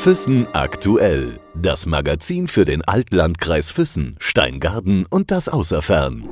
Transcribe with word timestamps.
Füssen 0.00 0.46
aktuell. 0.54 1.38
Das 1.54 1.84
Magazin 1.84 2.48
für 2.48 2.64
den 2.64 2.82
Altlandkreis 2.82 3.70
Füssen, 3.70 4.16
Steingarten 4.18 5.04
und 5.10 5.30
das 5.30 5.50
Außerfern. 5.50 6.24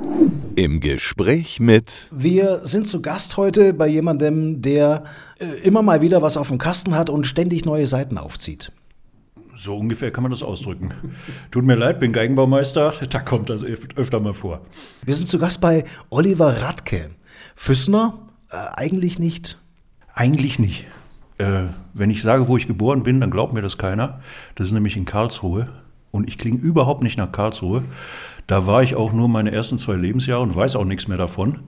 Im 0.55 0.79
Gespräch 0.79 1.59
mit. 1.59 1.91
Wir 2.09 2.61
sind 2.63 2.87
zu 2.87 3.01
Gast 3.01 3.37
heute 3.37 3.73
bei 3.73 3.87
jemandem, 3.87 4.63
der 4.63 5.03
äh, 5.37 5.45
immer 5.61 5.83
mal 5.83 6.01
wieder 6.01 6.23
was 6.23 6.35
auf 6.35 6.47
dem 6.47 6.57
Kasten 6.57 6.95
hat 6.95 7.11
und 7.11 7.27
ständig 7.27 7.63
neue 7.63 7.85
Seiten 7.85 8.17
aufzieht. 8.17 8.71
So 9.55 9.77
ungefähr 9.77 10.09
kann 10.11 10.23
man 10.23 10.31
das 10.31 10.41
ausdrücken. 10.41 10.91
Tut 11.51 11.63
mir 11.63 11.75
leid, 11.75 11.99
bin 11.99 12.11
Geigenbaumeister, 12.11 12.93
da 13.09 13.19
kommt 13.19 13.51
das 13.51 13.63
öfter 13.63 14.19
mal 14.19 14.33
vor. 14.33 14.61
Wir 15.05 15.13
sind 15.13 15.27
zu 15.27 15.37
Gast 15.37 15.61
bei 15.61 15.85
Oliver 16.09 16.61
Radke. 16.61 17.11
Füssner? 17.55 18.27
Äh, 18.49 18.55
eigentlich 18.55 19.19
nicht. 19.19 19.59
Eigentlich 20.15 20.57
nicht. 20.57 20.87
Äh, 21.39 21.63
wenn 21.93 22.11
ich 22.11 22.21
sage, 22.21 22.47
wo 22.47 22.57
ich 22.57 22.67
geboren 22.67 23.03
bin, 23.03 23.19
dann 23.19 23.31
glaubt 23.31 23.53
mir 23.53 23.61
das 23.61 23.77
keiner. 23.77 24.19
Das 24.55 24.67
ist 24.67 24.73
nämlich 24.73 24.95
in 24.95 25.05
Karlsruhe. 25.05 25.67
Und 26.11 26.27
ich 26.27 26.37
klinge 26.37 26.59
überhaupt 26.59 27.01
nicht 27.01 27.17
nach 27.17 27.31
Karlsruhe. 27.31 27.83
Da 28.47 28.65
war 28.67 28.83
ich 28.83 28.95
auch 28.95 29.13
nur 29.13 29.29
meine 29.29 29.51
ersten 29.51 29.77
zwei 29.77 29.95
Lebensjahre 29.95 30.41
und 30.41 30.55
weiß 30.55 30.75
auch 30.75 30.85
nichts 30.85 31.07
mehr 31.07 31.17
davon. 31.17 31.59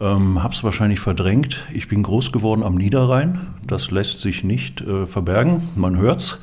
Ähm, 0.00 0.42
hab's 0.42 0.62
wahrscheinlich 0.62 1.00
verdrängt. 1.00 1.66
Ich 1.72 1.88
bin 1.88 2.02
groß 2.02 2.32
geworden 2.32 2.62
am 2.62 2.74
Niederrhein. 2.74 3.40
Das 3.66 3.90
lässt 3.90 4.20
sich 4.20 4.44
nicht 4.44 4.80
äh, 4.80 5.06
verbergen. 5.06 5.62
Man 5.74 5.96
hört's. 5.96 6.40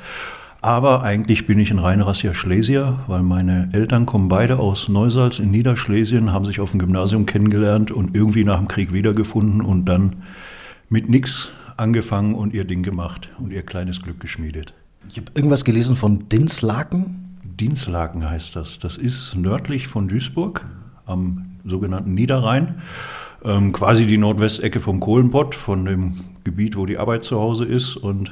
Aber 0.61 1.03
eigentlich 1.03 1.45
bin 1.45 1.59
ich 1.59 1.69
ein 1.69 1.77
reinrassiger 1.77 2.33
Schlesier, 2.33 2.99
weil 3.05 3.21
meine 3.21 3.69
Eltern 3.73 4.07
kommen 4.07 4.29
beide 4.29 4.57
aus 4.57 4.89
Neusalz 4.89 5.37
in 5.37 5.51
Niederschlesien, 5.51 6.33
haben 6.33 6.45
sich 6.45 6.59
auf 6.59 6.71
dem 6.71 6.79
Gymnasium 6.79 7.27
kennengelernt 7.27 7.91
und 7.91 8.15
irgendwie 8.15 8.43
nach 8.43 8.57
dem 8.57 8.67
Krieg 8.67 8.91
wiedergefunden 8.91 9.61
und 9.61 9.85
dann 9.85 10.23
mit 10.89 11.07
nix 11.07 11.51
angefangen 11.77 12.35
und 12.35 12.53
ihr 12.53 12.65
Ding 12.65 12.83
gemacht 12.83 13.29
und 13.39 13.51
ihr 13.51 13.63
kleines 13.63 14.01
Glück 14.01 14.19
geschmiedet. 14.19 14.73
Ich 15.09 15.17
habe 15.17 15.27
irgendwas 15.35 15.65
gelesen 15.65 15.95
von 15.95 16.29
Dinslaken. 16.29 17.39
Dinslaken 17.43 18.29
heißt 18.29 18.55
das. 18.55 18.79
Das 18.79 18.97
ist 18.97 19.35
nördlich 19.35 19.87
von 19.87 20.07
Duisburg 20.07 20.65
am 21.05 21.57
sogenannten 21.63 22.13
Niederrhein. 22.13 22.75
Ähm, 23.43 23.71
quasi 23.71 24.07
die 24.07 24.17
Nordwestecke 24.17 24.79
vom 24.79 24.99
Kohlenpott, 24.99 25.53
von 25.53 25.85
dem 25.85 26.15
Gebiet, 26.43 26.75
wo 26.75 26.85
die 26.85 26.97
Arbeit 26.97 27.23
zu 27.23 27.39
Hause 27.39 27.65
ist. 27.65 27.95
Und 27.95 28.31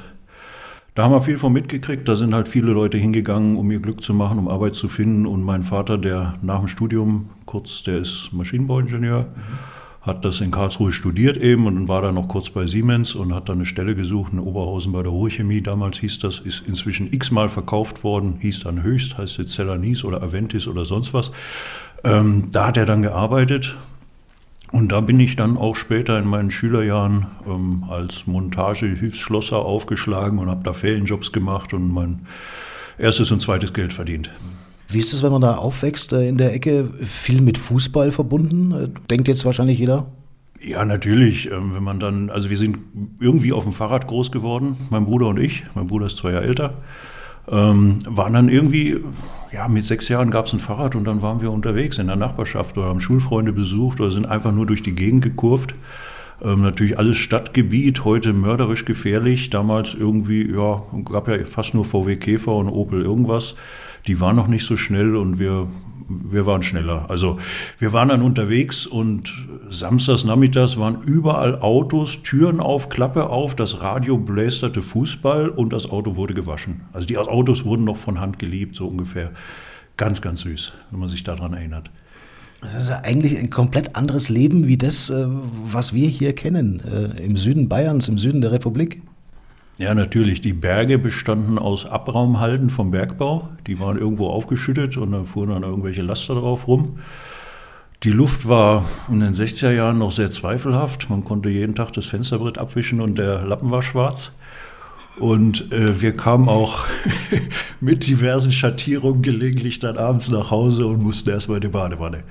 da 0.94 1.04
haben 1.04 1.12
wir 1.12 1.22
viel 1.22 1.38
von 1.38 1.52
mitgekriegt. 1.52 2.08
Da 2.08 2.16
sind 2.16 2.34
halt 2.34 2.48
viele 2.48 2.72
Leute 2.72 2.98
hingegangen, 2.98 3.56
um 3.56 3.70
ihr 3.70 3.80
Glück 3.80 4.02
zu 4.02 4.14
machen, 4.14 4.38
um 4.38 4.48
Arbeit 4.48 4.74
zu 4.74 4.88
finden. 4.88 5.26
Und 5.26 5.42
mein 5.42 5.62
Vater, 5.62 5.98
der 5.98 6.34
nach 6.42 6.58
dem 6.58 6.68
Studium, 6.68 7.30
kurz, 7.46 7.84
der 7.84 7.98
ist 7.98 8.30
Maschinenbauingenieur. 8.32 9.22
Mhm 9.22 9.83
hat 10.04 10.24
das 10.24 10.42
in 10.42 10.50
Karlsruhe 10.50 10.92
studiert 10.92 11.38
eben 11.38 11.66
und 11.66 11.88
war 11.88 12.02
dann 12.02 12.14
noch 12.14 12.28
kurz 12.28 12.50
bei 12.50 12.66
Siemens 12.66 13.14
und 13.14 13.34
hat 13.34 13.48
dann 13.48 13.56
eine 13.56 13.64
Stelle 13.64 13.94
gesucht 13.94 14.34
in 14.34 14.38
Oberhausen 14.38 14.92
bei 14.92 15.02
der 15.02 15.10
Ruhrchemie. 15.10 15.62
Damals 15.62 15.98
hieß 15.98 16.18
das, 16.18 16.40
ist 16.40 16.62
inzwischen 16.66 17.10
x-mal 17.10 17.48
verkauft 17.48 18.04
worden, 18.04 18.36
hieß 18.38 18.60
dann 18.60 18.82
Höchst, 18.82 19.16
heißt 19.16 19.38
jetzt 19.38 19.54
Cellanis 19.54 20.04
oder 20.04 20.22
Aventis 20.22 20.68
oder 20.68 20.84
sonst 20.84 21.14
was. 21.14 21.32
Ähm, 22.04 22.48
da 22.52 22.66
hat 22.66 22.76
er 22.76 22.84
dann 22.84 23.00
gearbeitet 23.00 23.78
und 24.72 24.92
da 24.92 25.00
bin 25.00 25.18
ich 25.20 25.36
dann 25.36 25.56
auch 25.56 25.74
später 25.74 26.18
in 26.18 26.26
meinen 26.26 26.50
Schülerjahren 26.50 27.26
ähm, 27.46 27.84
als 27.88 28.26
Montagehilfsschlosser 28.26 29.58
aufgeschlagen 29.58 30.38
und 30.38 30.50
habe 30.50 30.64
da 30.64 30.74
Ferienjobs 30.74 31.32
gemacht 31.32 31.72
und 31.72 31.90
mein 31.90 32.26
erstes 32.98 33.30
und 33.30 33.40
zweites 33.40 33.72
Geld 33.72 33.94
verdient. 33.94 34.30
Wie 34.94 35.00
ist 35.00 35.12
es, 35.12 35.24
wenn 35.24 35.32
man 35.32 35.40
da 35.40 35.56
aufwächst 35.56 36.12
äh, 36.12 36.28
in 36.28 36.38
der 36.38 36.54
Ecke? 36.54 36.88
Viel 37.02 37.40
mit 37.40 37.58
Fußball 37.58 38.12
verbunden? 38.12 38.72
Äh, 38.72 38.88
denkt 39.10 39.26
jetzt 39.26 39.44
wahrscheinlich 39.44 39.80
jeder? 39.80 40.06
Ja, 40.62 40.84
natürlich. 40.84 41.50
Ähm, 41.50 41.74
wenn 41.74 41.82
man 41.82 41.98
dann, 41.98 42.30
also 42.30 42.48
wir 42.48 42.56
sind 42.56 42.78
irgendwie 43.18 43.52
auf 43.52 43.64
dem 43.64 43.72
Fahrrad 43.72 44.06
groß 44.06 44.30
geworden, 44.30 44.76
mein 44.90 45.04
Bruder 45.04 45.26
und 45.26 45.38
ich. 45.38 45.64
Mein 45.74 45.88
Bruder 45.88 46.06
ist 46.06 46.16
zwei 46.16 46.30
Jahre 46.30 46.46
älter. 46.46 46.74
Ähm, 47.50 47.98
waren 48.08 48.32
dann 48.32 48.48
irgendwie, 48.48 49.00
ja, 49.52 49.66
mit 49.66 49.84
sechs 49.84 50.08
Jahren 50.08 50.30
gab 50.30 50.46
es 50.46 50.52
ein 50.52 50.60
Fahrrad 50.60 50.94
und 50.94 51.04
dann 51.04 51.20
waren 51.20 51.42
wir 51.42 51.50
unterwegs 51.50 51.98
in 51.98 52.06
der 52.06 52.16
Nachbarschaft 52.16 52.78
oder 52.78 52.86
haben 52.86 53.00
Schulfreunde 53.00 53.52
besucht 53.52 54.00
oder 54.00 54.12
sind 54.12 54.26
einfach 54.26 54.52
nur 54.52 54.64
durch 54.64 54.82
die 54.84 54.94
Gegend 54.94 55.24
gekurvt. 55.24 55.74
Ähm, 56.40 56.62
natürlich 56.62 56.98
alles 56.98 57.16
Stadtgebiet, 57.16 58.04
heute 58.04 58.32
mörderisch 58.32 58.84
gefährlich. 58.84 59.50
Damals 59.50 59.94
irgendwie, 59.94 60.50
ja, 60.50 60.82
gab 61.04 61.26
ja 61.26 61.44
fast 61.44 61.74
nur 61.74 61.84
VW 61.84 62.14
Käfer 62.16 62.54
und 62.54 62.68
Opel 62.68 63.02
irgendwas 63.02 63.56
die 64.06 64.20
waren 64.20 64.36
noch 64.36 64.48
nicht 64.48 64.66
so 64.66 64.76
schnell 64.76 65.16
und 65.16 65.38
wir, 65.38 65.68
wir 66.08 66.46
waren 66.46 66.62
schneller. 66.62 67.06
Also 67.08 67.38
wir 67.78 67.92
waren 67.92 68.08
dann 68.08 68.22
unterwegs 68.22 68.86
und 68.86 69.32
samstags 69.70 70.24
nachmittags 70.24 70.76
waren 70.76 71.02
überall 71.02 71.58
Autos, 71.60 72.22
Türen 72.22 72.60
auf, 72.60 72.88
Klappe 72.88 73.30
auf, 73.30 73.54
das 73.54 73.80
Radio 73.80 74.18
blästerte 74.18 74.82
Fußball 74.82 75.48
und 75.48 75.72
das 75.72 75.90
Auto 75.90 76.16
wurde 76.16 76.34
gewaschen. 76.34 76.82
Also 76.92 77.06
die 77.06 77.18
Autos 77.18 77.64
wurden 77.64 77.84
noch 77.84 77.96
von 77.96 78.20
Hand 78.20 78.38
geliebt, 78.38 78.74
so 78.74 78.86
ungefähr. 78.86 79.32
Ganz, 79.96 80.20
ganz 80.20 80.40
süß, 80.40 80.72
wenn 80.90 81.00
man 81.00 81.08
sich 81.08 81.22
daran 81.22 81.52
erinnert. 81.52 81.90
Das 82.60 82.74
ist 82.74 82.88
ja 82.88 83.00
eigentlich 83.02 83.38
ein 83.38 83.50
komplett 83.50 83.94
anderes 83.94 84.28
Leben 84.28 84.66
wie 84.66 84.78
das, 84.78 85.10
äh, 85.10 85.26
was 85.26 85.92
wir 85.92 86.08
hier 86.08 86.34
kennen, 86.34 86.80
äh, 86.80 87.22
im 87.22 87.36
Süden 87.36 87.68
Bayerns, 87.68 88.08
im 88.08 88.18
Süden 88.18 88.40
der 88.40 88.52
Republik. 88.52 89.02
Ja, 89.76 89.92
natürlich. 89.94 90.40
Die 90.40 90.52
Berge 90.52 90.98
bestanden 90.98 91.58
aus 91.58 91.84
Abraumhalden 91.84 92.70
vom 92.70 92.92
Bergbau. 92.92 93.48
Die 93.66 93.80
waren 93.80 93.98
irgendwo 93.98 94.28
aufgeschüttet 94.28 94.96
und 94.96 95.10
dann 95.10 95.26
fuhren 95.26 95.50
dann 95.50 95.64
irgendwelche 95.64 96.02
Laster 96.02 96.36
drauf 96.36 96.68
rum. 96.68 96.98
Die 98.04 98.12
Luft 98.12 98.46
war 98.46 98.84
in 99.10 99.20
den 99.20 99.34
60er 99.34 99.72
Jahren 99.72 99.98
noch 99.98 100.12
sehr 100.12 100.30
zweifelhaft. 100.30 101.10
Man 101.10 101.24
konnte 101.24 101.48
jeden 101.48 101.74
Tag 101.74 101.92
das 101.92 102.04
Fensterbrett 102.04 102.58
abwischen 102.58 103.00
und 103.00 103.18
der 103.18 103.42
Lappen 103.42 103.70
war 103.70 103.82
schwarz. 103.82 104.32
Und 105.18 105.72
äh, 105.72 106.00
wir 106.00 106.14
kamen 106.14 106.48
auch 106.48 106.86
mit 107.80 108.06
diversen 108.06 108.52
Schattierungen 108.52 109.22
gelegentlich 109.22 109.80
dann 109.80 109.96
abends 109.96 110.30
nach 110.30 110.50
Hause 110.50 110.86
und 110.86 111.02
mussten 111.02 111.30
erstmal 111.30 111.58
in 111.58 111.62
die 111.62 111.68
Badewanne. 111.68 112.22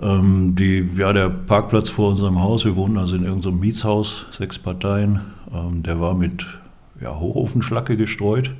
Ähm, 0.00 0.54
die, 0.56 0.88
ja, 0.96 1.12
der 1.12 1.30
Parkplatz 1.30 1.88
vor 1.88 2.10
unserem 2.10 2.40
Haus, 2.40 2.64
wir 2.64 2.76
wohnen 2.76 2.98
also 2.98 3.16
in 3.16 3.24
irgendeinem 3.24 3.60
Mietshaus, 3.60 4.26
sechs 4.30 4.58
Parteien, 4.58 5.20
ähm, 5.52 5.82
der 5.82 6.00
war 6.00 6.14
mit 6.14 6.46
ja, 7.00 7.18
Hochofenschlacke 7.18 7.96
gestreut. 7.96 8.54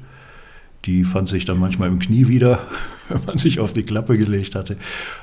Die 0.85 1.05
fand 1.05 1.29
sich 1.29 1.45
dann 1.45 1.59
manchmal 1.59 1.89
im 1.89 1.99
Knie 1.99 2.29
wieder, 2.29 2.61
wenn 3.09 3.25
man 3.27 3.39
sich 3.39 3.61
auf 3.61 3.73
die 3.73 3.83
Klappe 3.83 4.17
gelegt 4.17 4.55
hatte. 4.55 4.77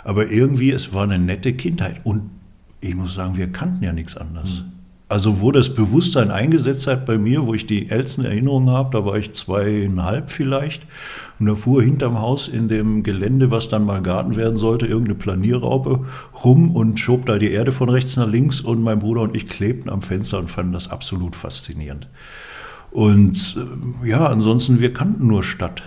Aber 0.04 0.30
irgendwie, 0.30 0.72
es 0.72 0.94
war 0.94 1.04
eine 1.04 1.20
nette 1.20 1.54
Kindheit. 1.54 2.06
Und 2.06 2.30
ich 2.82 2.96
muss 2.96 3.14
sagen, 3.14 3.38
wir 3.38 3.52
kannten 3.52 3.84
ja 3.84 3.94
nichts 3.94 4.18
anderes. 4.18 4.64
Mhm. 4.64 4.73
Also 5.14 5.42
wo 5.42 5.52
das 5.52 5.72
Bewusstsein 5.72 6.32
eingesetzt 6.32 6.88
hat 6.88 7.06
bei 7.06 7.20
mir, 7.20 7.46
wo 7.46 7.54
ich 7.54 7.68
die 7.68 7.92
ältesten 7.92 8.26
Erinnerungen 8.26 8.72
habe, 8.72 8.90
da 8.98 9.06
war 9.06 9.16
ich 9.16 9.32
zweieinhalb 9.34 10.32
vielleicht. 10.32 10.88
Und 11.38 11.46
da 11.46 11.54
fuhr 11.54 11.84
hinterm 11.84 12.20
Haus 12.20 12.48
in 12.48 12.68
dem 12.68 13.04
Gelände, 13.04 13.52
was 13.52 13.70
dann 13.70 13.86
mal 13.86 14.02
Garten 14.02 14.36
werden 14.36 14.58
sollte, 14.58 14.88
irgendeine 14.88 15.20
Planierraupe 15.20 16.08
rum 16.44 16.76
und 16.76 17.00
schob 17.00 17.28
da 17.28 17.38
die 17.38 17.52
Erde 17.52 17.72
von 17.72 17.90
rechts 17.90 18.16
nach 18.18 18.28
links. 18.28 18.60
Und 18.60 18.82
mein 18.82 18.98
Bruder 18.98 19.22
und 19.22 19.36
ich 19.36 19.48
klebten 19.48 19.92
am 19.92 20.02
Fenster 20.02 20.40
und 20.40 20.50
fanden 20.50 20.74
das 20.74 20.90
absolut 20.90 21.36
faszinierend. 21.36 22.10
Und 22.90 23.56
äh, 24.04 24.10
ja, 24.10 24.26
ansonsten, 24.26 24.80
wir 24.80 24.94
kannten 24.94 25.28
nur 25.28 25.44
Stadt. 25.44 25.84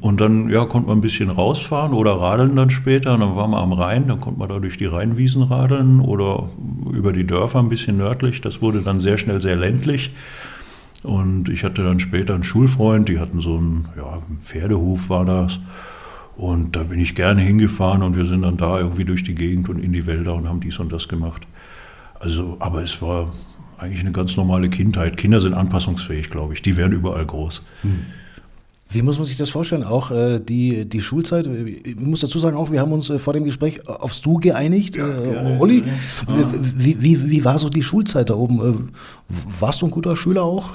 Und 0.00 0.20
dann 0.20 0.48
ja, 0.48 0.64
konnte 0.64 0.88
man 0.88 0.98
ein 0.98 1.00
bisschen 1.00 1.28
rausfahren 1.28 1.92
oder 1.92 2.12
radeln 2.12 2.54
dann 2.54 2.70
später. 2.70 3.18
Dann 3.18 3.34
waren 3.34 3.50
wir 3.50 3.58
am 3.58 3.72
Rhein, 3.72 4.06
dann 4.06 4.20
konnte 4.20 4.38
man 4.38 4.48
da 4.48 4.60
durch 4.60 4.78
die 4.78 4.86
Rheinwiesen 4.86 5.42
radeln 5.42 6.00
oder 6.00 6.50
über 6.92 7.12
die 7.12 7.26
Dörfer 7.26 7.58
ein 7.58 7.68
bisschen 7.68 7.96
nördlich. 7.96 8.40
Das 8.40 8.62
wurde 8.62 8.82
dann 8.82 9.00
sehr 9.00 9.18
schnell 9.18 9.42
sehr 9.42 9.56
ländlich. 9.56 10.12
Und 11.02 11.48
ich 11.48 11.64
hatte 11.64 11.82
dann 11.82 11.98
später 11.98 12.34
einen 12.34 12.44
Schulfreund, 12.44 13.08
die 13.08 13.18
hatten 13.18 13.40
so 13.40 13.56
einen, 13.56 13.88
ja, 13.96 14.20
Pferdehof 14.40 15.10
war 15.10 15.24
das. 15.24 15.58
Und 16.36 16.76
da 16.76 16.84
bin 16.84 17.00
ich 17.00 17.16
gerne 17.16 17.42
hingefahren 17.42 18.02
und 18.02 18.16
wir 18.16 18.24
sind 18.24 18.42
dann 18.42 18.56
da 18.56 18.78
irgendwie 18.78 19.04
durch 19.04 19.24
die 19.24 19.34
Gegend 19.34 19.68
und 19.68 19.80
in 19.80 19.92
die 19.92 20.06
Wälder 20.06 20.34
und 20.34 20.48
haben 20.48 20.60
dies 20.60 20.78
und 20.78 20.92
das 20.92 21.08
gemacht. 21.08 21.42
Also, 22.20 22.56
aber 22.60 22.82
es 22.82 23.02
war 23.02 23.32
eigentlich 23.78 24.00
eine 24.00 24.12
ganz 24.12 24.36
normale 24.36 24.70
Kindheit. 24.70 25.16
Kinder 25.16 25.40
sind 25.40 25.54
anpassungsfähig, 25.54 26.30
glaube 26.30 26.54
ich. 26.54 26.62
Die 26.62 26.76
werden 26.76 26.92
überall 26.92 27.26
groß. 27.26 27.66
Hm. 27.82 28.06
Wie 28.92 29.02
muss 29.02 29.18
man 29.18 29.24
sich 29.24 29.36
das 29.36 29.50
vorstellen? 29.50 29.84
Auch 29.84 30.10
äh, 30.10 30.38
die, 30.38 30.88
die 30.88 31.00
Schulzeit, 31.00 31.46
ich 31.46 31.98
muss 31.98 32.20
dazu 32.20 32.38
sagen, 32.38 32.56
auch 32.56 32.70
wir 32.70 32.80
haben 32.80 32.92
uns 32.92 33.08
äh, 33.10 33.18
vor 33.18 33.32
dem 33.32 33.44
Gespräch 33.44 33.88
aufs 33.88 34.20
Du 34.20 34.34
geeinigt. 34.34 34.96
Ja, 34.96 35.08
äh, 35.08 35.56
Olli, 35.58 35.78
ja. 35.78 36.52
wie, 36.60 37.00
wie, 37.02 37.30
wie 37.30 37.44
war 37.44 37.58
so 37.58 37.68
die 37.68 37.82
Schulzeit 37.82 38.30
da 38.30 38.34
oben? 38.34 38.60
Äh, 38.60 39.34
warst 39.60 39.82
du 39.82 39.86
ein 39.86 39.90
guter 39.90 40.16
Schüler 40.16 40.42
auch? 40.42 40.70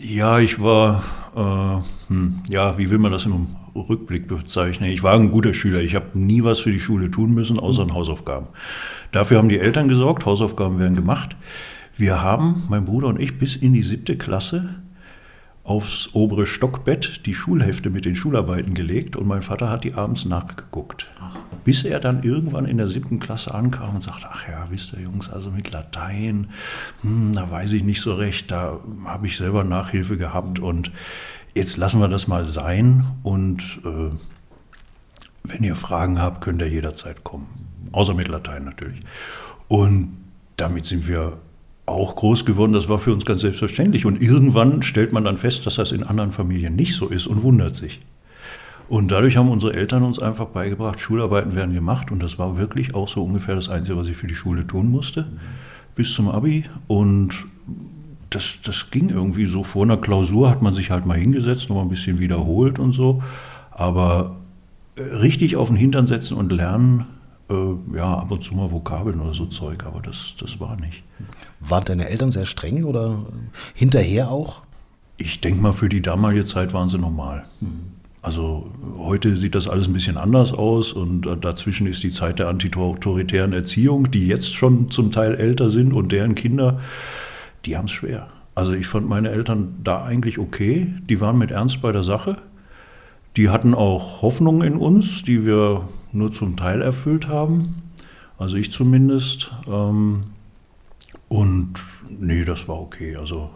Ja, 0.00 0.38
ich 0.38 0.62
war, 0.62 1.02
äh, 1.34 2.10
hm, 2.12 2.42
ja, 2.50 2.78
wie 2.78 2.90
will 2.90 2.98
man 2.98 3.12
das 3.12 3.24
im 3.26 3.48
Rückblick 3.74 4.28
bezeichnen? 4.28 4.90
Ich 4.90 5.02
war 5.02 5.14
ein 5.14 5.30
guter 5.30 5.54
Schüler. 5.54 5.80
Ich 5.80 5.94
habe 5.94 6.18
nie 6.18 6.44
was 6.44 6.60
für 6.60 6.70
die 6.70 6.80
Schule 6.80 7.10
tun 7.10 7.34
müssen, 7.34 7.58
außer 7.58 7.82
an 7.82 7.92
Hausaufgaben. 7.92 8.48
Dafür 9.12 9.38
haben 9.38 9.48
die 9.48 9.58
Eltern 9.58 9.88
gesorgt, 9.88 10.26
Hausaufgaben 10.26 10.78
werden 10.78 10.96
gemacht. 10.96 11.36
Wir 11.96 12.20
haben, 12.20 12.64
mein 12.68 12.84
Bruder 12.84 13.08
und 13.08 13.20
ich, 13.20 13.38
bis 13.38 13.56
in 13.56 13.72
die 13.72 13.82
siebte 13.82 14.16
Klasse 14.16 14.82
aufs 15.66 16.10
obere 16.12 16.46
Stockbett 16.46 17.26
die 17.26 17.34
Schulhefte 17.34 17.90
mit 17.90 18.04
den 18.04 18.14
Schularbeiten 18.14 18.74
gelegt 18.74 19.16
und 19.16 19.26
mein 19.26 19.42
Vater 19.42 19.68
hat 19.68 19.82
die 19.82 19.94
abends 19.94 20.24
nachgeguckt. 20.24 21.10
Bis 21.64 21.82
er 21.82 21.98
dann 21.98 22.22
irgendwann 22.22 22.66
in 22.66 22.76
der 22.76 22.86
siebten 22.86 23.18
Klasse 23.18 23.52
ankam 23.52 23.96
und 23.96 24.02
sagte, 24.02 24.28
ach 24.30 24.46
ja, 24.48 24.68
wisst 24.70 24.92
ihr 24.92 25.00
Jungs, 25.00 25.28
also 25.28 25.50
mit 25.50 25.72
Latein, 25.72 26.50
hm, 27.02 27.34
da 27.34 27.50
weiß 27.50 27.72
ich 27.72 27.82
nicht 27.82 28.00
so 28.00 28.14
recht, 28.14 28.52
da 28.52 28.78
habe 29.04 29.26
ich 29.26 29.36
selber 29.36 29.64
Nachhilfe 29.64 30.16
gehabt 30.16 30.60
und 30.60 30.92
jetzt 31.54 31.76
lassen 31.76 31.98
wir 31.98 32.08
das 32.08 32.28
mal 32.28 32.46
sein 32.46 33.04
und 33.24 33.80
äh, 33.84 34.10
wenn 35.42 35.64
ihr 35.64 35.74
Fragen 35.74 36.22
habt, 36.22 36.42
könnt 36.42 36.62
ihr 36.62 36.68
jederzeit 36.68 37.24
kommen. 37.24 37.48
Außer 37.90 38.14
mit 38.14 38.28
Latein 38.28 38.64
natürlich. 38.64 39.00
Und 39.68 40.16
damit 40.56 40.86
sind 40.86 41.08
wir 41.08 41.38
auch 41.86 42.16
groß 42.16 42.44
geworden. 42.44 42.72
Das 42.72 42.88
war 42.88 42.98
für 42.98 43.12
uns 43.12 43.24
ganz 43.24 43.40
selbstverständlich. 43.40 44.04
Und 44.04 44.20
irgendwann 44.20 44.82
stellt 44.82 45.12
man 45.12 45.24
dann 45.24 45.36
fest, 45.36 45.66
dass 45.66 45.76
das 45.76 45.92
in 45.92 46.02
anderen 46.02 46.32
Familien 46.32 46.76
nicht 46.76 46.94
so 46.94 47.08
ist 47.08 47.26
und 47.26 47.42
wundert 47.42 47.76
sich. 47.76 48.00
Und 48.88 49.10
dadurch 49.10 49.36
haben 49.36 49.48
unsere 49.48 49.74
Eltern 49.74 50.02
uns 50.02 50.18
einfach 50.18 50.46
beigebracht, 50.46 51.00
Schularbeiten 51.00 51.54
werden 51.54 51.74
gemacht. 51.74 52.10
Und 52.10 52.22
das 52.22 52.38
war 52.38 52.56
wirklich 52.56 52.94
auch 52.94 53.08
so 53.08 53.24
ungefähr 53.24 53.54
das 53.54 53.68
Einzige, 53.68 53.96
was 53.96 54.08
ich 54.08 54.16
für 54.16 54.26
die 54.26 54.34
Schule 54.34 54.66
tun 54.66 54.90
musste, 54.90 55.26
bis 55.94 56.12
zum 56.12 56.28
Abi. 56.28 56.64
Und 56.86 57.46
das, 58.30 58.58
das 58.64 58.90
ging 58.90 59.08
irgendwie 59.08 59.46
so. 59.46 59.62
Vor 59.62 59.84
einer 59.84 59.96
Klausur 59.96 60.50
hat 60.50 60.62
man 60.62 60.74
sich 60.74 60.90
halt 60.90 61.06
mal 61.06 61.18
hingesetzt, 61.18 61.68
noch 61.68 61.76
mal 61.76 61.82
ein 61.82 61.88
bisschen 61.88 62.18
wiederholt 62.18 62.78
und 62.78 62.92
so. 62.92 63.22
Aber 63.70 64.36
richtig 64.98 65.56
auf 65.56 65.68
den 65.68 65.76
Hintern 65.76 66.06
setzen 66.06 66.34
und 66.34 66.52
lernen, 66.52 67.06
äh, 67.50 67.96
ja, 67.96 68.18
ab 68.18 68.30
und 68.30 68.42
zu 68.42 68.54
mal 68.54 68.70
Vokabeln 68.70 69.20
oder 69.20 69.34
so 69.34 69.46
Zeug, 69.46 69.84
aber 69.84 70.00
das, 70.00 70.34
das 70.38 70.58
war 70.60 70.76
nicht. 70.76 71.02
Waren 71.60 71.84
deine 71.84 72.08
Eltern 72.08 72.30
sehr 72.30 72.46
streng 72.46 72.84
oder 72.84 73.24
hinterher 73.74 74.30
auch? 74.30 74.62
Ich 75.16 75.40
denke 75.40 75.60
mal, 75.60 75.72
für 75.72 75.88
die 75.88 76.02
damalige 76.02 76.44
Zeit 76.44 76.74
waren 76.74 76.88
sie 76.88 76.98
normal. 76.98 77.44
Also 78.20 78.70
heute 78.98 79.36
sieht 79.36 79.54
das 79.54 79.68
alles 79.68 79.86
ein 79.86 79.92
bisschen 79.92 80.16
anders 80.16 80.52
aus 80.52 80.92
und 80.92 81.22
dazwischen 81.42 81.86
ist 81.86 82.02
die 82.02 82.10
Zeit 82.10 82.40
der 82.40 82.48
antiautoritären 82.48 83.52
Erziehung, 83.52 84.10
die 84.10 84.26
jetzt 84.26 84.52
schon 84.52 84.90
zum 84.90 85.12
Teil 85.12 85.36
älter 85.36 85.70
sind 85.70 85.92
und 85.92 86.10
deren 86.10 86.34
Kinder, 86.34 86.80
die 87.64 87.76
haben 87.76 87.84
es 87.84 87.92
schwer. 87.92 88.26
Also 88.56 88.72
ich 88.72 88.88
fand 88.88 89.08
meine 89.08 89.30
Eltern 89.30 89.76
da 89.84 90.04
eigentlich 90.04 90.38
okay, 90.38 90.92
die 91.08 91.20
waren 91.20 91.38
mit 91.38 91.52
Ernst 91.52 91.80
bei 91.80 91.92
der 91.92 92.02
Sache. 92.02 92.38
Die 93.36 93.48
hatten 93.48 93.74
auch 93.74 94.22
Hoffnung 94.22 94.62
in 94.62 94.76
uns, 94.76 95.22
die 95.22 95.46
wir 95.46 95.86
nur 96.12 96.32
zum 96.32 96.56
Teil 96.56 96.82
erfüllt 96.82 97.28
haben. 97.28 97.82
Also 98.38 98.56
ich 98.56 98.70
zumindest. 98.70 99.52
Ähm, 99.66 100.24
und 101.28 101.74
nee, 102.20 102.44
das 102.44 102.68
war 102.68 102.80
okay. 102.80 103.16
Also 103.16 103.50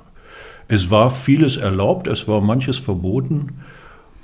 es 0.68 0.90
war 0.90 1.10
vieles 1.10 1.56
erlaubt, 1.56 2.06
es 2.06 2.26
war 2.28 2.40
manches 2.40 2.78
verboten. 2.78 3.60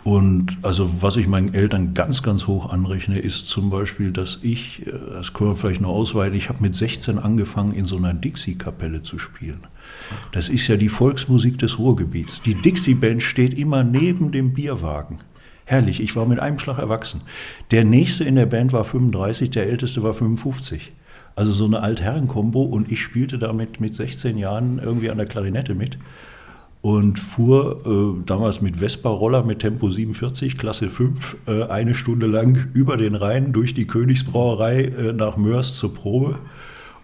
Und 0.06 0.58
also 0.62 1.02
was 1.02 1.16
ich 1.16 1.26
meinen 1.26 1.52
Eltern 1.52 1.92
ganz, 1.92 2.22
ganz 2.22 2.46
hoch 2.46 2.70
anrechne, 2.70 3.18
ist 3.18 3.48
zum 3.48 3.70
Beispiel, 3.70 4.12
dass 4.12 4.38
ich, 4.40 4.86
äh, 4.86 4.92
das 5.12 5.32
können 5.32 5.50
wir 5.50 5.56
vielleicht 5.56 5.80
noch 5.80 5.90
ausweiten, 5.90 6.38
ich 6.38 6.48
habe 6.48 6.62
mit 6.62 6.76
16 6.76 7.18
angefangen, 7.18 7.72
in 7.72 7.84
so 7.84 7.96
einer 7.96 8.14
Dixie-Kapelle 8.14 9.02
zu 9.02 9.18
spielen. 9.18 9.66
Das 10.30 10.48
ist 10.48 10.68
ja 10.68 10.76
die 10.76 10.88
Volksmusik 10.88 11.58
des 11.58 11.80
Ruhrgebiets. 11.80 12.40
Die 12.42 12.54
Dixie-Band 12.54 13.20
steht 13.20 13.58
immer 13.58 13.82
neben 13.82 14.30
dem 14.30 14.52
Bierwagen. 14.52 15.18
Herrlich, 15.68 16.00
ich 16.00 16.14
war 16.14 16.26
mit 16.26 16.38
einem 16.38 16.60
Schlag 16.60 16.78
erwachsen. 16.78 17.22
Der 17.72 17.84
nächste 17.84 18.22
in 18.22 18.36
der 18.36 18.46
Band 18.46 18.72
war 18.72 18.84
35, 18.84 19.50
der 19.50 19.66
älteste 19.66 20.04
war 20.04 20.14
55. 20.14 20.92
Also 21.34 21.52
so 21.52 21.64
eine 21.64 21.82
Altherren-Kombo 21.82 22.62
und 22.62 22.90
ich 22.90 23.02
spielte 23.02 23.36
damit 23.36 23.80
mit 23.80 23.94
16 23.94 24.38
Jahren 24.38 24.78
irgendwie 24.78 25.10
an 25.10 25.18
der 25.18 25.26
Klarinette 25.26 25.74
mit 25.74 25.98
und 26.82 27.18
fuhr 27.18 27.82
äh, 27.84 28.22
damals 28.24 28.62
mit 28.62 28.76
Vespa-Roller 28.76 29.42
mit 29.42 29.58
Tempo 29.58 29.90
47, 29.90 30.56
Klasse 30.56 30.88
5, 30.88 31.36
äh, 31.48 31.64
eine 31.64 31.96
Stunde 31.96 32.28
lang 32.28 32.68
über 32.72 32.96
den 32.96 33.16
Rhein 33.16 33.52
durch 33.52 33.74
die 33.74 33.88
Königsbrauerei 33.88 34.84
äh, 34.84 35.12
nach 35.12 35.36
Mörs 35.36 35.74
zur 35.74 35.92
Probe 35.92 36.38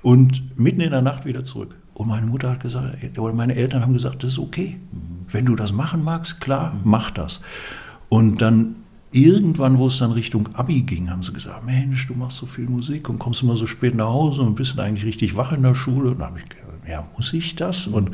und 0.03 0.57
mitten 0.57 0.81
in 0.81 0.93
der 0.93 1.03
Nacht 1.03 1.25
wieder 1.25 1.43
zurück. 1.43 1.75
Und 1.95 2.07
meine 2.07 2.27
Mutter 2.27 2.51
hat 2.51 2.61
gesagt, 2.61 3.19
oder 3.19 3.35
meine 3.35 3.57
Eltern 3.57 3.83
haben 3.83 3.93
gesagt, 3.93 4.23
das 4.23 4.31
ist 4.31 4.39
okay. 4.39 4.79
Wenn 5.29 5.47
du 5.47 5.57
das 5.57 5.73
machen 5.73 6.05
magst, 6.05 6.41
klar, 6.41 6.79
mach 6.85 7.11
das. 7.11 7.41
Und 8.13 8.43
dann 8.43 8.77
irgendwann, 9.11 9.79
wo 9.79 9.87
es 9.87 9.97
dann 9.97 10.13
Richtung 10.13 10.55
Abi 10.55 10.83
ging, 10.83 11.09
haben 11.09 11.23
sie 11.23 11.33
gesagt, 11.33 11.65
Mensch, 11.65 12.07
du 12.09 12.13
machst 12.13 12.37
so 12.37 12.45
viel 12.45 12.67
Musik 12.67 13.09
und 13.09 13.19
kommst 13.19 13.43
immer 13.43 13.57
so 13.57 13.67
spät 13.67 13.95
nach 13.95 14.09
Hause 14.09 14.43
und 14.43 14.55
bist 14.55 14.79
eigentlich 14.79 15.07
richtig 15.07 15.35
wach 15.35 15.53
in 15.53 15.63
der 15.63 15.75
Schule. 15.75 16.11
Und 16.11 16.19
dann 16.19 16.29
habe 16.29 16.41
ich 16.41 16.45
gedacht, 16.47 16.67
ja, 16.87 17.07
muss 17.17 17.33
ich 17.33 17.55
das? 17.55 17.87
Und 17.87 18.11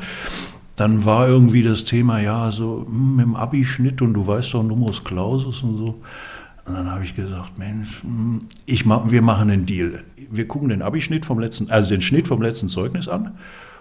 dann 0.77 1.03
war 1.03 1.27
irgendwie 1.27 1.63
das 1.63 1.83
Thema, 1.83 2.21
ja, 2.21 2.49
so 2.49 2.85
mit 2.89 3.25
dem 3.25 3.35
Abi-Schnitt 3.35 4.01
und 4.01 4.13
du 4.13 4.25
weißt 4.25 4.53
doch 4.53 4.63
Numerus 4.63 5.03
Clausus 5.03 5.63
und 5.63 5.75
so. 5.75 6.01
Und 6.65 6.75
dann 6.75 6.89
habe 6.89 7.03
ich 7.03 7.13
gesagt, 7.13 7.57
Mensch, 7.57 8.01
hm, 8.01 8.47
ich 8.65 8.85
mach, 8.85 9.11
wir 9.11 9.21
machen 9.21 9.49
einen 9.49 9.65
Deal. 9.65 10.05
Wir 10.31 10.47
gucken 10.47 10.69
den 10.69 10.81
Abi-Schnitt 10.81 11.25
vom 11.25 11.39
letzten, 11.39 11.69
also 11.69 11.89
den 11.89 11.99
Schnitt 11.99 12.29
vom 12.29 12.41
letzten 12.41 12.69
Zeugnis 12.69 13.09
an. 13.09 13.31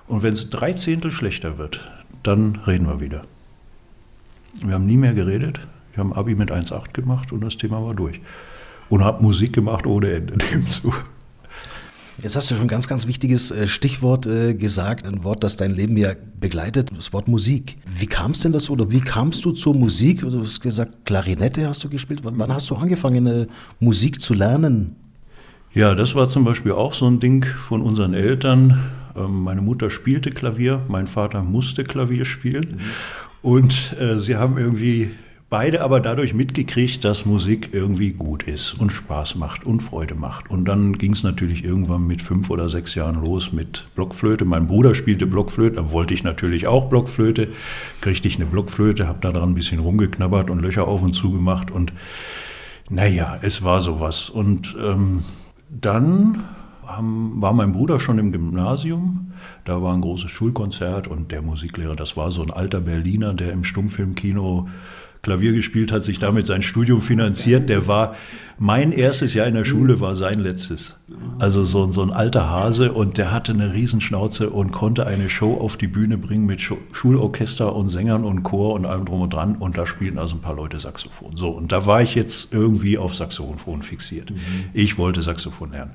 Und 0.09 0.25
wenn 0.25 0.32
es 0.32 0.50
drei 0.50 0.73
Zehntel 0.73 1.12
schlechter 1.12 1.59
wird, 1.59 1.88
dann 2.25 2.56
reden 2.67 2.88
wir 2.88 3.00
wieder. 3.00 3.23
Wir 4.61 4.75
haben 4.75 4.87
nie 4.87 4.97
mehr 4.97 5.14
geredet. 5.14 5.61
Ich 5.99 6.05
habe 6.05 6.15
Abi 6.15 6.37
mit 6.37 6.53
1,8 6.53 6.93
gemacht 6.93 7.33
und 7.33 7.41
das 7.41 7.56
Thema 7.56 7.83
war 7.83 7.93
durch. 7.93 8.21
Und 8.89 9.03
habe 9.03 9.21
Musik 9.21 9.53
gemacht 9.53 9.85
ohne 9.85 10.12
Ende 10.12 10.37
nebenzu. 10.50 10.95
Jetzt 12.23 12.37
hast 12.37 12.49
du 12.49 12.55
schon 12.55 12.67
ein 12.67 12.69
ganz, 12.69 12.87
ganz 12.87 13.09
wichtiges 13.09 13.50
äh, 13.50 13.67
Stichwort 13.67 14.25
äh, 14.25 14.55
gesagt, 14.55 15.05
ein 15.05 15.25
Wort, 15.25 15.43
das 15.43 15.56
dein 15.56 15.73
Leben 15.73 15.97
ja 15.97 16.12
begleitet, 16.39 16.91
das 16.97 17.12
Wort 17.12 17.27
Musik. 17.27 17.79
Wie 17.85 18.06
kam 18.06 18.31
es 18.31 18.39
denn 18.39 18.53
dazu 18.53 18.75
oder 18.75 18.93
wie 18.93 19.00
kamst 19.00 19.45
du 19.45 19.50
zur 19.50 19.75
Musik? 19.75 20.21
Du 20.21 20.41
hast 20.41 20.61
gesagt, 20.61 21.05
Klarinette 21.05 21.67
hast 21.67 21.83
du 21.83 21.89
gespielt. 21.89 22.21
Wann 22.23 22.55
hast 22.55 22.71
du 22.71 22.77
angefangen, 22.77 23.27
äh, 23.27 23.47
Musik 23.81 24.21
zu 24.21 24.35
lernen? 24.35 24.95
Ja, 25.75 25.97
das 25.97 26.15
war 26.15 26.29
zum 26.29 26.45
Beispiel 26.45 26.73
auch 26.73 26.95
so 26.95 27.09
ein 27.09 27.19
Ding 27.19 27.45
von 27.45 27.83
unseren 27.83 28.15
Eltern. 28.15 28.79
Ähm, 29.17 29.43
meine 29.43 29.62
Mutter 29.62 29.91
spielte 29.91 30.31
Klavier, 30.31 30.81
mein 30.87 31.09
Vater 31.09 31.43
musste 31.43 31.83
Klavier 31.83 32.25
spielen. 32.25 32.77
Mhm. 32.77 32.81
Und 33.43 33.97
äh, 33.99 34.17
sie 34.21 34.37
haben 34.37 34.59
irgendwie 34.59 35.11
Beide 35.50 35.81
aber 35.81 36.00
dadurch 36.00 36.35
mitgekriegt, 36.35 37.03
dass 37.06 37.25
Musik 37.25 37.71
irgendwie 37.73 38.12
gut 38.12 38.43
ist 38.43 38.75
und 38.75 38.91
Spaß 38.91 39.37
macht 39.37 39.65
und 39.65 39.83
Freude 39.83 40.15
macht. 40.15 40.50
Und 40.50 40.67
dann 40.67 40.99
ging 40.99 41.12
es 41.12 41.23
natürlich 41.23 41.65
irgendwann 41.65 42.06
mit 42.06 42.21
fünf 42.21 42.50
oder 42.50 42.69
sechs 42.69 42.95
Jahren 42.95 43.23
los 43.23 43.50
mit 43.50 43.87
Blockflöte. 43.95 44.45
Mein 44.45 44.67
Bruder 44.67 44.95
spielte 44.95 45.27
Blockflöte, 45.27 45.77
dann 45.77 45.91
wollte 45.91 46.12
ich 46.12 46.23
natürlich 46.23 46.67
auch 46.67 46.91
Blockflöte. 46.91 47.49
Kriegte 48.03 48.29
ich 48.29 48.37
eine 48.37 48.45
Blockflöte, 48.45 49.09
habe 49.09 49.21
da 49.23 49.33
dran 49.33 49.49
ein 49.49 49.55
bisschen 49.55 49.79
rumgeknabbert 49.79 50.50
und 50.50 50.61
Löcher 50.61 50.87
auf 50.87 51.00
und 51.00 51.15
zu 51.15 51.33
gemacht. 51.33 51.71
Und 51.71 51.95
naja, 52.91 53.39
es 53.41 53.65
war 53.65 53.81
sowas. 53.81 54.29
Und 54.29 54.77
ähm, 54.79 55.25
dann 55.71 56.45
haben, 56.87 57.41
war 57.41 57.55
mein 57.55 57.73
Bruder 57.73 58.00
schon 58.00 58.19
im 58.19 58.33
Gymnasium. 58.33 59.33
Da 59.65 59.81
war 59.81 59.95
ein 59.95 60.03
großes 60.03 60.31
Schulkonzert 60.31 61.09
und 61.09 61.33
der 61.33 61.41
Musiklehrer, 61.41 61.97
das 61.97 62.19
war 62.19 62.31
so 62.33 62.43
ein 62.43 62.50
alter 62.50 62.83
Berliner, 62.83 63.33
der 63.33 63.52
im 63.52 63.64
Stummfilmkino 63.64 64.69
Klavier 65.23 65.53
gespielt 65.53 65.93
hat, 65.93 66.05
sich 66.05 66.19
damit 66.19 66.47
sein 66.47 66.63
Studium 66.63 67.03
finanziert. 67.03 67.69
Der 67.69 67.87
war, 67.87 68.15
mein 68.59 68.93
erstes 68.93 69.35
Jahr 69.35 69.47
in 69.47 69.55
der 69.55 69.65
Schule 69.65 70.01
war 70.01 70.15
sein 70.15 70.41
letztes. 70.41 70.97
Also 71.39 71.65
so, 71.65 71.91
so 71.91 72.03
ein 72.03 72.11
alter 72.11 72.51
Hase 72.51 72.93
und 72.93 73.19
der 73.19 73.33
hatte 73.33 73.53
eine 73.53 73.73
Riesenschnauze 73.73 74.51
und 74.51 74.73
konnte 74.73 75.07
eine 75.07 75.31
Show 75.31 75.55
auf 75.55 75.77
die 75.77 75.87
Bühne 75.87 76.19
bringen 76.19 76.47
mit 76.47 76.61
Schulorchester 76.61 77.75
und 77.75 77.89
Sängern 77.89 78.25
und 78.25 78.43
Chor 78.43 78.75
und 78.75 78.87
allem 78.87 79.05
drum 79.05 79.23
und 79.23 79.33
dran. 79.33 79.57
Und 79.57 79.79
da 79.79 79.87
spielten 79.87 80.19
also 80.19 80.37
ein 80.37 80.41
paar 80.41 80.57
Leute 80.57 80.81
Saxophon. 80.81 81.37
So, 81.37 81.51
und 81.51 81.73
da 81.73 81.87
war 81.87 82.03
ich 82.03 82.15
jetzt 82.15 82.53
irgendwie 82.53 82.99
auf 82.99 83.15
Saxophon 83.15 83.83
fixiert. 83.83 84.31
Mhm. 84.31 84.37
Ich 84.73 84.99
wollte 84.99 85.23
Saxophon 85.23 85.73
lernen. 85.73 85.93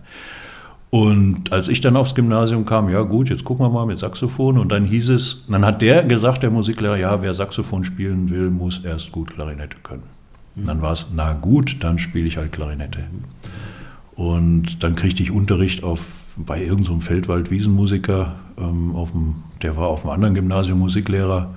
Und 0.93 1.51
als 1.51 1.69
ich 1.69 1.81
dann 1.81 1.95
aufs 1.95 2.13
Gymnasium 2.13 2.67
kam, 2.67 2.87
ja 2.87 3.01
gut, 3.01 3.27
jetzt 3.27 3.43
gucken 3.43 3.65
wir 3.65 3.69
mal 3.71 3.87
mit 3.87 3.97
Saxophon. 3.97 4.59
Und 4.59 4.71
dann 4.71 4.85
hieß 4.85 5.09
es, 5.09 5.43
dann 5.47 5.65
hat 5.65 5.81
der 5.81 6.03
gesagt, 6.03 6.43
der 6.43 6.51
Musiklehrer, 6.51 6.97
ja, 6.97 7.19
wer 7.23 7.33
Saxophon 7.33 7.83
spielen 7.83 8.29
will, 8.29 8.51
muss 8.51 8.79
erst 8.85 9.11
gut 9.11 9.31
Klarinette 9.31 9.77
können. 9.81 10.03
Und 10.55 10.67
dann 10.67 10.83
war 10.83 10.91
es, 10.91 11.07
na 11.15 11.33
gut, 11.33 11.77
dann 11.79 11.97
spiele 11.97 12.27
ich 12.27 12.37
halt 12.37 12.51
Klarinette. 12.51 13.05
Und 14.13 14.83
dann 14.83 14.95
kriegte 14.95 15.23
ich 15.23 15.31
Unterricht 15.31 15.83
auf, 15.83 16.05
bei 16.35 16.61
irgendeinem 16.61 16.99
so 17.01 17.07
Feldwald-Wiesenmusiker, 17.07 18.35
ähm, 18.59 18.95
der 19.63 19.75
war 19.75 19.87
auf 19.87 20.03
einem 20.03 20.13
anderen 20.13 20.35
Gymnasium 20.35 20.77
Musiklehrer. 20.77 21.55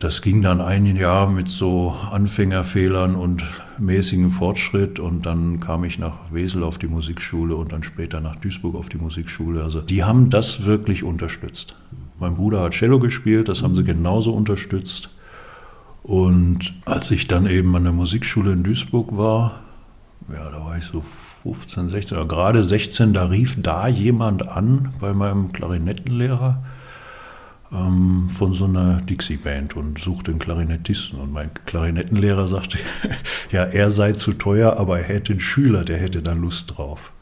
Das 0.00 0.20
ging 0.20 0.42
dann 0.42 0.60
ein 0.60 0.84
Jahr 0.84 1.30
mit 1.30 1.48
so 1.48 1.96
Anfängerfehlern 2.12 3.14
und 3.14 3.42
mäßigem 3.80 4.30
Fortschritt 4.30 4.98
und 4.98 5.26
dann 5.26 5.60
kam 5.60 5.84
ich 5.84 5.98
nach 5.98 6.32
Wesel 6.32 6.62
auf 6.62 6.78
die 6.78 6.88
Musikschule 6.88 7.56
und 7.56 7.72
dann 7.72 7.82
später 7.82 8.20
nach 8.20 8.36
Duisburg 8.36 8.74
auf 8.74 8.88
die 8.88 8.98
Musikschule. 8.98 9.62
Also 9.62 9.80
die 9.80 10.04
haben 10.04 10.30
das 10.30 10.64
wirklich 10.64 11.02
unterstützt. 11.02 11.76
Mein 12.18 12.34
Bruder 12.34 12.60
hat 12.62 12.72
Cello 12.72 12.98
gespielt, 12.98 13.48
das 13.48 13.62
haben 13.62 13.74
sie 13.74 13.84
genauso 13.84 14.32
unterstützt. 14.32 15.10
Und 16.02 16.74
als 16.84 17.10
ich 17.10 17.28
dann 17.28 17.46
eben 17.46 17.74
an 17.76 17.84
der 17.84 17.92
Musikschule 17.92 18.52
in 18.52 18.62
Duisburg 18.62 19.16
war, 19.16 19.60
ja, 20.32 20.50
da 20.50 20.64
war 20.64 20.76
ich 20.76 20.84
so 20.84 21.02
15, 21.42 21.90
16 21.90 22.18
oder 22.18 22.26
gerade 22.26 22.62
16, 22.62 23.12
da 23.12 23.26
rief 23.26 23.56
da 23.60 23.88
jemand 23.88 24.48
an 24.48 24.94
bei 25.00 25.12
meinem 25.12 25.52
Klarinettenlehrer 25.52 26.62
ähm, 27.72 28.28
von 28.28 28.52
so 28.52 28.64
einer 28.64 29.00
Dixie-Band 29.02 29.76
und 29.76 29.98
suchte 29.98 30.30
einen 30.30 30.40
Klarinettisten. 30.40 31.18
Und 31.18 31.32
mein 31.32 31.50
Klarinettenlehrer 31.66 32.48
sagte, 32.48 32.78
ja, 33.50 33.64
er 33.64 33.90
sei 33.90 34.12
zu 34.12 34.32
teuer, 34.32 34.76
aber 34.78 34.98
er 34.98 35.04
hätte 35.04 35.32
einen 35.32 35.40
Schüler, 35.40 35.84
der 35.84 35.98
hätte 35.98 36.22
dann 36.22 36.40
Lust 36.40 36.76
drauf. 36.76 37.12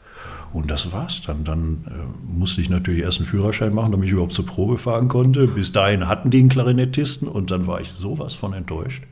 Und 0.53 0.71
das 0.71 0.91
war's 0.91 1.21
dann. 1.21 1.43
Dann 1.43 1.85
äh, 1.87 2.37
musste 2.37 2.61
ich 2.61 2.69
natürlich 2.69 3.03
erst 3.03 3.19
einen 3.19 3.27
Führerschein 3.27 3.73
machen, 3.73 3.91
damit 3.91 4.07
ich 4.07 4.13
überhaupt 4.13 4.33
zur 4.33 4.45
Probe 4.45 4.77
fahren 4.77 5.07
konnte. 5.07 5.47
Bis 5.47 5.71
dahin 5.71 6.07
hatten 6.07 6.29
die 6.29 6.39
einen 6.39 6.49
Klarinettisten 6.49 7.27
und 7.27 7.51
dann 7.51 7.67
war 7.67 7.81
ich 7.81 7.91
sowas 7.91 8.33
von 8.33 8.53
enttäuscht. 8.53 9.03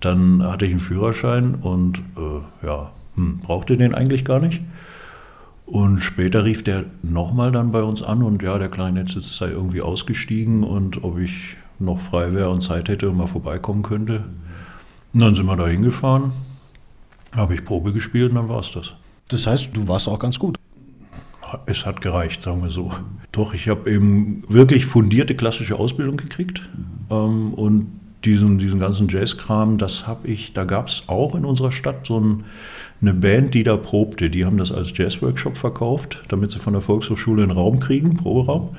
Dann 0.00 0.42
hatte 0.42 0.64
ich 0.64 0.72
einen 0.72 0.80
Führerschein 0.80 1.54
und 1.54 1.98
äh, 2.16 2.66
ja, 2.66 2.90
hm, 3.14 3.38
brauchte 3.38 3.76
den 3.76 3.94
eigentlich 3.94 4.24
gar 4.24 4.40
nicht. 4.40 4.60
Und 5.72 6.00
später 6.00 6.44
rief 6.44 6.62
der 6.62 6.84
nochmal 7.02 7.50
dann 7.50 7.72
bei 7.72 7.82
uns 7.82 8.02
an 8.02 8.22
und 8.22 8.42
ja, 8.42 8.58
der 8.58 8.68
Klarinettist 8.68 9.34
sei 9.34 9.48
irgendwie 9.48 9.80
ausgestiegen 9.80 10.64
und 10.64 11.02
ob 11.02 11.18
ich 11.18 11.56
noch 11.78 11.98
frei 11.98 12.34
wäre 12.34 12.50
und 12.50 12.60
Zeit 12.60 12.90
hätte 12.90 13.08
und 13.08 13.16
mal 13.16 13.26
vorbeikommen 13.26 13.82
könnte. 13.82 14.24
Und 15.14 15.20
dann 15.20 15.34
sind 15.34 15.46
wir 15.46 15.56
da 15.56 15.66
hingefahren, 15.66 16.32
habe 17.34 17.54
ich 17.54 17.64
Probe 17.64 17.94
gespielt 17.94 18.32
und 18.32 18.34
dann 18.34 18.50
war 18.50 18.60
es 18.60 18.70
das. 18.72 18.92
Das 19.30 19.46
heißt, 19.46 19.70
du 19.72 19.88
warst 19.88 20.08
auch 20.08 20.18
ganz 20.18 20.38
gut. 20.38 20.58
Es 21.64 21.86
hat 21.86 22.02
gereicht, 22.02 22.42
sagen 22.42 22.62
wir 22.62 22.68
so. 22.68 22.92
Doch, 23.32 23.54
ich 23.54 23.70
habe 23.70 23.90
eben 23.90 24.44
wirklich 24.48 24.84
fundierte 24.84 25.34
klassische 25.34 25.78
Ausbildung 25.78 26.18
gekriegt 26.18 26.68
ähm, 27.10 27.54
und 27.54 27.86
diesen, 28.24 28.58
diesen 28.58 28.78
ganzen 28.78 29.08
Jazzkram, 29.08 29.78
das 29.78 30.06
habe 30.06 30.28
ich, 30.28 30.52
da 30.52 30.64
gab 30.64 30.88
es 30.88 31.04
auch 31.06 31.34
in 31.34 31.46
unserer 31.46 31.72
Stadt 31.72 32.06
so 32.06 32.20
ein, 32.20 32.44
eine 33.02 33.14
Band, 33.14 33.52
die 33.54 33.64
da 33.64 33.76
probte. 33.76 34.30
Die 34.30 34.44
haben 34.44 34.56
das 34.56 34.72
als 34.72 34.96
Jazzworkshop 34.96 35.56
verkauft, 35.56 36.22
damit 36.28 36.52
sie 36.52 36.58
von 36.58 36.72
der 36.72 36.82
Volkshochschule 36.82 37.42
einen 37.42 37.52
Raum 37.52 37.80
kriegen, 37.80 38.14
Proberaum. 38.14 38.70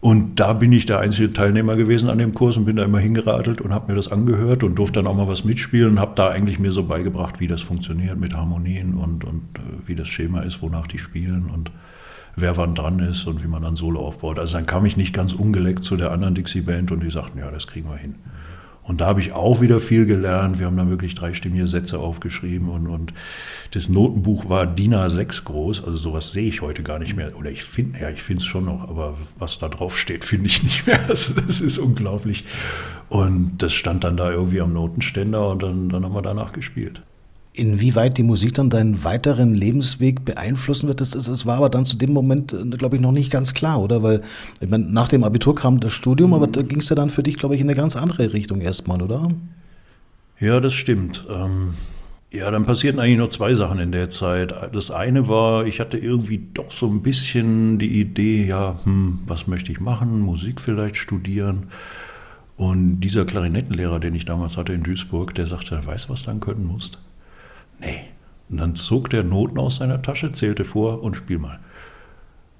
Und 0.00 0.38
da 0.38 0.52
bin 0.52 0.72
ich 0.72 0.86
der 0.86 1.00
einzige 1.00 1.30
Teilnehmer 1.30 1.74
gewesen 1.74 2.10
an 2.10 2.18
dem 2.18 2.34
Kurs 2.34 2.56
und 2.56 2.64
bin 2.64 2.76
da 2.76 2.84
immer 2.84 2.98
hingeradelt 2.98 3.60
und 3.60 3.72
habe 3.72 3.90
mir 3.90 3.96
das 3.96 4.12
angehört 4.12 4.62
und 4.62 4.74
durfte 4.76 5.00
dann 5.00 5.06
auch 5.06 5.16
mal 5.16 5.26
was 5.26 5.44
mitspielen 5.44 5.92
und 5.92 6.00
habe 6.00 6.12
da 6.14 6.28
eigentlich 6.28 6.58
mir 6.58 6.70
so 6.70 6.84
beigebracht, 6.84 7.40
wie 7.40 7.46
das 7.46 7.62
funktioniert 7.62 8.18
mit 8.18 8.34
Harmonien 8.36 8.94
und, 8.94 9.24
und 9.24 9.42
äh, 9.54 9.86
wie 9.86 9.94
das 9.94 10.06
Schema 10.06 10.42
ist, 10.42 10.60
wonach 10.60 10.86
die 10.86 10.98
spielen 10.98 11.46
und 11.52 11.72
wer 12.36 12.56
wann 12.56 12.74
dran 12.74 12.98
ist 12.98 13.26
und 13.26 13.42
wie 13.42 13.48
man 13.48 13.62
dann 13.62 13.76
Solo 13.76 14.00
aufbaut. 14.00 14.38
Also 14.38 14.58
dann 14.58 14.66
kam 14.66 14.84
ich 14.84 14.96
nicht 14.96 15.14
ganz 15.14 15.32
ungeleckt 15.32 15.82
zu 15.82 15.96
der 15.96 16.12
anderen 16.12 16.34
Dixie-Band 16.34 16.92
und 16.92 17.02
die 17.02 17.10
sagten, 17.10 17.38
ja, 17.38 17.50
das 17.50 17.66
kriegen 17.66 17.88
wir 17.88 17.96
hin. 17.96 18.16
Und 18.86 19.00
da 19.00 19.06
habe 19.06 19.20
ich 19.20 19.32
auch 19.32 19.60
wieder 19.60 19.80
viel 19.80 20.06
gelernt. 20.06 20.60
Wir 20.60 20.66
haben 20.66 20.76
dann 20.76 20.90
wirklich 20.90 21.16
dreistimmige 21.16 21.66
Sätze 21.66 21.98
aufgeschrieben 21.98 22.68
und, 22.68 22.86
und 22.86 23.12
das 23.72 23.88
Notenbuch 23.88 24.48
war 24.48 24.64
DIN 24.64 24.94
A6 24.94 25.44
groß. 25.44 25.82
Also 25.82 25.96
sowas 25.96 26.30
sehe 26.30 26.48
ich 26.48 26.62
heute 26.62 26.84
gar 26.84 27.00
nicht 27.00 27.16
mehr. 27.16 27.36
Oder 27.36 27.50
ich 27.50 27.64
finde, 27.64 27.98
ja, 28.00 28.10
ich 28.10 28.22
finde 28.22 28.42
es 28.42 28.46
schon 28.46 28.66
noch, 28.66 28.88
aber 28.88 29.16
was 29.38 29.58
da 29.58 29.68
drauf 29.68 29.98
steht, 29.98 30.24
finde 30.24 30.46
ich 30.46 30.62
nicht 30.62 30.86
mehr. 30.86 31.00
Also 31.08 31.34
das 31.34 31.60
ist 31.60 31.78
unglaublich. 31.78 32.44
Und 33.08 33.58
das 33.58 33.72
stand 33.72 34.04
dann 34.04 34.16
da 34.16 34.30
irgendwie 34.30 34.60
am 34.60 34.72
Notenständer 34.72 35.48
und 35.48 35.62
dann, 35.62 35.88
dann 35.88 36.04
haben 36.04 36.14
wir 36.14 36.22
danach 36.22 36.52
gespielt. 36.52 37.02
Inwieweit 37.56 38.18
die 38.18 38.22
Musik 38.22 38.54
dann 38.54 38.70
deinen 38.70 39.02
weiteren 39.02 39.54
Lebensweg 39.54 40.24
beeinflussen 40.24 40.88
wird, 40.88 41.00
das, 41.00 41.10
das 41.10 41.46
war 41.46 41.56
aber 41.56 41.70
dann 41.70 41.86
zu 41.86 41.96
dem 41.96 42.12
Moment, 42.12 42.52
äh, 42.52 42.64
glaube 42.76 42.96
ich, 42.96 43.02
noch 43.02 43.12
nicht 43.12 43.30
ganz 43.30 43.54
klar, 43.54 43.80
oder? 43.80 44.02
Weil 44.02 44.22
ich 44.60 44.68
meine, 44.68 44.84
nach 44.84 45.08
dem 45.08 45.24
Abitur 45.24 45.54
kam 45.54 45.80
das 45.80 45.92
Studium, 45.92 46.34
aber 46.34 46.46
da 46.46 46.62
ging 46.62 46.80
es 46.80 46.88
ja 46.90 46.96
dann 46.96 47.10
für 47.10 47.22
dich, 47.22 47.36
glaube 47.36 47.54
ich, 47.54 47.60
in 47.60 47.66
eine 47.66 47.76
ganz 47.76 47.96
andere 47.96 48.32
Richtung 48.32 48.60
erstmal, 48.60 49.00
oder? 49.00 49.30
Ja, 50.38 50.60
das 50.60 50.74
stimmt. 50.74 51.26
Ähm, 51.30 51.74
ja, 52.30 52.50
dann 52.50 52.66
passierten 52.66 53.00
eigentlich 53.00 53.18
noch 53.18 53.28
zwei 53.28 53.54
Sachen 53.54 53.78
in 53.78 53.92
der 53.92 54.10
Zeit. 54.10 54.54
Das 54.72 54.90
eine 54.90 55.26
war, 55.26 55.64
ich 55.64 55.80
hatte 55.80 55.96
irgendwie 55.96 56.48
doch 56.52 56.70
so 56.70 56.86
ein 56.86 57.00
bisschen 57.00 57.78
die 57.78 58.00
Idee, 58.00 58.44
ja, 58.44 58.78
hm, 58.84 59.20
was 59.26 59.46
möchte 59.46 59.72
ich 59.72 59.80
machen? 59.80 60.20
Musik 60.20 60.60
vielleicht 60.60 60.96
studieren. 60.96 61.68
Und 62.56 63.00
dieser 63.00 63.24
Klarinettenlehrer, 63.24 64.00
den 64.00 64.14
ich 64.14 64.24
damals 64.24 64.56
hatte 64.56 64.72
in 64.72 64.82
Duisburg, 64.82 65.34
der 65.34 65.46
sagte, 65.46 65.80
weißt 65.84 66.08
du, 66.08 66.12
was 66.12 66.22
du 66.22 66.26
dann 66.26 66.40
können 66.40 66.66
musst? 66.66 66.98
Nee. 67.78 68.00
Und 68.48 68.58
dann 68.58 68.76
zog 68.76 69.10
der 69.10 69.24
Noten 69.24 69.58
aus 69.58 69.76
seiner 69.76 70.02
Tasche, 70.02 70.32
zählte 70.32 70.64
vor 70.64 71.02
und 71.02 71.16
spiel 71.16 71.38
mal. 71.38 71.58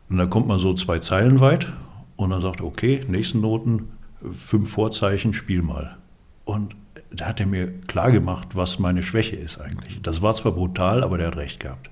Und 0.08 0.18
dann 0.18 0.30
kommt 0.30 0.46
man 0.46 0.58
so 0.58 0.75
zwei 0.75 0.99
Zeilen 0.99 1.40
weit 1.40 1.73
und 2.16 2.30
dann 2.30 2.40
sagt 2.40 2.61
okay, 2.61 3.04
nächsten 3.08 3.40
Noten, 3.40 3.90
fünf 4.35 4.70
Vorzeichen, 4.70 5.32
spiel 5.32 5.62
mal. 5.62 5.96
Und 6.44 6.75
da 7.12 7.26
hat 7.26 7.40
er 7.40 7.46
mir 7.46 7.80
klar 7.82 8.11
gemacht, 8.12 8.49
was 8.54 8.78
meine 8.78 9.02
Schwäche 9.02 9.37
ist 9.37 9.61
eigentlich. 9.61 10.00
Das 10.02 10.23
war 10.23 10.35
zwar 10.35 10.52
brutal, 10.52 11.02
aber 11.02 11.18
der 11.18 11.28
hat 11.28 11.37
recht 11.37 11.61
gehabt. 11.61 11.90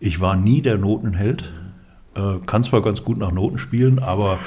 Ich 0.00 0.20
war 0.20 0.36
nie 0.36 0.62
der 0.62 0.78
Notenheld, 0.78 1.52
kann 2.46 2.62
zwar 2.62 2.82
ganz 2.82 3.04
gut 3.04 3.18
nach 3.18 3.32
Noten 3.32 3.58
spielen, 3.58 3.98
aber 3.98 4.38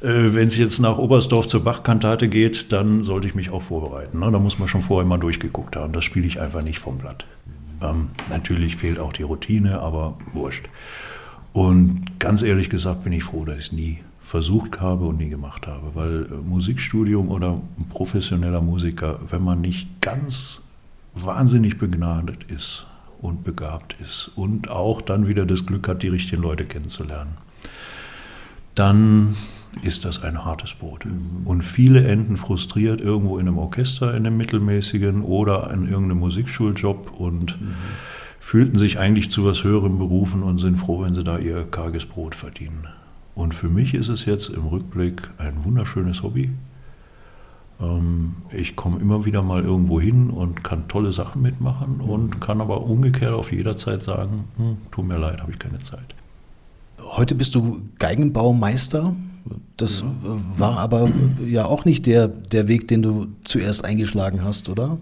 äh, 0.00 0.32
wenn 0.32 0.48
es 0.48 0.56
jetzt 0.56 0.78
nach 0.78 0.98
Oberstdorf 0.98 1.48
zur 1.48 1.64
Bachkantate 1.64 2.28
geht, 2.28 2.72
dann 2.72 3.04
sollte 3.04 3.26
ich 3.26 3.34
mich 3.34 3.50
auch 3.50 3.62
vorbereiten. 3.62 4.20
Ne? 4.20 4.30
Da 4.30 4.38
muss 4.38 4.58
man 4.58 4.68
schon 4.68 4.82
vorher 4.82 5.08
mal 5.08 5.18
durchgeguckt 5.18 5.76
haben. 5.76 5.92
Das 5.92 6.04
spiele 6.04 6.26
ich 6.26 6.40
einfach 6.40 6.62
nicht 6.62 6.78
vom 6.78 6.98
Blatt. 6.98 7.26
Ähm, 7.82 8.10
natürlich 8.28 8.76
fehlt 8.76 8.98
auch 8.98 9.12
die 9.12 9.24
Routine, 9.24 9.80
aber 9.80 10.16
wurscht. 10.32 10.68
Und 11.52 12.20
ganz 12.20 12.42
ehrlich 12.42 12.70
gesagt 12.70 13.02
bin 13.04 13.12
ich 13.12 13.24
froh, 13.24 13.44
dass 13.44 13.56
ich 13.56 13.66
es 13.66 13.72
nie 13.72 13.98
versucht 14.20 14.80
habe 14.80 15.06
und 15.06 15.18
nie 15.18 15.30
gemacht 15.30 15.66
habe, 15.66 15.90
weil 15.94 16.26
äh, 16.26 16.34
Musikstudium 16.34 17.28
oder 17.28 17.60
ein 17.78 17.88
professioneller 17.88 18.60
Musiker, 18.60 19.18
wenn 19.28 19.42
man 19.42 19.60
nicht 19.60 20.00
ganz 20.00 20.60
wahnsinnig 21.14 21.78
begnadet 21.78 22.44
ist 22.44 22.86
und 23.20 23.44
begabt 23.44 23.96
ist 24.00 24.30
und 24.36 24.70
auch 24.70 25.00
dann 25.02 25.26
wieder 25.26 25.46
das 25.46 25.66
Glück 25.66 25.88
hat, 25.88 26.02
die 26.02 26.08
richtigen 26.08 26.42
Leute 26.42 26.64
kennenzulernen, 26.64 27.36
dann 28.74 29.36
ist 29.82 30.04
das 30.04 30.22
ein 30.22 30.44
hartes 30.44 30.74
Brot. 30.74 31.04
Mhm. 31.04 31.46
Und 31.46 31.62
viele 31.62 32.06
enden 32.06 32.36
frustriert 32.36 33.00
irgendwo 33.00 33.38
in 33.38 33.46
einem 33.46 33.58
Orchester, 33.58 34.10
in 34.14 34.26
einem 34.26 34.36
mittelmäßigen 34.36 35.22
oder 35.22 35.70
in 35.72 35.86
irgendeinem 35.86 36.18
Musikschuljob 36.18 37.12
und 37.18 37.60
mhm. 37.60 37.74
fühlten 38.40 38.78
sich 38.78 38.98
eigentlich 38.98 39.30
zu 39.30 39.44
was 39.44 39.62
Höherem 39.64 39.98
berufen 39.98 40.42
und 40.42 40.58
sind 40.58 40.76
froh, 40.76 41.02
wenn 41.02 41.14
sie 41.14 41.24
da 41.24 41.38
ihr 41.38 41.64
karges 41.64 42.06
Brot 42.06 42.34
verdienen. 42.34 42.88
Und 43.34 43.54
für 43.54 43.68
mich 43.68 43.94
ist 43.94 44.08
es 44.08 44.24
jetzt 44.24 44.48
im 44.48 44.66
Rückblick 44.66 45.30
ein 45.38 45.64
wunderschönes 45.64 46.22
Hobby. 46.22 46.50
Ähm, 47.80 48.36
ich 48.52 48.76
komme 48.76 48.98
immer 49.00 49.24
wieder 49.24 49.42
mal 49.42 49.62
irgendwo 49.62 50.00
hin 50.00 50.30
und 50.30 50.62
kann 50.62 50.88
tolle 50.88 51.12
Sachen 51.12 51.42
mitmachen 51.42 52.00
und 52.00 52.40
kann 52.40 52.60
aber 52.60 52.82
umgekehrt 52.82 53.32
auf 53.32 53.52
jeder 53.52 53.76
Zeit 53.76 54.02
sagen, 54.02 54.44
hm, 54.56 54.76
tut 54.90 55.06
mir 55.06 55.18
leid, 55.18 55.40
habe 55.40 55.52
ich 55.52 55.58
keine 55.58 55.78
Zeit. 55.78 56.14
Heute 57.00 57.34
bist 57.34 57.54
du 57.54 57.82
Geigenbaumeister. 57.98 59.14
Das 59.76 60.00
ja. 60.00 60.06
war 60.58 60.78
aber 60.78 61.10
ja 61.46 61.64
auch 61.64 61.84
nicht 61.86 62.06
der, 62.06 62.28
der 62.28 62.68
Weg, 62.68 62.88
den 62.88 63.02
du 63.02 63.28
zuerst 63.44 63.84
eingeschlagen 63.84 64.44
hast, 64.44 64.68
oder? 64.68 64.98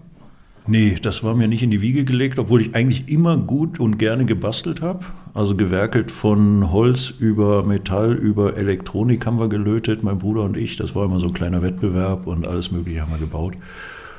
Nee, 0.67 0.97
das 1.01 1.23
war 1.23 1.35
mir 1.35 1.47
nicht 1.47 1.63
in 1.63 1.71
die 1.71 1.81
Wiege 1.81 2.03
gelegt, 2.03 2.37
obwohl 2.37 2.61
ich 2.61 2.75
eigentlich 2.75 3.09
immer 3.09 3.37
gut 3.37 3.79
und 3.79 3.97
gerne 3.97 4.25
gebastelt 4.25 4.81
habe. 4.81 5.05
Also 5.33 5.55
gewerkelt 5.55 6.11
von 6.11 6.71
Holz 6.71 7.09
über 7.09 7.63
Metall, 7.63 8.13
über 8.13 8.55
Elektronik 8.55 9.25
haben 9.25 9.39
wir 9.39 9.49
gelötet, 9.49 10.03
mein 10.03 10.19
Bruder 10.19 10.43
und 10.43 10.55
ich. 10.55 10.77
Das 10.77 10.93
war 10.95 11.05
immer 11.05 11.19
so 11.19 11.27
ein 11.27 11.33
kleiner 11.33 11.61
Wettbewerb 11.61 12.27
und 12.27 12.47
alles 12.47 12.71
Mögliche 12.71 13.01
haben 13.01 13.11
wir 13.11 13.19
gebaut. 13.19 13.55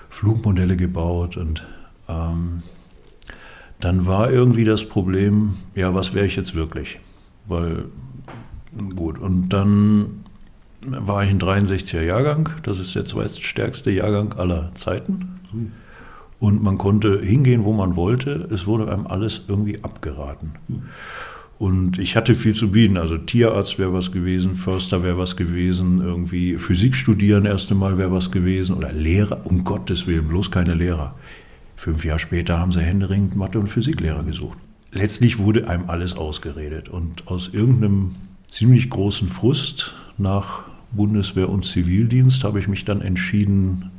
Flugmodelle 0.09 0.77
gebaut 0.77 1.37
und 1.37 1.65
ähm, 2.09 2.63
dann 3.81 4.07
war 4.07 4.31
irgendwie 4.31 4.65
das 4.65 4.85
Problem, 4.85 5.55
ja, 5.75 5.95
was 5.95 6.13
wäre 6.15 6.27
ich 6.27 6.37
jetzt 6.37 6.55
wirklich? 6.55 6.99
Weil, 7.47 7.87
gut, 8.95 9.19
und 9.19 9.53
dann 9.53 10.25
war 10.83 11.25
ich 11.25 11.31
ein 11.31 11.41
63er 11.41 12.03
Jahrgang, 12.03 12.51
das 12.63 12.79
ist 12.79 12.95
der 12.95 13.05
zweitstärkste 13.05 13.91
Jahrgang 13.91 14.35
aller 14.35 14.71
Zeiten. 14.75 15.41
Mhm. 15.53 15.73
Und 16.41 16.63
man 16.63 16.79
konnte 16.79 17.21
hingehen, 17.21 17.65
wo 17.65 17.73
man 17.73 17.95
wollte. 17.95 18.49
Es 18.51 18.67
wurde 18.67 18.91
einem 18.91 19.07
alles 19.07 19.43
irgendwie 19.47 19.85
abgeraten. 19.85 20.53
Und 21.59 21.99
ich 21.99 22.17
hatte 22.17 22.35
viel 22.35 22.55
zu 22.55 22.71
bieten. 22.71 22.97
Also 22.97 23.19
Tierarzt 23.19 23.79
wäre 23.79 23.93
was 23.93 24.11
gewesen, 24.11 24.55
Förster 24.55 25.03
wäre 25.03 25.19
was 25.19 25.37
gewesen, 25.37 26.01
irgendwie 26.01 26.57
Physik 26.57 26.95
studieren 26.95 27.45
erst 27.45 27.71
einmal 27.71 27.99
wäre 27.99 28.11
was 28.11 28.31
gewesen 28.31 28.75
oder 28.75 28.95
Lehrer, 28.95 29.43
um 29.45 29.63
Gottes 29.65 30.07
Willen, 30.07 30.29
bloß 30.29 30.51
keine 30.51 30.73
Lehrer. 30.73 31.15
Fünf 31.77 32.03
Jahre 32.03 32.19
später 32.19 32.59
haben 32.59 32.73
sie 32.73 32.81
händeringend 32.81 33.37
Mathe- 33.37 33.59
und 33.59 33.69
Physiklehrer 33.69 34.23
gesucht. 34.23 34.57
Letztlich 34.93 35.39
wurde 35.39 35.69
einem 35.69 35.91
alles 35.91 36.17
ausgeredet. 36.17 36.89
Und 36.89 37.29
aus 37.29 37.51
irgendeinem 37.53 38.13
ziemlich 38.49 38.89
großen 38.89 39.29
Frust 39.29 39.95
nach 40.17 40.63
Bundeswehr 40.93 41.51
und 41.51 41.67
Zivildienst 41.67 42.43
habe 42.45 42.59
ich 42.59 42.69
mich 42.69 42.87
dann 42.87 43.03
entschieden, 43.03 43.91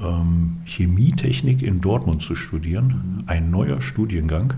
ähm, 0.00 0.58
Chemietechnik 0.64 1.62
in 1.62 1.80
Dortmund 1.80 2.22
zu 2.22 2.34
studieren, 2.34 3.24
ein 3.26 3.50
neuer 3.50 3.80
Studiengang. 3.80 4.54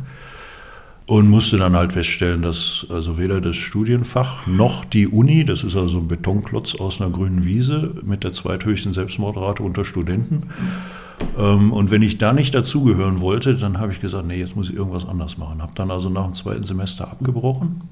Und 1.09 1.31
musste 1.31 1.57
dann 1.57 1.77
halt 1.77 1.93
feststellen, 1.93 2.43
dass 2.43 2.85
also 2.91 3.17
weder 3.17 3.41
das 3.41 3.55
Studienfach 3.55 4.49
noch 4.49 4.85
die 4.85 5.07
Uni, 5.07 5.45
das 5.45 5.63
ist 5.63 5.77
also 5.77 5.99
ein 5.99 6.09
Betonklotz 6.09 6.75
aus 6.75 7.01
einer 7.01 7.11
grünen 7.11 7.45
Wiese 7.45 7.95
mit 8.03 8.25
der 8.25 8.33
zweithöchsten 8.33 8.93
Selbstmordrate 8.93 9.63
unter 9.63 9.85
Studenten. 9.85 10.51
Ähm, 11.39 11.73
und 11.73 11.93
wenn 11.93 12.03
ich 12.03 12.19
da 12.19 12.33
nicht 12.33 12.57
dazugehören 12.57 13.21
wollte, 13.21 13.55
dann 13.55 13.79
habe 13.79 13.93
ich 13.93 14.01
gesagt, 14.01 14.27
nee, 14.27 14.39
jetzt 14.39 14.57
muss 14.57 14.69
ich 14.69 14.75
irgendwas 14.75 15.07
anders 15.07 15.39
machen. 15.39 15.63
Habe 15.63 15.75
dann 15.77 15.93
also 15.93 16.11
nach 16.11 16.25
dem 16.25 16.35
zweiten 16.35 16.65
Semester 16.65 17.09
abgebrochen 17.09 17.83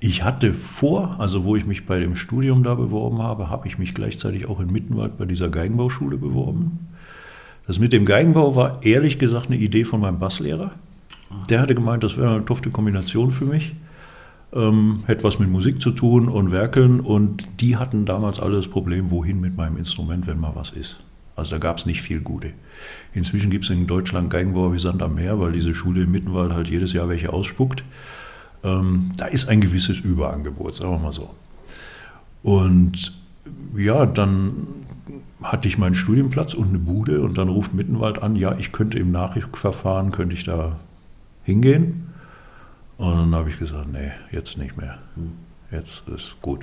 Ich 0.00 0.24
hatte 0.24 0.52
vor, 0.52 1.16
also 1.18 1.44
wo 1.44 1.56
ich 1.56 1.66
mich 1.66 1.86
bei 1.86 1.98
dem 1.98 2.16
Studium 2.16 2.62
da 2.62 2.74
beworben 2.74 3.22
habe, 3.22 3.48
habe 3.48 3.66
ich 3.66 3.78
mich 3.78 3.94
gleichzeitig 3.94 4.48
auch 4.48 4.60
in 4.60 4.70
Mittenwald 4.70 5.16
bei 5.16 5.24
dieser 5.24 5.48
Geigenbauschule 5.48 6.18
beworben. 6.18 6.88
Das 7.66 7.78
mit 7.78 7.92
dem 7.92 8.04
Geigenbau 8.04 8.54
war 8.54 8.84
ehrlich 8.84 9.18
gesagt 9.18 9.46
eine 9.46 9.56
Idee 9.56 9.84
von 9.84 10.00
meinem 10.00 10.18
Basslehrer. 10.18 10.72
Der 11.50 11.60
hatte 11.60 11.74
gemeint, 11.74 12.04
das 12.04 12.16
wäre 12.16 12.34
eine 12.34 12.44
tofte 12.44 12.70
Kombination 12.70 13.30
für 13.30 13.46
mich. 13.46 13.74
Ähm, 14.52 15.02
hätte 15.06 15.24
was 15.24 15.38
mit 15.38 15.50
Musik 15.50 15.80
zu 15.80 15.90
tun 15.90 16.28
und 16.28 16.52
Werkeln 16.52 17.00
und 17.00 17.60
die 17.60 17.76
hatten 17.76 18.04
damals 18.04 18.38
alle 18.38 18.56
das 18.56 18.68
Problem, 18.68 19.10
wohin 19.10 19.40
mit 19.40 19.56
meinem 19.56 19.76
Instrument, 19.76 20.26
wenn 20.26 20.38
mal 20.38 20.54
was 20.54 20.70
ist. 20.70 21.04
Also 21.34 21.56
da 21.56 21.58
gab 21.58 21.78
es 21.78 21.86
nicht 21.86 22.00
viel 22.00 22.20
Gute. 22.20 22.52
Inzwischen 23.12 23.50
gibt 23.50 23.64
es 23.64 23.70
in 23.70 23.86
Deutschland 23.86 24.30
Geigenbauer 24.30 24.72
wie 24.72 24.78
Sand 24.78 25.02
am 25.02 25.16
Meer, 25.16 25.40
weil 25.40 25.52
diese 25.52 25.74
Schule 25.74 26.02
im 26.02 26.12
Mittenwald 26.12 26.52
halt 26.52 26.68
jedes 26.68 26.92
Jahr 26.92 27.08
welche 27.08 27.32
ausspuckt. 27.32 27.84
Ähm, 28.66 29.10
da 29.16 29.26
ist 29.26 29.48
ein 29.48 29.60
gewisses 29.60 30.00
Überangebot, 30.00 30.74
sagen 30.74 30.92
wir 30.92 30.98
mal 30.98 31.12
so. 31.12 31.30
Und 32.42 33.12
ja, 33.76 34.04
dann 34.06 34.66
hatte 35.42 35.68
ich 35.68 35.78
meinen 35.78 35.94
Studienplatz 35.94 36.52
und 36.52 36.68
eine 36.68 36.78
Bude 36.78 37.22
und 37.22 37.38
dann 37.38 37.48
ruft 37.48 37.72
Mittenwald 37.74 38.22
an, 38.22 38.34
ja, 38.34 38.56
ich 38.58 38.72
könnte 38.72 38.98
im 38.98 39.12
Nachrückverfahren, 39.12 40.10
könnte 40.10 40.34
ich 40.34 40.44
da 40.44 40.76
hingehen. 41.44 42.08
Und 42.98 43.14
dann 43.14 43.34
habe 43.34 43.50
ich 43.50 43.58
gesagt, 43.58 43.92
nee, 43.92 44.10
jetzt 44.32 44.58
nicht 44.58 44.76
mehr. 44.76 44.98
Hm 45.14 45.45
jetzt 45.70 46.08
ist 46.08 46.40
gut. 46.42 46.60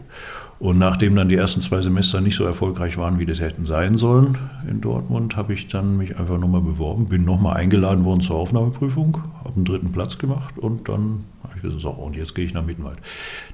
Und 0.59 0.77
nachdem 0.77 1.15
dann 1.15 1.29
die 1.29 1.35
ersten 1.35 1.61
zwei 1.61 1.81
Semester 1.81 2.21
nicht 2.21 2.35
so 2.35 2.45
erfolgreich 2.45 2.97
waren, 2.97 3.19
wie 3.19 3.25
das 3.25 3.39
hätten 3.39 3.65
sein 3.65 3.97
sollen 3.97 4.37
in 4.69 4.81
Dortmund, 4.81 5.35
habe 5.35 5.53
ich 5.53 5.67
dann 5.67 5.97
mich 5.97 6.17
einfach 6.17 6.37
nochmal 6.37 6.61
beworben, 6.61 7.07
bin 7.07 7.25
nochmal 7.25 7.57
eingeladen 7.57 8.05
worden 8.05 8.21
zur 8.21 8.37
Aufnahmeprüfung, 8.37 9.21
habe 9.43 9.55
einen 9.55 9.65
dritten 9.65 9.91
Platz 9.91 10.17
gemacht 10.17 10.57
und 10.57 10.87
dann 10.87 11.25
habe 11.43 11.53
ich 11.57 11.61
gesagt, 11.61 11.81
so, 11.81 11.89
und 11.89 12.15
jetzt 12.15 12.33
gehe 12.33 12.45
ich 12.45 12.53
nach 12.53 12.65
Mittenwald. 12.65 12.99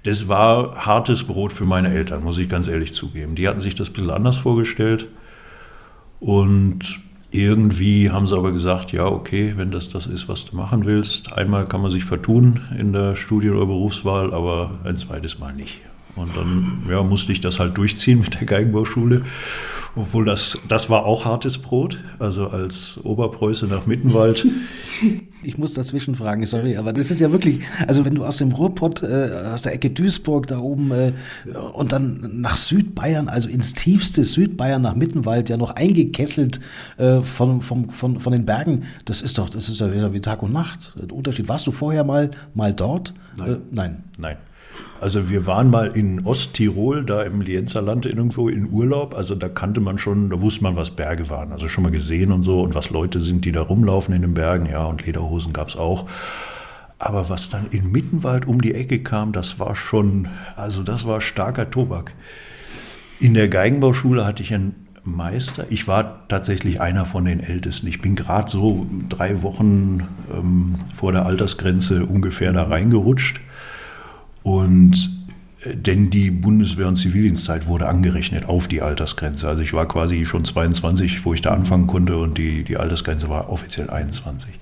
Das 0.03 0.27
war 0.27 0.85
hartes 0.85 1.23
Brot 1.23 1.51
für 1.51 1.65
meine 1.65 1.89
Eltern, 1.89 2.23
muss 2.23 2.37
ich 2.37 2.49
ganz 2.49 2.67
ehrlich 2.67 2.93
zugeben. 2.93 3.35
Die 3.35 3.47
hatten 3.47 3.61
sich 3.61 3.75
das 3.75 3.89
ein 3.89 3.93
bisschen 3.93 4.11
anders 4.11 4.37
vorgestellt 4.37 5.07
und 6.19 6.99
irgendwie 7.31 8.09
haben 8.09 8.27
sie 8.27 8.35
aber 8.35 8.51
gesagt, 8.51 8.91
ja, 8.91 9.05
okay, 9.05 9.53
wenn 9.55 9.71
das 9.71 9.89
das 9.89 10.07
ist, 10.07 10.27
was 10.27 10.45
du 10.45 10.55
machen 10.55 10.85
willst. 10.85 11.33
Einmal 11.33 11.67
kann 11.67 11.81
man 11.81 11.91
sich 11.91 12.05
vertun 12.05 12.61
in 12.77 12.91
der 12.93 13.15
Studien- 13.15 13.55
oder 13.55 13.67
Berufswahl, 13.67 14.33
aber 14.33 14.79
ein 14.83 14.97
zweites 14.97 15.39
Mal 15.39 15.53
nicht. 15.53 15.81
Und 16.19 16.35
dann 16.35 16.83
ja, 16.89 17.01
musste 17.03 17.31
ich 17.31 17.41
das 17.41 17.59
halt 17.59 17.77
durchziehen 17.77 18.19
mit 18.19 18.39
der 18.39 18.45
Geigenbauschule. 18.45 19.23
Obwohl 19.95 20.25
das, 20.25 20.57
das 20.67 20.89
war 20.89 21.05
auch 21.05 21.25
hartes 21.25 21.57
Brot. 21.57 21.97
Also 22.19 22.47
als 22.47 22.99
Oberpreuße 23.03 23.65
nach 23.67 23.85
Mittenwald 23.85 24.45
ich 25.43 25.57
muss 25.57 25.73
dazwischen 25.73 26.15
fragen, 26.15 26.45
sorry, 26.45 26.77
aber 26.77 26.93
das 26.93 27.11
ist 27.11 27.19
ja 27.19 27.31
wirklich, 27.31 27.59
also 27.87 28.05
wenn 28.05 28.15
du 28.15 28.25
aus 28.25 28.37
dem 28.37 28.51
Ruhrpott, 28.51 29.03
äh, 29.03 29.31
aus 29.53 29.61
der 29.61 29.73
Ecke 29.73 29.91
Duisburg 29.91 30.47
da 30.47 30.59
oben 30.59 30.91
äh, 30.91 31.13
und 31.73 31.91
dann 31.91 32.41
nach 32.41 32.57
Südbayern, 32.57 33.29
also 33.29 33.49
ins 33.49 33.73
tiefste 33.73 34.23
Südbayern 34.23 34.81
nach 34.81 34.95
Mittenwald, 34.95 35.49
ja 35.49 35.57
noch 35.57 35.71
eingekesselt 35.71 36.59
äh, 36.97 37.21
von, 37.21 37.61
von, 37.61 37.89
von, 37.89 38.19
von 38.19 38.33
den 38.33 38.45
Bergen, 38.45 38.83
das 39.05 39.21
ist 39.21 39.37
doch, 39.37 39.49
das 39.49 39.69
ist 39.69 39.79
ja 39.79 40.13
wie 40.13 40.21
Tag 40.21 40.43
und 40.43 40.53
Nacht. 40.53 40.93
Der 40.99 41.15
Unterschied. 41.15 41.47
Warst 41.47 41.67
du 41.67 41.71
vorher 41.71 42.03
mal, 42.03 42.31
mal 42.53 42.73
dort? 42.73 43.13
Nein. 43.37 43.53
Äh, 43.53 43.57
nein. 43.71 44.03
Nein. 44.17 44.37
Also 45.01 45.29
wir 45.29 45.45
waren 45.45 45.69
mal 45.69 45.87
in 45.87 46.25
Osttirol, 46.25 47.05
da 47.05 47.23
im 47.23 47.41
Lienzerland 47.41 48.05
irgendwo 48.05 48.49
in 48.49 48.71
Urlaub. 48.71 49.15
Also 49.15 49.35
da 49.35 49.47
kannte 49.47 49.81
man 49.81 49.97
schon, 49.97 50.29
da 50.29 50.41
wusste 50.41 50.63
man, 50.63 50.75
was 50.75 50.91
Berge 50.91 51.29
waren. 51.29 51.51
Also 51.51 51.69
schon 51.69 51.83
mal 51.83 51.91
gesehen 51.91 52.31
und 52.31 52.43
so 52.43 52.61
und 52.61 52.75
was 52.75 52.89
Leute 52.89 53.21
sind, 53.21 53.45
die 53.45 53.51
da 53.51 53.61
rumlaufen 53.61 54.13
in 54.13 54.21
den 54.21 54.33
Bergen. 54.33 54.65
Ja, 54.65 54.85
und 54.85 55.05
Lederhosen 55.05 55.53
gab 55.53 55.69
es 55.69 55.75
auch. 55.75 56.05
Aber 56.97 57.29
was 57.29 57.47
dann 57.47 57.67
in 57.71 57.91
Mittenwald 57.91 58.45
um 58.45 58.61
die 58.61 58.75
Ecke 58.75 58.99
kam, 58.99 59.31
das 59.31 59.57
war 59.57 59.75
schon, 59.75 60.27
also 60.57 60.83
das 60.83 61.07
war 61.07 61.21
starker 61.21 61.71
Tobak. 61.71 62.13
In 63.21 63.33
der 63.33 63.47
Geigenbauschule 63.47 64.25
hatte 64.25 64.43
ich 64.43 64.53
einen 64.53 64.87
Meister. 65.05 65.65
Ich 65.69 65.87
war 65.87 66.27
tatsächlich 66.27 66.81
einer 66.81 67.05
von 67.05 67.25
den 67.25 67.39
Ältesten. 67.39 67.87
Ich 67.87 68.01
bin 68.01 68.15
gerade 68.15 68.51
so 68.51 68.85
drei 69.07 69.41
Wochen 69.43 70.07
ähm, 70.33 70.75
vor 70.95 71.13
der 71.13 71.25
Altersgrenze 71.25 72.05
ungefähr 72.05 72.51
da 72.51 72.63
reingerutscht. 72.63 73.39
Und 74.43 75.09
äh, 75.63 75.75
denn 75.75 76.09
die 76.09 76.31
Bundeswehr- 76.31 76.87
und 76.87 76.95
Zivildienstzeit 76.95 77.67
wurde 77.67 77.87
angerechnet 77.87 78.45
auf 78.45 78.67
die 78.67 78.81
Altersgrenze. 78.81 79.47
Also 79.47 79.61
ich 79.61 79.73
war 79.73 79.87
quasi 79.87 80.25
schon 80.25 80.45
22, 80.45 81.25
wo 81.25 81.33
ich 81.33 81.41
da 81.41 81.51
anfangen 81.51 81.87
konnte 81.87 82.17
und 82.17 82.37
die, 82.37 82.63
die 82.63 82.77
Altersgrenze 82.77 83.29
war 83.29 83.49
offiziell 83.49 83.89
21. 83.89 84.53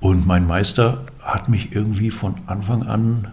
Und 0.00 0.26
mein 0.26 0.46
Meister 0.46 1.04
hat 1.22 1.48
mich 1.48 1.74
irgendwie 1.74 2.10
von 2.10 2.34
Anfang 2.46 2.82
an 2.82 3.28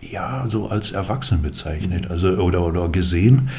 ja 0.00 0.46
so 0.48 0.68
als 0.68 0.90
Erwachsen 0.90 1.42
bezeichnet, 1.42 2.10
also 2.10 2.28
oder, 2.36 2.64
oder 2.64 2.88
gesehen. 2.88 3.50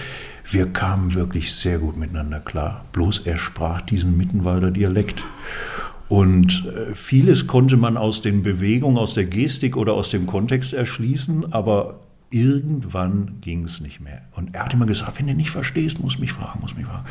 Wir 0.49 0.67
kamen 0.67 1.13
wirklich 1.13 1.53
sehr 1.53 1.77
gut 1.77 1.97
miteinander 1.97 2.39
klar. 2.39 2.85
Bloß 2.93 3.19
er 3.25 3.37
sprach 3.37 3.81
diesen 3.81 4.17
Mittenwalder 4.17 4.71
Dialekt. 4.71 5.21
Und 6.09 6.65
äh, 6.65 6.95
vieles 6.95 7.47
konnte 7.47 7.77
man 7.77 7.97
aus 7.97 8.21
den 8.21 8.41
Bewegungen, 8.41 8.97
aus 8.97 9.13
der 9.13 9.25
Gestik 9.25 9.75
oder 9.75 9.93
aus 9.93 10.09
dem 10.09 10.25
Kontext 10.25 10.73
erschließen, 10.73 11.51
aber 11.51 11.99
irgendwann 12.29 13.39
ging 13.41 13.65
es 13.65 13.81
nicht 13.81 13.99
mehr. 13.99 14.21
Und 14.33 14.55
er 14.55 14.65
hat 14.65 14.73
immer 14.73 14.85
gesagt, 14.85 15.19
wenn 15.19 15.27
du 15.27 15.33
nicht 15.33 15.49
verstehst, 15.49 16.01
musst 16.01 16.19
mich 16.19 16.31
fragen, 16.31 16.59
musst 16.61 16.77
mich 16.77 16.85
fragen. 16.85 17.05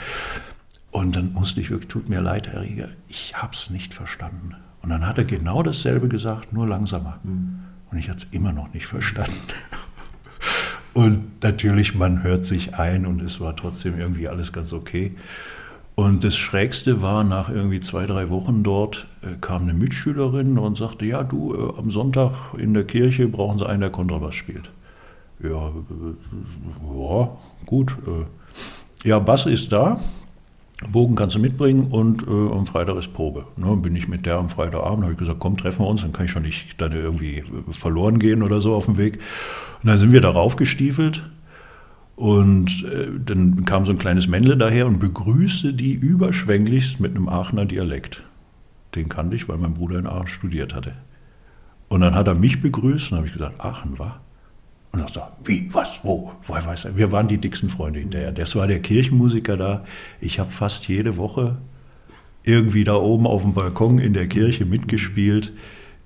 Und 0.91 1.17
dann 1.17 1.33
musste 1.33 1.61
ich 1.61 1.71
wirklich, 1.71 1.89
tut 1.89 2.09
mir 2.09 2.21
leid, 2.21 2.49
Herr 2.49 2.63
Rieger, 2.63 2.89
ich 3.09 3.35
habe 3.37 3.53
es 3.53 3.71
nicht 3.71 3.93
verstanden. 3.93 4.55
Und 4.81 4.91
dann 4.91 5.07
hat 5.07 5.19
er 5.19 5.25
genau 5.25 5.63
dasselbe 5.63 6.09
gesagt, 6.09 6.53
nur 6.53 6.67
langsamer. 6.67 7.19
Mhm. 7.23 7.61
Und 7.91 7.99
ich 7.99 8.09
hatte 8.09 8.27
es 8.27 8.33
immer 8.33 8.53
noch 8.53 8.73
nicht 8.73 8.87
verstanden. 8.87 9.37
Und 10.95 11.43
natürlich, 11.43 11.95
man 11.95 12.23
hört 12.23 12.47
sich 12.47 12.77
ein 12.77 13.05
und 13.05 13.21
es 13.21 13.39
war 13.39 13.55
trotzdem 13.55 14.01
irgendwie 14.01 14.29
alles 14.29 14.55
ganz 14.55 14.73
okay. 14.73 15.15
Und 15.97 16.25
das 16.25 16.37
Schrägste 16.37 17.01
war, 17.01 17.25
nach 17.25 17.49
irgendwie 17.49 17.81
zwei, 17.81 18.05
drei 18.05 18.29
Wochen 18.29 18.63
dort 18.63 19.07
äh, 19.23 19.37
kam 19.41 19.63
eine 19.63 19.73
Mitschülerin 19.73 20.59
und 20.59 20.77
sagte, 20.77 21.07
ja, 21.07 21.25
du, 21.25 21.55
äh, 21.55 21.79
am 21.79 21.91
Sonntag 21.91 22.33
in 22.59 22.75
der 22.75 22.85
Kirche 22.85 23.29
brauchen 23.29 23.59
sie 23.59 23.67
einen, 23.67 23.81
der 23.81 23.89
Kontrabass 23.89 24.35
spielt. 24.35 24.71
Ja, 25.43 25.69
äh, 25.69 26.99
ja 26.99 27.31
gut. 27.65 27.97
Äh. 28.07 29.09
ja, 29.09 29.19
Bass 29.21 29.47
ist 29.47 29.73
da, 29.73 29.99
Bogen 30.93 31.15
kannst 31.15 31.35
du 31.35 31.39
mitbringen 31.39 31.87
und 31.91 32.29
äh, 32.29 32.31
am 32.31 32.67
Freitag 32.67 32.97
ist 32.97 33.15
Probe. 33.15 33.47
Ne, 33.57 33.75
bin 33.79 33.97
ich 33.97 34.07
mit 34.07 34.27
der 34.27 34.37
am 34.37 34.51
Freitagabend, 34.51 35.05
habe 35.05 35.15
ich 35.15 35.19
gesagt, 35.19 35.41
komm, 35.41 35.57
treffen 35.57 35.87
wir 35.87 35.89
uns, 35.89 36.03
dann 36.03 36.13
kann 36.13 36.27
ich 36.27 36.31
schon 36.31 36.43
nicht 36.43 36.79
dann 36.79 36.93
irgendwie 36.93 37.43
verloren 37.71 38.19
gehen 38.19 38.43
oder 38.43 38.61
so 38.61 38.75
auf 38.75 38.85
dem 38.85 38.99
Weg. 38.99 39.19
Und 39.83 39.89
dann 39.89 39.97
sind 39.97 40.13
wir 40.13 40.21
darauf 40.21 40.57
gestiefelt 40.57 41.25
und 42.17 42.83
äh, 42.85 43.09
dann 43.25 43.67
kam 43.67 43.85
so 43.85 43.93
ein 43.93 43.99
kleines 43.99 44.27
Männle 44.27 44.57
daher 44.57 44.87
und 44.87 44.99
begrüßte 44.99 45.75
die 45.75 45.93
überschwänglichst 45.93 46.99
mit 46.99 47.15
einem 47.15 47.29
Aachener 47.29 47.67
Dialekt. 47.67 48.25
Den 48.95 49.11
kannte 49.11 49.37
ich, 49.37 49.49
weil 49.49 49.59
mein 49.59 49.75
Bruder 49.75 49.99
in 49.99 50.07
Aachen 50.07 50.27
studiert 50.27 50.75
hatte. 50.75 50.95
Und 51.89 52.01
dann 52.01 52.15
hat 52.15 52.27
er 52.27 52.35
mich 52.35 52.63
begrüßt 52.63 53.13
und 53.13 53.19
habe 53.19 53.27
ich 53.27 53.35
gesagt, 53.35 53.61
Aachen 53.61 53.99
war. 53.99 54.23
Und 54.93 55.01
er 55.01 55.09
sagte, 55.09 55.37
wie, 55.45 55.69
was, 55.73 56.01
wo, 56.03 56.33
woher 56.47 56.65
weiß 56.65 56.87
er? 56.87 56.97
Wir 56.97 57.13
waren 57.13 57.29
die 57.29 57.37
dicksten 57.37 57.69
Freunde 57.69 58.01
hinterher. 58.01 58.33
Das 58.33 58.57
war 58.57 58.67
der 58.67 58.81
Kirchenmusiker 58.81 59.59
da. 59.59 59.85
Ich 60.19 60.39
habe 60.39 60.51
fast 60.51 60.89
jede 60.89 61.19
Woche 61.19 61.59
irgendwie 62.45 62.85
da 62.85 62.95
oben 62.95 63.27
auf 63.27 63.43
dem 63.43 63.53
Balkon 63.53 63.99
in 63.99 64.15
der 64.15 64.27
Kirche 64.27 64.65
mitgespielt 64.65 65.53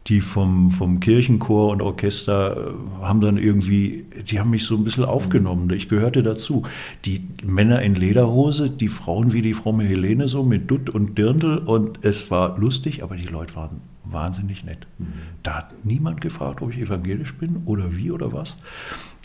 die 0.07 0.21
vom, 0.21 0.71
vom 0.71 0.99
Kirchenchor 1.01 1.71
und 1.71 1.83
Orchester 1.83 2.69
äh, 2.69 3.03
haben 3.03 3.21
dann 3.21 3.37
irgendwie, 3.37 4.07
die 4.29 4.41
haben 4.41 4.51
mich 4.51 4.65
so 4.65 4.77
ein 4.77 4.85
bisschen 4.85 5.05
aufgenommen. 5.05 5.71
Ich 5.71 5.89
gehörte 5.89 6.23
dazu. 6.23 6.65
Die 7.05 7.29
Männer 7.45 7.83
in 7.83 7.95
Lederhose, 7.95 8.71
die 8.71 8.89
Frauen 8.89 9.33
wie 9.33 9.43
die 9.43 9.55
fromme 9.55 9.85
Helene 9.85 10.29
so 10.29 10.43
mit 10.43 10.71
Dutt 10.71 10.91
und 10.91 11.19
Dirndl 11.19 11.59
und 11.59 12.05
es 12.05 12.31
war 12.31 12.59
lustig, 12.59 13.03
aber 13.03 13.17
die 13.17 13.29
Leute 13.29 13.57
waren 13.57 13.83
wahnsinnig 14.05 14.65
nett. 14.65 14.87
Mhm. 14.99 15.13
Da 15.43 15.59
hat 15.59 15.75
niemand 15.85 16.21
gefragt, 16.21 16.63
ob 16.63 16.73
ich 16.73 16.81
evangelisch 16.81 17.35
bin 17.35 17.63
oder 17.67 17.97
wie 17.97 18.11
oder 18.11 18.33
was. 18.33 18.57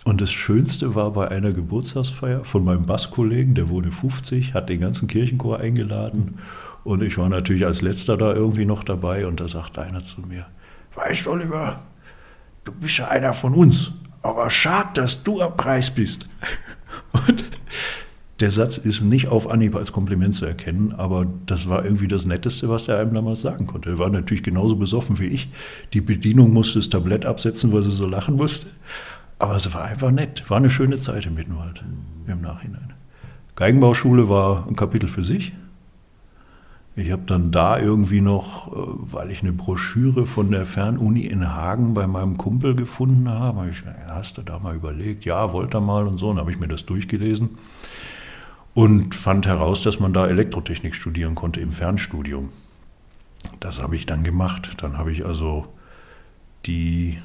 Und 0.03 0.21
das 0.21 0.31
Schönste 0.31 0.93
war 0.93 1.11
bei 1.11 1.29
einer 1.29 1.51
Geburtstagsfeier 1.51 2.43
von 2.43 2.63
meinem 2.63 2.85
Basskollegen, 2.85 3.55
der 3.55 3.69
wurde 3.69 3.91
50, 3.91 4.53
hat 4.53 4.69
den 4.69 4.81
ganzen 4.81 5.07
Kirchenchor 5.07 5.59
eingeladen 5.59 6.35
und 6.85 7.01
ich 7.01 7.17
war 7.17 7.29
natürlich 7.29 7.65
als 7.65 7.81
letzter 7.81 8.15
da 8.15 8.33
irgendwie 8.33 8.65
noch 8.65 8.83
dabei 8.83 9.25
und 9.25 9.39
da 9.39 9.47
sagte 9.47 9.81
einer 9.81 10.03
zu 10.03 10.21
mir, 10.21 10.45
weißt 10.95 11.25
du, 11.25 11.31
Oliver, 11.31 11.81
du 12.63 12.71
bist 12.71 12.97
ja 12.97 13.07
einer 13.07 13.33
von 13.33 13.53
uns, 13.53 13.91
aber 14.21 14.49
schade, 14.49 14.89
dass 14.95 15.23
du 15.23 15.41
am 15.41 15.55
Preis 15.55 15.91
bist. 15.91 16.25
Und 17.27 17.45
der 18.41 18.51
Satz 18.51 18.77
ist 18.77 19.01
nicht 19.01 19.29
auf 19.29 19.49
Anhieb 19.49 19.75
als 19.75 19.93
Kompliment 19.93 20.35
zu 20.35 20.45
erkennen, 20.45 20.93
aber 20.97 21.25
das 21.45 21.69
war 21.69 21.85
irgendwie 21.85 22.07
das 22.07 22.25
Netteste, 22.25 22.67
was 22.67 22.87
er 22.87 22.99
einem 22.99 23.13
damals 23.13 23.41
sagen 23.41 23.65
konnte. 23.65 23.91
Er 23.91 23.99
war 23.99 24.09
natürlich 24.09 24.43
genauso 24.43 24.75
besoffen 24.75 25.19
wie 25.19 25.27
ich. 25.27 25.49
Die 25.93 26.01
Bedienung 26.01 26.51
musste 26.51 26.79
das 26.79 26.89
Tablett 26.89 27.25
absetzen, 27.25 27.71
weil 27.71 27.83
sie 27.83 27.91
so 27.91 28.07
lachen 28.07 28.35
musste. 28.35 28.67
Aber 29.39 29.55
es 29.55 29.73
war 29.73 29.85
einfach 29.85 30.11
nett. 30.11 30.43
War 30.49 30.57
eine 30.57 30.69
schöne 30.69 30.97
Zeit 30.97 31.25
im 31.25 31.35
Mittenwald 31.35 31.83
im 32.27 32.41
Nachhinein. 32.41 32.93
Geigenbauschule 33.55 34.27
war 34.27 34.67
ein 34.67 34.75
Kapitel 34.75 35.07
für 35.07 35.23
sich. 35.23 35.53
Ich 36.97 37.11
habe 37.11 37.23
dann 37.25 37.51
da 37.51 37.77
irgendwie 37.77 38.21
noch, 38.21 38.71
äh, 38.71 38.75
weil 39.11 39.29
ich 39.31 39.41
eine 39.41 39.51
Broschüre 39.51 40.25
von 40.25 40.51
der 40.51 40.65
Fernuni 40.65 41.25
in 41.25 41.53
Hagen 41.53 41.93
bei 41.93 42.07
meinem 42.07 42.37
Kumpel 42.37 42.73
gefunden 42.75 43.29
habe, 43.29 43.61
hab 43.61 43.69
ich, 43.69 43.83
hast 44.07 44.37
du 44.37 44.41
da 44.41 44.59
mal 44.59 44.75
überlegt? 44.75 45.25
Ja, 45.25 45.51
wollte 45.51 45.77
er 45.77 45.81
mal 45.81 46.07
und 46.07 46.17
so. 46.17 46.29
Und 46.29 46.39
habe 46.39 46.51
ich 46.51 46.59
mir 46.59 46.69
das 46.69 46.85
durchgelesen 46.85 47.57
und 48.73 49.13
fand 49.15 49.45
heraus, 49.45 49.81
dass 49.81 49.99
man 49.99 50.13
da 50.13 50.27
Elektrotechnik 50.27 50.95
studieren 50.95 51.35
konnte 51.35 51.59
im 51.59 51.71
Fernstudium. 51.71 52.49
Das 53.59 53.81
habe 53.81 53.95
ich 53.95 54.05
dann 54.05 54.23
gemacht. 54.23 54.77
Dann 54.77 54.97
habe 54.97 55.11
ich 55.11 55.25
also 55.25 55.67
die 56.65 57.17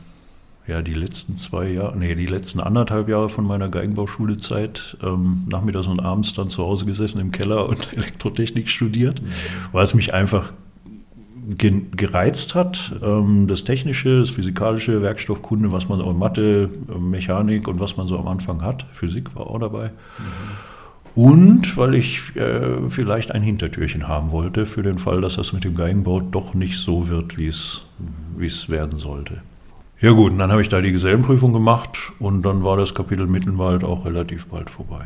ja, 0.70 0.83
die 0.83 0.94
letzten 0.94 1.37
zwei 1.37 1.68
Jahre, 1.68 1.98
nee, 1.98 2.14
die 2.14 2.26
letzten 2.26 2.61
anderthalb 2.61 3.09
Jahre 3.09 3.28
von 3.28 3.44
meiner 3.44 3.68
Geigenbauschulezeit 3.68 4.96
ähm, 5.02 5.44
nachmittags 5.50 5.88
und 5.88 6.00
abends 6.00 6.33
dann 6.33 6.48
zu 6.48 6.62
Hause 6.62 6.85
gesessen 6.85 7.20
im 7.20 7.33
Keller 7.33 7.68
und 7.68 7.92
Elektrotechnik 7.96 8.68
studiert, 8.68 9.20
mhm. 9.20 9.26
weil 9.72 9.83
es 9.83 9.94
mich 9.94 10.14
einfach 10.14 10.52
gereizt 11.56 12.54
hat, 12.54 12.92
ähm, 13.02 13.48
das 13.48 13.64
Technische, 13.64 14.20
das 14.20 14.30
Physikalische, 14.30 15.02
Werkstoffkunde, 15.02 15.72
was 15.72 15.88
man 15.88 16.00
auch 16.00 16.14
Mathe, 16.14 16.70
Mechanik 16.98 17.66
und 17.66 17.80
was 17.80 17.96
man 17.96 18.06
so 18.06 18.16
am 18.16 18.28
Anfang 18.28 18.62
hat. 18.62 18.87
Physik 18.92 19.35
war 19.35 19.48
auch 19.48 19.59
dabei. 19.59 19.88
Mhm. 19.88 21.20
Und 21.22 21.76
weil 21.76 21.96
ich 21.96 22.37
äh, 22.37 22.88
vielleicht 22.88 23.33
ein 23.33 23.42
Hintertürchen 23.42 24.06
haben 24.06 24.30
wollte, 24.30 24.66
für 24.66 24.83
den 24.83 24.98
Fall, 24.98 25.20
dass 25.20 25.35
das 25.35 25.52
mit 25.52 25.64
dem 25.64 25.74
Geigenbau 25.74 26.20
doch 26.20 26.54
nicht 26.54 26.78
so 26.78 27.09
wird, 27.09 27.37
wie 27.37 27.48
es 27.48 28.68
werden 28.68 29.00
sollte. 29.00 29.42
Ja 30.00 30.12
gut, 30.12 30.32
und 30.32 30.38
dann 30.38 30.50
habe 30.50 30.62
ich 30.62 30.70
da 30.70 30.80
die 30.80 30.92
Gesellenprüfung 30.92 31.52
gemacht 31.52 31.98
und 32.18 32.42
dann 32.42 32.64
war 32.64 32.78
das 32.78 32.94
Kapitel 32.94 33.26
Mittenwald 33.26 33.84
auch 33.84 34.06
relativ 34.06 34.46
bald 34.46 34.70
vorbei. 34.70 35.04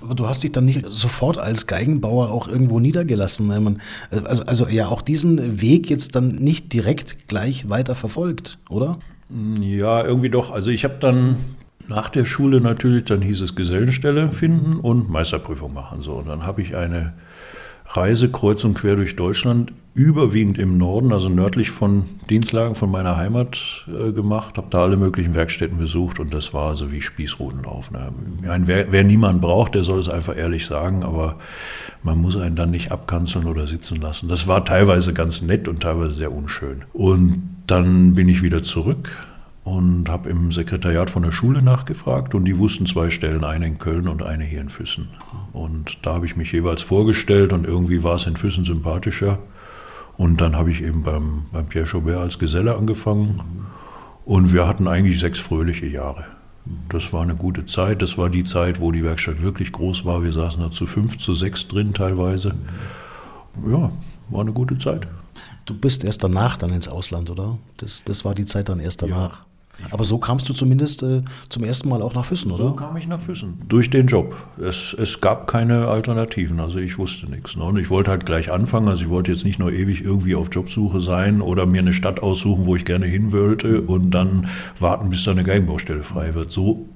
Aber 0.00 0.14
du 0.14 0.28
hast 0.28 0.44
dich 0.44 0.52
dann 0.52 0.64
nicht 0.64 0.88
sofort 0.88 1.36
als 1.36 1.66
Geigenbauer 1.66 2.30
auch 2.30 2.46
irgendwo 2.46 2.78
niedergelassen. 2.78 3.48
Man, 3.48 3.82
also, 4.10 4.44
also 4.44 4.68
ja 4.68 4.86
auch 4.86 5.02
diesen 5.02 5.60
Weg 5.60 5.90
jetzt 5.90 6.14
dann 6.14 6.28
nicht 6.28 6.72
direkt 6.72 7.26
gleich 7.26 7.68
weiter 7.68 7.96
verfolgt, 7.96 8.58
oder? 8.68 8.98
Ja, 9.60 10.04
irgendwie 10.04 10.30
doch. 10.30 10.52
Also 10.52 10.70
ich 10.70 10.84
habe 10.84 10.94
dann 11.00 11.36
nach 11.88 12.08
der 12.08 12.24
Schule 12.24 12.60
natürlich, 12.60 13.04
dann 13.04 13.22
hieß 13.22 13.40
es 13.40 13.56
Gesellenstelle 13.56 14.30
finden 14.30 14.76
und 14.76 15.10
Meisterprüfung 15.10 15.74
machen. 15.74 16.02
So, 16.02 16.14
und 16.14 16.28
dann 16.28 16.46
habe 16.46 16.62
ich 16.62 16.76
eine 16.76 17.14
Reise 17.92 18.30
kreuz 18.30 18.62
und 18.64 18.74
quer 18.74 18.96
durch 18.96 19.16
Deutschland 19.16 19.72
überwiegend 19.94 20.58
im 20.58 20.78
Norden, 20.78 21.12
also 21.12 21.28
nördlich 21.28 21.72
von 21.72 22.04
Dienstlagen 22.30 22.76
von 22.76 22.90
meiner 22.90 23.16
Heimat 23.16 23.86
äh, 23.88 24.12
gemacht, 24.12 24.56
habe 24.56 24.68
da 24.70 24.82
alle 24.82 24.96
möglichen 24.96 25.34
Werkstätten 25.34 25.78
besucht 25.78 26.20
und 26.20 26.32
das 26.32 26.54
war 26.54 26.68
also 26.68 26.92
wie 26.92 27.02
Spießrutenlauf. 27.02 27.90
Ne? 27.90 28.12
Meine, 28.42 28.68
wer, 28.68 28.92
wer 28.92 29.02
niemand 29.02 29.40
braucht, 29.40 29.74
der 29.74 29.82
soll 29.82 29.98
es 29.98 30.08
einfach 30.08 30.36
ehrlich 30.36 30.66
sagen, 30.66 31.02
aber 31.02 31.36
man 32.04 32.18
muss 32.18 32.36
einen 32.36 32.54
dann 32.54 32.70
nicht 32.70 32.92
abkanzeln 32.92 33.46
oder 33.46 33.66
sitzen 33.66 34.00
lassen. 34.00 34.28
Das 34.28 34.46
war 34.46 34.64
teilweise 34.64 35.12
ganz 35.12 35.42
nett 35.42 35.66
und 35.66 35.82
teilweise 35.82 36.14
sehr 36.14 36.32
unschön. 36.32 36.84
Und 36.92 37.42
dann 37.66 38.14
bin 38.14 38.28
ich 38.28 38.42
wieder 38.42 38.62
zurück 38.62 39.10
und 39.64 40.08
habe 40.08 40.30
im 40.30 40.52
Sekretariat 40.52 41.10
von 41.10 41.22
der 41.22 41.32
Schule 41.32 41.62
nachgefragt 41.62 42.34
und 42.34 42.44
die 42.44 42.58
wussten 42.58 42.86
zwei 42.86 43.10
Stellen, 43.10 43.44
eine 43.44 43.66
in 43.66 43.78
Köln 43.78 44.08
und 44.08 44.22
eine 44.22 44.44
hier 44.44 44.60
in 44.60 44.70
Füssen. 44.70 45.08
Und 45.52 45.98
da 46.02 46.14
habe 46.14 46.26
ich 46.26 46.36
mich 46.36 46.52
jeweils 46.52 46.82
vorgestellt 46.82 47.52
und 47.52 47.66
irgendwie 47.66 48.02
war 48.02 48.16
es 48.16 48.26
in 48.26 48.36
Füssen 48.36 48.64
sympathischer. 48.64 49.38
Und 50.16 50.40
dann 50.40 50.56
habe 50.56 50.70
ich 50.70 50.82
eben 50.82 51.02
beim, 51.02 51.44
beim 51.52 51.66
Pierre 51.66 51.86
Chaubert 51.86 52.18
als 52.18 52.38
Geselle 52.38 52.76
angefangen. 52.76 53.36
Und 54.24 54.52
wir 54.52 54.66
hatten 54.66 54.86
eigentlich 54.86 55.18
sechs 55.18 55.38
fröhliche 55.38 55.86
Jahre. 55.86 56.24
Das 56.88 57.12
war 57.12 57.22
eine 57.22 57.36
gute 57.36 57.66
Zeit. 57.66 58.02
Das 58.02 58.18
war 58.18 58.28
die 58.28 58.44
Zeit, 58.44 58.80
wo 58.80 58.92
die 58.92 59.02
Werkstatt 59.02 59.42
wirklich 59.42 59.72
groß 59.72 60.04
war. 60.04 60.22
Wir 60.22 60.32
saßen 60.32 60.60
da 60.60 60.70
zu 60.70 60.86
fünf, 60.86 61.18
zu 61.18 61.34
sechs 61.34 61.68
drin 61.68 61.94
teilweise. 61.94 62.54
Ja, 63.66 63.90
war 64.28 64.40
eine 64.40 64.52
gute 64.52 64.78
Zeit. 64.78 65.08
Du 65.64 65.74
bist 65.74 66.04
erst 66.04 66.22
danach 66.22 66.56
dann 66.56 66.72
ins 66.72 66.88
Ausland, 66.88 67.30
oder? 67.30 67.58
Das, 67.78 68.04
das 68.04 68.24
war 68.24 68.34
die 68.34 68.44
Zeit 68.44 68.68
dann 68.68 68.78
erst 68.78 69.02
danach. 69.02 69.40
Ja. 69.40 69.46
Aber 69.90 70.04
so 70.04 70.18
kamst 70.18 70.48
du 70.48 70.52
zumindest 70.52 71.02
äh, 71.02 71.22
zum 71.48 71.64
ersten 71.64 71.88
Mal 71.88 72.02
auch 72.02 72.14
nach 72.14 72.24
Füssen, 72.24 72.50
oder? 72.52 72.64
So 72.64 72.72
kam 72.72 72.96
ich 72.96 73.08
nach 73.08 73.20
Füssen. 73.20 73.60
Durch 73.68 73.90
den 73.90 74.06
Job. 74.06 74.34
Es, 74.58 74.94
es 74.98 75.20
gab 75.20 75.46
keine 75.46 75.88
Alternativen, 75.88 76.60
also 76.60 76.78
ich 76.78 76.98
wusste 76.98 77.30
nichts. 77.30 77.56
Ne? 77.56 77.64
Und 77.64 77.78
ich 77.78 77.90
wollte 77.90 78.10
halt 78.10 78.26
gleich 78.26 78.52
anfangen, 78.52 78.88
also 78.88 79.02
ich 79.02 79.10
wollte 79.10 79.32
jetzt 79.32 79.44
nicht 79.44 79.58
nur 79.58 79.72
ewig 79.72 80.04
irgendwie 80.04 80.34
auf 80.34 80.48
Jobsuche 80.52 81.00
sein 81.00 81.40
oder 81.40 81.66
mir 81.66 81.80
eine 81.80 81.92
Stadt 81.92 82.22
aussuchen, 82.22 82.66
wo 82.66 82.76
ich 82.76 82.84
gerne 82.84 83.06
hin 83.06 83.32
wollte 83.32 83.82
und 83.82 84.10
dann 84.10 84.48
warten, 84.78 85.10
bis 85.10 85.24
da 85.24 85.32
eine 85.32 85.44
Geigenbaustelle 85.44 86.02
frei 86.02 86.34
wird. 86.34 86.50
So 86.50 86.86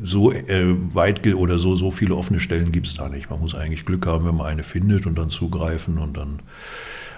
so 0.00 0.32
äh, 0.32 0.76
weit 0.94 1.26
oder 1.34 1.58
so, 1.58 1.74
so 1.74 1.90
viele 1.90 2.14
offene 2.14 2.38
Stellen 2.38 2.70
gibt 2.70 2.86
es 2.86 2.94
da 2.94 3.08
nicht. 3.08 3.30
Man 3.30 3.40
muss 3.40 3.56
eigentlich 3.56 3.84
Glück 3.84 4.06
haben, 4.06 4.26
wenn 4.26 4.36
man 4.36 4.46
eine 4.46 4.62
findet 4.62 5.06
und 5.06 5.18
dann 5.18 5.30
zugreifen 5.30 5.98
und 5.98 6.16
dann 6.16 6.38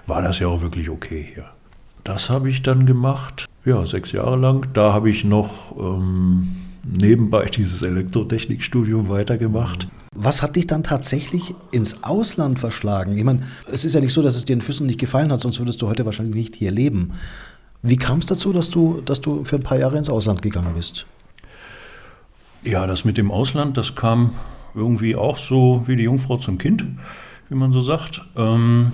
war 0.07 0.23
das 0.23 0.39
ja 0.39 0.49
auch 0.49 0.63
wirklich 0.63 0.89
okay 0.89 1.29
hier. 1.35 1.51
Das 2.05 2.31
habe 2.31 2.49
ich 2.49 2.63
dann 2.63 2.87
gemacht 2.87 3.51
ja, 3.65 3.85
sechs 3.87 4.13
Jahre 4.13 4.37
lang. 4.37 4.69
Da 4.73 4.93
habe 4.93 5.11
ich 5.11 5.25
noch 5.25 5.77
ähm, 5.79 6.57
nebenbei 6.83 7.45
dieses 7.55 7.83
Elektrotechnikstudium 7.83 9.09
weitergemacht. 9.09 9.89
Was 10.15 10.43
hat 10.43 10.57
dich 10.57 10.67
dann 10.67 10.83
tatsächlich 10.83 11.55
ins 11.71 12.03
Ausland 12.03 12.59
verschlagen? 12.59 13.17
Ich 13.17 13.25
meine, 13.25 13.43
es 13.71 13.85
ist 13.85 13.95
ja 13.95 14.01
nicht 14.01 14.13
so, 14.13 14.23
dass 14.23 14.37
es 14.37 14.45
dir 14.45 14.55
in 14.55 14.61
Füssen 14.61 14.87
nicht 14.87 14.99
gefallen 14.99 15.31
hat, 15.31 15.41
sonst 15.41 15.59
würdest 15.59 15.81
du 15.83 15.89
heute 15.89 16.05
wahrscheinlich 16.05 16.35
nicht 16.35 16.57
hier 16.57 16.71
leben. 16.71 17.13
Wie 17.83 17.97
kam 17.97 18.19
es 18.19 18.27
dazu, 18.27 18.53
dass 18.53 18.71
du, 18.71 19.01
dass 19.03 19.21
du 19.21 19.45
für 19.45 19.57
ein 19.57 19.63
paar 19.63 19.79
Jahre 19.79 19.97
ins 19.97 20.11
Ausland 20.11 20.43
gegangen 20.43 20.75
bist? 20.75 21.07
Ja, 22.63 22.87
das 22.87 23.05
mit 23.05 23.17
dem 23.17 23.31
Ausland, 23.31 23.77
das 23.77 23.95
kam 23.95 24.33
irgendwie 24.75 25.17
auch 25.17 25.39
so 25.39 25.85
wie 25.87 25.97
die 25.97 26.03
Jungfrau 26.05 26.37
zum 26.37 26.59
Kind, 26.59 26.85
wie 27.49 27.55
man 27.55 27.73
so 27.73 27.81
sagt. 27.81 28.23
Ähm, 28.37 28.93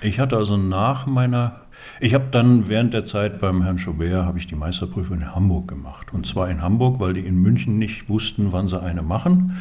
ich 0.00 0.20
hatte 0.20 0.36
also 0.36 0.56
nach 0.56 1.06
meiner 1.06 1.61
ich 2.00 2.14
habe 2.14 2.26
dann 2.30 2.68
während 2.68 2.94
der 2.94 3.04
Zeit 3.04 3.40
beim 3.40 3.62
Herrn 3.62 3.78
Schobert 3.78 4.24
habe 4.24 4.38
ich 4.38 4.46
die 4.46 4.54
Meisterprüfung 4.54 5.18
in 5.18 5.34
Hamburg 5.34 5.68
gemacht. 5.68 6.12
Und 6.12 6.26
zwar 6.26 6.50
in 6.50 6.62
Hamburg, 6.62 7.00
weil 7.00 7.14
die 7.14 7.20
in 7.20 7.36
München 7.36 7.78
nicht 7.78 8.08
wussten, 8.08 8.52
wann 8.52 8.68
sie 8.68 8.80
eine 8.80 9.02
machen. 9.02 9.56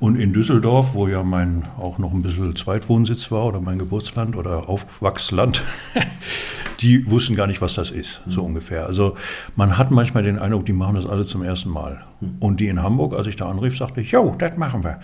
Und 0.00 0.16
in 0.16 0.32
Düsseldorf, 0.32 0.94
wo 0.94 1.08
ja 1.08 1.24
mein 1.24 1.64
auch 1.76 1.98
noch 1.98 2.12
ein 2.12 2.22
bisschen 2.22 2.54
Zweitwohnsitz 2.54 3.32
war 3.32 3.46
oder 3.46 3.60
mein 3.60 3.78
Geburtsland 3.78 4.36
oder 4.36 4.68
Aufwachsland, 4.68 5.64
die 6.80 7.10
wussten 7.10 7.34
gar 7.34 7.48
nicht, 7.48 7.60
was 7.60 7.74
das 7.74 7.90
ist, 7.90 8.20
so 8.28 8.44
ungefähr. 8.44 8.86
Also 8.86 9.16
man 9.56 9.76
hat 9.76 9.90
manchmal 9.90 10.22
den 10.22 10.38
Eindruck, 10.38 10.66
die 10.66 10.72
machen 10.72 10.94
das 10.94 11.06
alle 11.06 11.26
zum 11.26 11.42
ersten 11.42 11.70
Mal. 11.70 12.00
Und 12.38 12.60
die 12.60 12.68
in 12.68 12.82
Hamburg, 12.82 13.14
als 13.14 13.26
ich 13.26 13.34
da 13.34 13.48
anrief, 13.48 13.76
sagte 13.76 14.00
ich, 14.00 14.12
jo, 14.12 14.36
das 14.38 14.56
machen 14.56 14.84
wir. 14.84 15.00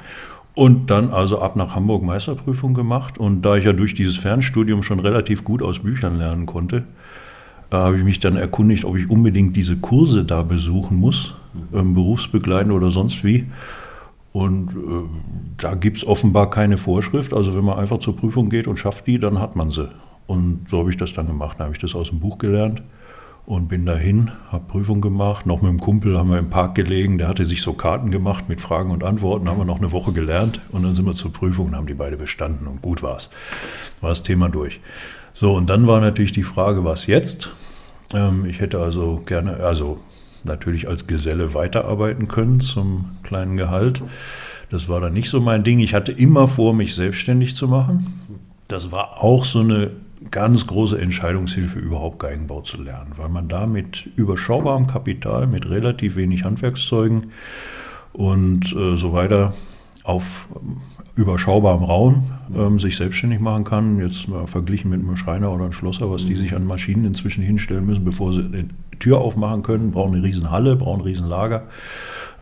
Und 0.55 0.91
dann 0.91 1.11
also 1.11 1.41
ab 1.41 1.57
nach 1.57 1.75
Hamburg 1.75 2.03
Meisterprüfung 2.03 2.75
gemacht. 2.75 3.19
Und 3.19 3.43
da 3.43 3.57
ich 3.57 3.65
ja 3.65 3.73
durch 3.73 3.95
dieses 3.95 4.17
Fernstudium 4.17 4.83
schon 4.83 5.01
relativ 5.01 5.43
gut 5.43 5.63
aus 5.63 5.81
Büchern 5.81 6.19
lernen 6.19 6.47
konnte, 6.47 6.85
äh, 7.71 7.77
habe 7.77 7.99
ich 7.99 8.05
mich 8.05 8.21
dann 8.21 8.37
erkundigt, 8.37 8.85
ob 8.85 8.97
ich 8.97 9.11
unbedingt 9.11 9.57
diese 9.57 9.77
Kurse 9.77 10.25
da 10.25 10.43
besuchen 10.43 10.97
muss, 10.97 11.35
ähm, 11.73 11.95
berufsbegleitend 11.95 12.73
oder 12.73 12.91
sonst 12.91 13.25
wie. 13.25 13.47
Und 14.33 14.71
äh, 14.71 15.09
da 15.59 15.75
gibt 15.75 15.97
es 15.99 16.07
offenbar 16.07 16.51
keine 16.51 16.79
Vorschrift. 16.79 17.35
Also 17.35 17.57
wenn 17.57 17.65
man 17.65 17.79
einfach 17.79 17.99
zur 17.99 18.17
Prüfung 18.17 18.49
geht 18.49 18.69
und 18.69 18.77
schafft 18.77 19.07
die, 19.07 19.19
dann 19.19 19.41
hat 19.41 19.57
man 19.57 19.73
sie. 19.73 19.89
Und 20.27 20.69
so 20.69 20.79
habe 20.79 20.91
ich 20.91 20.97
das 20.97 21.13
dann 21.13 21.27
gemacht. 21.27 21.59
Dann 21.59 21.67
habe 21.67 21.75
ich 21.75 21.81
das 21.81 21.95
aus 21.95 22.11
dem 22.11 22.21
Buch 22.21 22.39
gelernt 22.39 22.83
und 23.47 23.69
bin 23.69 23.85
dahin, 23.85 24.33
habe 24.51 24.65
Prüfung 24.67 25.01
gemacht. 25.01 25.45
Noch 25.45 25.61
mit 25.61 25.71
dem 25.71 25.81
Kumpel 25.81 26.17
haben 26.17 26.31
wir 26.31 26.39
im 26.39 26.49
Park 26.49 26.75
gelegen. 26.75 27.19
Der 27.19 27.29
hatte 27.29 27.45
sich 27.45 27.63
so 27.63 27.75
Karten 27.75 28.11
gemacht 28.11 28.49
mit 28.49 28.61
Fragen 28.61 28.91
und 28.91 29.05
Antworten. 29.05 29.49
Haben 29.49 29.59
wir 29.59 29.65
noch 29.67 29.79
eine 29.79 29.93
Woche 29.93 30.13
gelernt 30.13 30.63
und 30.73 30.83
dann 30.83 30.95
sind 30.95 31.05
wir 31.05 31.15
zur 31.15 31.33
Prüfung 31.33 31.67
und 31.67 31.77
haben 31.77 31.87
die 31.87 31.95
beide 31.95 32.17
bestanden 32.17 32.67
und 32.67 32.81
gut 32.81 33.03
war's. 33.03 33.29
War 34.01 34.09
das 34.09 34.23
Thema 34.23 34.49
durch. 34.49 34.81
So, 35.35 35.55
und 35.55 35.69
dann 35.69 35.87
war 35.87 36.01
natürlich 36.01 36.33
die 36.33 36.43
Frage, 36.43 36.85
was 36.85 37.07
jetzt? 37.07 37.51
Ähm, 38.15 38.47
ich 38.47 38.61
hätte 38.61 38.81
also 38.81 39.23
gerne, 39.27 39.57
also 39.57 39.99
natürlich 40.45 40.89
als 40.89 41.07
Geselle 41.07 41.55
weiterarbeiten 41.55 42.29
können 42.29 42.61
zum 42.61 43.17
kleinen 43.23 43.57
Gehalt. 43.57 44.03
Das 44.71 44.89
war 44.89 45.01
dann 45.01 45.13
nicht 45.13 45.29
so 45.29 45.41
mein 45.41 45.65
Ding. 45.65 45.81
Ich 45.81 45.93
hatte 45.93 46.13
immer 46.13 46.49
vor, 46.49 46.73
mich 46.73 46.95
selbstständig 46.95 47.57
zu 47.57 47.69
machen. 47.69 48.23
Das 48.69 48.91
war 48.91 49.23
auch 49.23 49.45
so 49.45 49.61
eine 49.61 49.91
ganz 50.31 50.67
große 50.67 51.01
Entscheidungshilfe, 51.01 51.79
überhaupt 51.79 52.19
Geigenbau 52.19 52.61
zu 52.61 52.83
lernen, 52.83 53.13
weil 53.17 53.29
man 53.29 53.49
da 53.49 53.67
mit 53.67 54.09
überschaubarem 54.17 54.87
Kapital, 54.87 55.47
mit 55.47 55.69
relativ 55.69 56.17
wenig 56.17 56.45
Handwerkszeugen 56.45 57.33
und 58.13 58.73
äh, 58.75 58.97
so 58.97 59.13
weiter 59.13 59.55
auf 60.05 60.49
ähm, 60.55 60.81
überschaubarem 61.17 61.85
Raum 61.85 62.31
ähm, 62.55 62.79
sich 62.79 62.97
selbstständig 62.97 63.41
machen 63.41 63.65
kann. 63.65 64.01
Jetzt 64.01 64.29
mal 64.29 64.47
verglichen 64.47 64.91
mit 64.91 65.01
einem 65.01 65.17
Schreiner 65.17 65.53
oder 65.53 65.65
einem 65.65 65.73
Schlosser, 65.73 66.11
was 66.11 66.25
die 66.25 66.35
sich 66.35 66.55
an 66.55 66.67
Maschinen 66.67 67.05
inzwischen 67.05 67.43
hinstellen 67.43 67.87
müssen, 67.87 68.05
bevor 68.05 68.33
sie 68.33 68.51
die 68.51 68.99
Tür 68.99 69.19
aufmachen 69.19 69.63
können, 69.63 69.93
brauchen 69.93 70.15
eine 70.15 70.25
riesen 70.25 70.51
Halle, 70.51 70.77
brauchen 70.77 71.01
ein 71.01 71.07
riesen 71.07 71.29
Lager. 71.29 71.65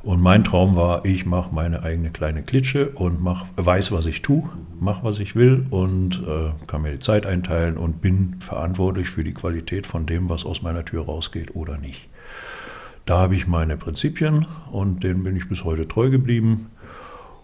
Und 0.02 0.20
mein 0.20 0.42
Traum 0.42 0.74
war, 0.74 1.04
ich 1.04 1.26
mache 1.26 1.54
meine 1.54 1.84
eigene 1.84 2.10
kleine 2.10 2.42
Klitsche 2.42 2.90
und 2.90 3.22
mach, 3.22 3.46
weiß, 3.56 3.92
was 3.92 4.06
ich 4.06 4.22
tue, 4.22 4.48
mache, 4.80 5.04
was 5.04 5.20
ich 5.20 5.36
will 5.36 5.66
und 5.70 6.22
äh, 6.26 6.50
kann 6.66 6.82
mir 6.82 6.90
die 6.90 6.98
Zeit 6.98 7.24
einteilen 7.24 7.76
und 7.76 8.00
bin 8.00 8.36
verantwortlich 8.40 9.10
für 9.10 9.22
die 9.22 9.34
Qualität 9.34 9.86
von 9.86 10.04
dem, 10.04 10.28
was 10.28 10.44
aus 10.44 10.60
meiner 10.60 10.84
Tür 10.84 11.04
rausgeht 11.04 11.54
oder 11.54 11.78
nicht. 11.78 12.08
Da 13.06 13.18
habe 13.18 13.36
ich 13.36 13.46
meine 13.46 13.76
Prinzipien 13.76 14.46
und 14.72 15.04
denen 15.04 15.22
bin 15.22 15.36
ich 15.36 15.48
bis 15.48 15.64
heute 15.64 15.86
treu 15.86 16.10
geblieben. 16.10 16.70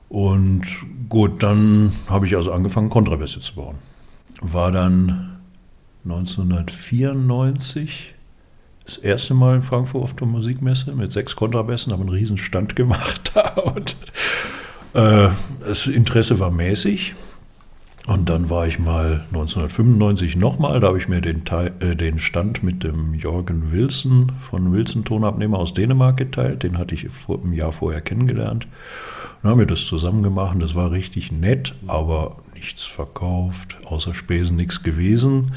Und 0.08 0.62
gut, 1.08 1.42
dann 1.42 1.92
habe 2.08 2.26
ich 2.26 2.36
also 2.36 2.52
angefangen, 2.52 2.90
Kontrabässe 2.90 3.40
zu 3.40 3.54
bauen. 3.54 3.76
war 4.40 4.72
dann 4.72 5.38
1994 6.04 8.14
das 8.88 8.96
erste 8.96 9.34
Mal 9.34 9.56
in 9.56 9.62
Frankfurt 9.62 10.02
auf 10.02 10.14
der 10.14 10.26
Musikmesse 10.26 10.94
mit 10.94 11.12
sechs 11.12 11.36
Kontrabässen, 11.36 11.92
haben 11.92 12.00
einen 12.00 12.08
riesen 12.08 12.38
Stand 12.38 12.74
gemacht 12.74 13.32
da 13.34 13.50
und 13.60 13.96
äh, 14.94 15.28
das 15.66 15.86
Interesse 15.86 16.38
war 16.38 16.50
mäßig. 16.50 17.14
Und 18.06 18.30
dann 18.30 18.48
war 18.48 18.66
ich 18.66 18.78
mal 18.78 19.26
1995 19.26 20.36
nochmal, 20.36 20.80
da 20.80 20.86
habe 20.86 20.96
ich 20.96 21.08
mir 21.08 21.20
den, 21.20 21.44
Teil, 21.44 21.74
äh, 21.80 21.94
den 21.94 22.18
Stand 22.18 22.62
mit 22.62 22.82
dem 22.82 23.12
Jorgen 23.12 23.70
Wilson 23.70 24.32
von 24.40 24.72
Wilson 24.72 25.04
Tonabnehmer 25.04 25.58
aus 25.58 25.74
Dänemark 25.74 26.16
geteilt. 26.16 26.62
Den 26.62 26.78
hatte 26.78 26.94
ich 26.94 27.10
vor, 27.10 27.38
im 27.44 27.52
Jahr 27.52 27.72
vorher 27.72 28.00
kennengelernt. 28.00 28.66
Dann 29.42 29.50
haben 29.50 29.58
wir 29.58 29.66
das 29.66 29.84
zusammen 29.84 30.22
gemacht. 30.22 30.56
Das 30.58 30.74
war 30.74 30.90
richtig 30.90 31.30
nett, 31.32 31.74
aber 31.86 32.36
nichts 32.54 32.84
verkauft, 32.84 33.76
außer 33.84 34.14
Spesen 34.14 34.56
nichts 34.56 34.82
gewesen. 34.82 35.52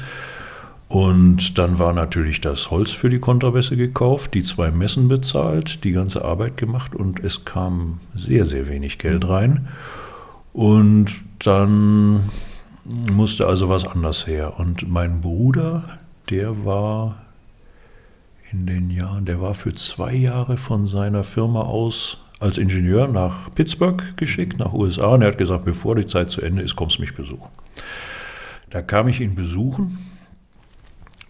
Und 0.92 1.56
dann 1.56 1.78
war 1.78 1.94
natürlich 1.94 2.42
das 2.42 2.70
Holz 2.70 2.90
für 2.90 3.08
die 3.08 3.18
Kontrabässe 3.18 3.78
gekauft, 3.78 4.34
die 4.34 4.42
zwei 4.42 4.70
Messen 4.70 5.08
bezahlt, 5.08 5.84
die 5.84 5.92
ganze 5.92 6.22
Arbeit 6.22 6.58
gemacht 6.58 6.94
und 6.94 7.18
es 7.20 7.46
kam 7.46 8.00
sehr, 8.14 8.44
sehr 8.44 8.68
wenig 8.68 8.98
Geld 8.98 9.26
rein. 9.26 9.68
Und 10.52 11.14
dann 11.38 12.28
musste 12.84 13.46
also 13.46 13.70
was 13.70 13.86
anders 13.86 14.26
her. 14.26 14.58
Und 14.60 14.86
mein 14.86 15.22
Bruder, 15.22 15.98
der 16.28 16.66
war 16.66 17.22
in 18.50 18.66
den 18.66 18.90
Jahren, 18.90 19.24
der 19.24 19.40
war 19.40 19.54
für 19.54 19.74
zwei 19.74 20.12
Jahre 20.12 20.58
von 20.58 20.86
seiner 20.86 21.24
Firma 21.24 21.62
aus 21.62 22.18
als 22.38 22.58
Ingenieur 22.58 23.08
nach 23.08 23.50
Pittsburgh 23.54 24.14
geschickt, 24.16 24.58
nach 24.58 24.74
USA. 24.74 25.06
Und 25.06 25.22
er 25.22 25.28
hat 25.28 25.38
gesagt, 25.38 25.64
bevor 25.64 25.94
die 25.94 26.04
Zeit 26.04 26.30
zu 26.30 26.42
Ende 26.42 26.60
ist, 26.60 26.76
kommst 26.76 26.98
du 26.98 27.00
mich 27.00 27.14
besuchen. 27.14 27.48
Da 28.68 28.82
kam 28.82 29.08
ich 29.08 29.22
ihn 29.22 29.34
besuchen 29.34 30.11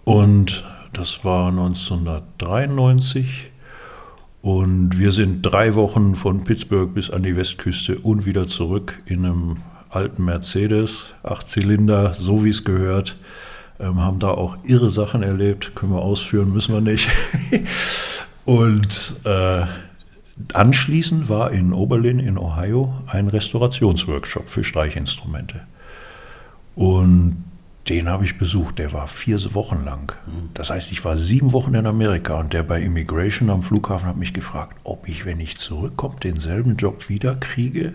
und 0.04 0.64
das 0.92 1.24
war 1.24 1.48
1993. 1.48 3.50
Und 4.42 4.98
wir 4.98 5.12
sind 5.12 5.42
drei 5.42 5.76
Wochen 5.76 6.16
von 6.16 6.42
Pittsburgh 6.42 6.92
bis 6.92 7.10
an 7.10 7.22
die 7.22 7.36
Westküste 7.36 8.00
und 8.00 8.26
wieder 8.26 8.48
zurück 8.48 9.00
in 9.06 9.24
einem 9.24 9.58
alten 9.88 10.24
Mercedes, 10.24 11.14
Achtzylinder, 11.22 12.12
so 12.14 12.44
wie 12.44 12.48
es 12.48 12.64
gehört. 12.64 13.16
Ähm, 13.78 14.00
haben 14.00 14.18
da 14.18 14.28
auch 14.28 14.58
irre 14.64 14.90
Sachen 14.90 15.22
erlebt, 15.22 15.76
können 15.76 15.92
wir 15.92 16.02
ausführen, 16.02 16.52
müssen 16.52 16.74
wir 16.74 16.80
nicht. 16.80 17.08
und 18.44 19.14
äh, 19.24 19.66
anschließend 20.52 21.28
war 21.28 21.52
in 21.52 21.72
Oberlin 21.72 22.18
in 22.18 22.36
Ohio 22.36 22.94
ein 23.06 23.28
Restaurationsworkshop 23.28 24.50
für 24.50 24.64
Streichinstrumente. 24.64 25.60
Und 26.74 27.44
den 27.88 28.08
habe 28.08 28.24
ich 28.24 28.38
besucht, 28.38 28.78
der 28.78 28.92
war 28.92 29.08
vier 29.08 29.38
Wochen 29.54 29.84
lang. 29.84 30.16
Das 30.54 30.70
heißt, 30.70 30.92
ich 30.92 31.04
war 31.04 31.16
sieben 31.16 31.52
Wochen 31.52 31.74
in 31.74 31.86
Amerika 31.86 32.38
und 32.38 32.52
der 32.52 32.62
bei 32.62 32.80
Immigration 32.80 33.50
am 33.50 33.62
Flughafen 33.62 34.08
hat 34.08 34.16
mich 34.16 34.32
gefragt, 34.32 34.76
ob 34.84 35.08
ich, 35.08 35.26
wenn 35.26 35.40
ich 35.40 35.56
zurückkomme, 35.56 36.16
denselben 36.22 36.76
Job 36.76 37.08
wieder 37.08 37.34
kriege, 37.34 37.94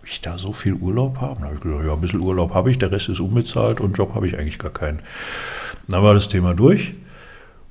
ob 0.00 0.06
ich 0.06 0.20
da 0.20 0.36
so 0.36 0.52
viel 0.52 0.74
Urlaub 0.74 1.22
habe. 1.22 1.40
Da 1.40 1.46
habe 1.46 1.56
ich 1.56 1.62
gesagt, 1.62 1.86
ja, 1.86 1.94
ein 1.94 2.00
bisschen 2.00 2.20
Urlaub 2.20 2.52
habe 2.52 2.70
ich, 2.70 2.78
der 2.78 2.92
Rest 2.92 3.08
ist 3.08 3.20
unbezahlt 3.20 3.80
und 3.80 3.96
Job 3.96 4.14
habe 4.14 4.28
ich 4.28 4.38
eigentlich 4.38 4.58
gar 4.58 4.72
keinen. 4.72 5.00
Dann 5.88 6.02
war 6.02 6.12
das 6.12 6.28
Thema 6.28 6.54
durch. 6.54 6.92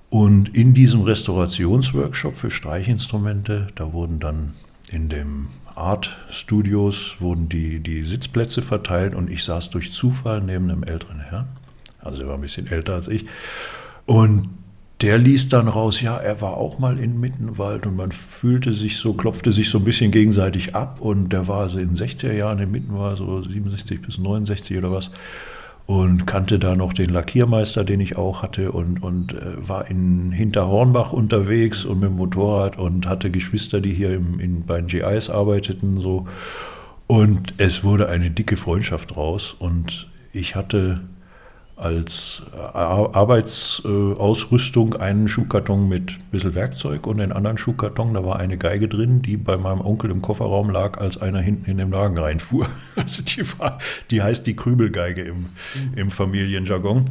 Und 0.10 0.56
in 0.56 0.74
diesem 0.74 1.02
Restaurationsworkshop 1.02 2.38
für 2.38 2.52
Streichinstrumente, 2.52 3.68
da 3.76 3.94
wurden 3.94 4.20
dann 4.20 4.54
in 4.92 5.10
dem 5.10 5.48
Art 5.76 6.16
Studios 6.30 7.16
wurden 7.20 7.50
die, 7.50 7.80
die 7.80 8.04
Sitzplätze 8.04 8.62
verteilt 8.62 9.16
und 9.16 9.30
ich 9.30 9.44
saß 9.44 9.70
durch 9.70 9.92
Zufall 9.92 10.42
neben 10.42 10.70
einem 10.70 10.84
älteren 10.84 11.20
Herrn. 11.20 11.48
Also 12.00 12.22
er 12.22 12.28
war 12.28 12.36
ein 12.36 12.42
bisschen 12.42 12.68
älter 12.68 12.94
als 12.94 13.08
ich. 13.08 13.26
Und 14.06 14.50
der 15.02 15.18
ließ 15.18 15.50
dann 15.50 15.68
raus, 15.68 16.02
ja, 16.02 16.16
er 16.18 16.40
war 16.40 16.56
auch 16.58 16.80
mal 16.80 17.00
in 17.00 17.20
Mittenwald 17.20 17.86
und 17.86 17.98
man 17.98 18.12
fühlte 18.12 18.74
sich 18.74 18.98
so, 18.98 19.14
klopfte 19.14 19.52
sich 19.52 19.70
so 19.70 19.80
ein 19.80 19.84
bisschen 19.84 20.12
gegenseitig 20.12 20.76
ab 20.76 21.02
und 21.02 21.34
der 21.34 21.48
war 21.48 21.68
so 21.68 21.80
in 21.80 21.90
den 21.90 21.98
60er 21.98 22.32
Jahren 22.32 22.60
in 22.60 22.72
Mittenwald, 22.72 23.18
so 23.18 23.42
67 23.42 24.02
bis 24.02 24.18
69 24.18 24.78
oder 24.78 24.92
was 24.92 25.12
und 25.86 26.26
kannte 26.26 26.60
da 26.60 26.76
noch 26.76 26.94
den 26.94 27.10
Lackiermeister, 27.10 27.84
den 27.84 28.00
ich 28.00 28.18
auch 28.18 28.42
hatte 28.42 28.72
und, 28.72 29.04
und 29.04 29.34
äh, 29.34 29.68
war 29.68 29.90
in 29.90 30.32
Hinterhornbach 30.32 31.12
unterwegs 31.12 31.84
und 31.84 32.00
mit 32.00 32.10
dem 32.10 32.16
Motorrad 32.16 32.78
und 32.78 33.08
hatte 33.08 33.32
Geschwister, 33.32 33.82
die 33.82 33.94
hier 33.94 34.14
im, 34.14 34.40
in, 34.40 34.66
bei 34.66 34.80
den 34.80 34.88
GIs 34.88 35.30
arbeiteten. 35.30 36.00
So. 36.00 36.28
Und 37.08 37.54
es 37.58 37.84
wurde 37.84 38.08
eine 38.08 38.32
dicke 38.32 38.56
Freundschaft 38.56 39.16
draus 39.16 39.54
und 39.60 40.08
ich 40.32 40.56
hatte 40.56 41.02
als 41.76 42.44
Arbeitsausrüstung 42.54 44.96
einen 44.96 45.28
Schuhkarton 45.28 45.90
mit 45.90 46.12
ein 46.12 46.30
bisschen 46.32 46.56
Werkzeug 46.56 47.06
und 47.08 47.18
den 47.18 47.32
anderen 47.32 47.58
Schuhkarton, 47.58 48.14
da 48.14 48.24
war 48.24 48.40
eine 48.40 48.58
Geige 48.58 48.88
drin, 48.88 49.22
die 49.22 49.38
bei 49.38 49.58
meinem 49.58 49.82
Onkel 49.82 50.12
im 50.12 50.22
Kofferraum 50.22 50.70
lag, 50.70 51.00
als 51.00 51.22
einer 51.22 51.40
hinten 51.40 51.70
in 51.70 51.78
den 51.78 51.92
Wagen 51.92 52.18
reinfuhr. 52.18 52.68
Also 52.96 53.24
die, 53.24 53.44
war, 53.60 53.80
die 54.12 54.22
heißt 54.22 54.46
die 54.46 54.56
Krübelgeige 54.56 55.24
im, 55.24 55.48
im 55.96 56.12
Familienjargon. 56.12 57.06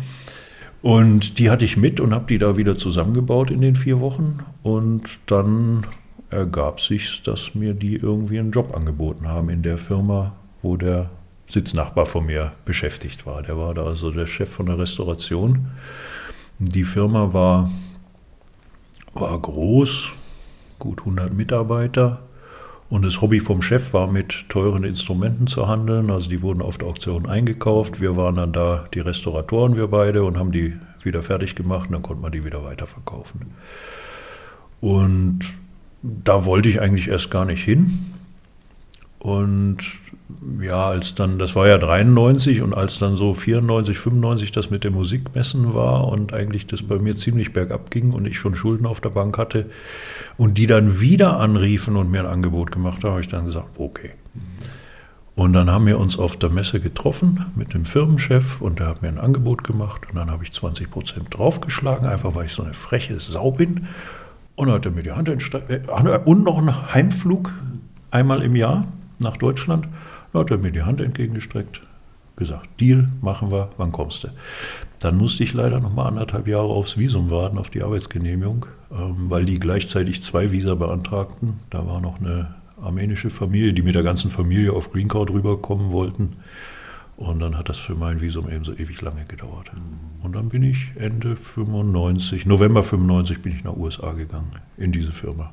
Und 0.80 1.38
die 1.38 1.50
hatte 1.50 1.64
ich 1.64 1.76
mit 1.76 1.98
und 2.00 2.14
habe 2.14 2.26
die 2.26 2.38
da 2.38 2.56
wieder 2.56 2.78
zusammengebaut 2.78 3.50
in 3.50 3.60
den 3.60 3.76
vier 3.76 4.00
Wochen. 4.00 4.38
Und 4.62 5.02
dann 5.26 5.84
ergab 6.30 6.80
sich, 6.80 7.22
dass 7.22 7.54
mir 7.54 7.74
die 7.74 7.96
irgendwie 7.96 8.38
einen 8.38 8.52
Job 8.52 8.76
angeboten 8.76 9.28
haben 9.28 9.50
in 9.50 9.62
der 9.62 9.76
Firma, 9.76 10.34
wo 10.62 10.76
der 10.76 11.10
Sitznachbar 11.52 12.06
von 12.06 12.24
mir 12.24 12.52
beschäftigt 12.64 13.26
war. 13.26 13.42
Der 13.42 13.58
war 13.58 13.74
da 13.74 13.84
also 13.84 14.10
der 14.10 14.26
Chef 14.26 14.48
von 14.48 14.66
der 14.66 14.78
Restauration. 14.78 15.66
Die 16.58 16.84
Firma 16.84 17.34
war, 17.34 17.70
war 19.12 19.38
groß, 19.38 20.12
gut 20.78 21.00
100 21.00 21.34
Mitarbeiter. 21.34 22.22
Und 22.88 23.04
das 23.04 23.20
Hobby 23.20 23.40
vom 23.40 23.60
Chef 23.60 23.92
war, 23.92 24.06
mit 24.06 24.48
teuren 24.48 24.84
Instrumenten 24.84 25.46
zu 25.46 25.68
handeln. 25.68 26.10
Also 26.10 26.30
die 26.30 26.40
wurden 26.40 26.62
auf 26.62 26.78
der 26.78 26.88
Auktion 26.88 27.26
eingekauft. 27.26 28.00
Wir 28.00 28.16
waren 28.16 28.36
dann 28.36 28.54
da 28.54 28.86
die 28.94 29.00
Restauratoren, 29.00 29.76
wir 29.76 29.88
beide, 29.88 30.24
und 30.24 30.38
haben 30.38 30.52
die 30.52 30.74
wieder 31.02 31.22
fertig 31.22 31.54
gemacht. 31.54 31.88
Und 31.88 31.92
dann 31.92 32.02
konnte 32.02 32.22
man 32.22 32.32
die 32.32 32.46
wieder 32.46 32.64
weiterverkaufen. 32.64 33.52
Und 34.80 35.40
da 36.02 36.46
wollte 36.46 36.70
ich 36.70 36.80
eigentlich 36.80 37.08
erst 37.08 37.30
gar 37.30 37.44
nicht 37.44 37.62
hin. 37.62 38.12
Und 39.22 39.78
ja, 40.60 40.88
als 40.88 41.14
dann, 41.14 41.38
das 41.38 41.54
war 41.54 41.68
ja 41.68 41.78
93 41.78 42.60
und 42.60 42.74
als 42.74 42.98
dann 42.98 43.14
so 43.14 43.34
94, 43.34 43.96
95 43.96 44.50
das 44.50 44.68
mit 44.68 44.82
dem 44.82 44.94
Musikmessen 44.94 45.74
war 45.74 46.08
und 46.08 46.32
eigentlich 46.32 46.66
das 46.66 46.82
bei 46.82 46.98
mir 46.98 47.14
ziemlich 47.14 47.52
bergab 47.52 47.92
ging 47.92 48.10
und 48.10 48.26
ich 48.26 48.36
schon 48.36 48.56
Schulden 48.56 48.84
auf 48.84 49.00
der 49.00 49.10
Bank 49.10 49.38
hatte 49.38 49.66
und 50.36 50.58
die 50.58 50.66
dann 50.66 50.98
wieder 50.98 51.38
anriefen 51.38 51.94
und 51.94 52.10
mir 52.10 52.18
ein 52.18 52.26
Angebot 52.26 52.72
gemacht 52.72 53.04
haben, 53.04 53.12
habe 53.12 53.20
ich 53.20 53.28
dann 53.28 53.46
gesagt, 53.46 53.68
okay. 53.78 54.10
Und 55.36 55.52
dann 55.52 55.70
haben 55.70 55.86
wir 55.86 56.00
uns 56.00 56.18
auf 56.18 56.36
der 56.36 56.50
Messe 56.50 56.80
getroffen 56.80 57.46
mit 57.54 57.74
dem 57.74 57.84
Firmenchef 57.84 58.60
und 58.60 58.80
der 58.80 58.88
hat 58.88 59.02
mir 59.02 59.08
ein 59.08 59.20
Angebot 59.20 59.62
gemacht 59.62 60.02
und 60.08 60.16
dann 60.16 60.32
habe 60.32 60.42
ich 60.42 60.50
20 60.50 60.90
Prozent 60.90 61.26
draufgeschlagen, 61.30 62.08
einfach 62.08 62.34
weil 62.34 62.46
ich 62.46 62.52
so 62.54 62.64
eine 62.64 62.74
freche 62.74 63.20
Sau 63.20 63.52
bin. 63.52 63.86
Und 64.56 64.66
dann 64.66 64.74
hat 64.74 64.84
er 64.84 64.90
mir 64.90 65.04
die 65.04 65.12
Hand 65.12 65.28
entstreckt 65.28 65.70
äh, 65.70 66.18
und 66.24 66.42
noch 66.42 66.58
einen 66.58 66.92
Heimflug 66.92 67.52
einmal 68.10 68.42
im 68.42 68.56
Jahr 68.56 68.88
nach 69.22 69.36
Deutschland. 69.36 69.88
Da 70.32 70.40
hat 70.40 70.50
er 70.50 70.58
mir 70.58 70.72
die 70.72 70.82
Hand 70.82 71.00
entgegengestreckt, 71.00 71.82
gesagt, 72.36 72.68
Deal, 72.80 73.08
machen 73.20 73.50
wir, 73.50 73.70
wann 73.76 73.92
kommst 73.92 74.24
du? 74.24 74.28
Dann 74.98 75.16
musste 75.16 75.42
ich 75.42 75.52
leider 75.52 75.80
noch 75.80 75.92
mal 75.92 76.06
anderthalb 76.06 76.46
Jahre 76.46 76.68
aufs 76.68 76.96
Visum 76.96 77.30
warten, 77.30 77.58
auf 77.58 77.70
die 77.70 77.82
Arbeitsgenehmigung, 77.82 78.66
ähm, 78.92 79.30
weil 79.30 79.44
die 79.44 79.58
gleichzeitig 79.58 80.22
zwei 80.22 80.52
Visa 80.52 80.74
beantragten. 80.74 81.60
Da 81.70 81.86
war 81.86 82.00
noch 82.00 82.20
eine 82.20 82.54
armenische 82.80 83.30
Familie, 83.30 83.72
die 83.72 83.82
mit 83.82 83.94
der 83.94 84.02
ganzen 84.02 84.30
Familie 84.30 84.72
auf 84.72 84.92
Green 84.92 85.08
Card 85.08 85.30
rüberkommen 85.30 85.92
wollten. 85.92 86.36
Und 87.16 87.40
dann 87.40 87.56
hat 87.56 87.68
das 87.68 87.78
für 87.78 87.94
mein 87.94 88.20
Visum 88.20 88.48
eben 88.48 88.64
so 88.64 88.72
ewig 88.72 89.00
lange 89.00 89.24
gedauert. 89.26 89.70
Und 90.22 90.34
dann 90.34 90.48
bin 90.48 90.62
ich 90.62 90.92
Ende 90.96 91.36
95, 91.36 92.46
November 92.46 92.82
95 92.82 93.42
bin 93.42 93.52
ich 93.54 93.64
nach 93.64 93.76
USA 93.76 94.12
gegangen, 94.12 94.50
in 94.76 94.92
diese 94.92 95.12
Firma. 95.12 95.52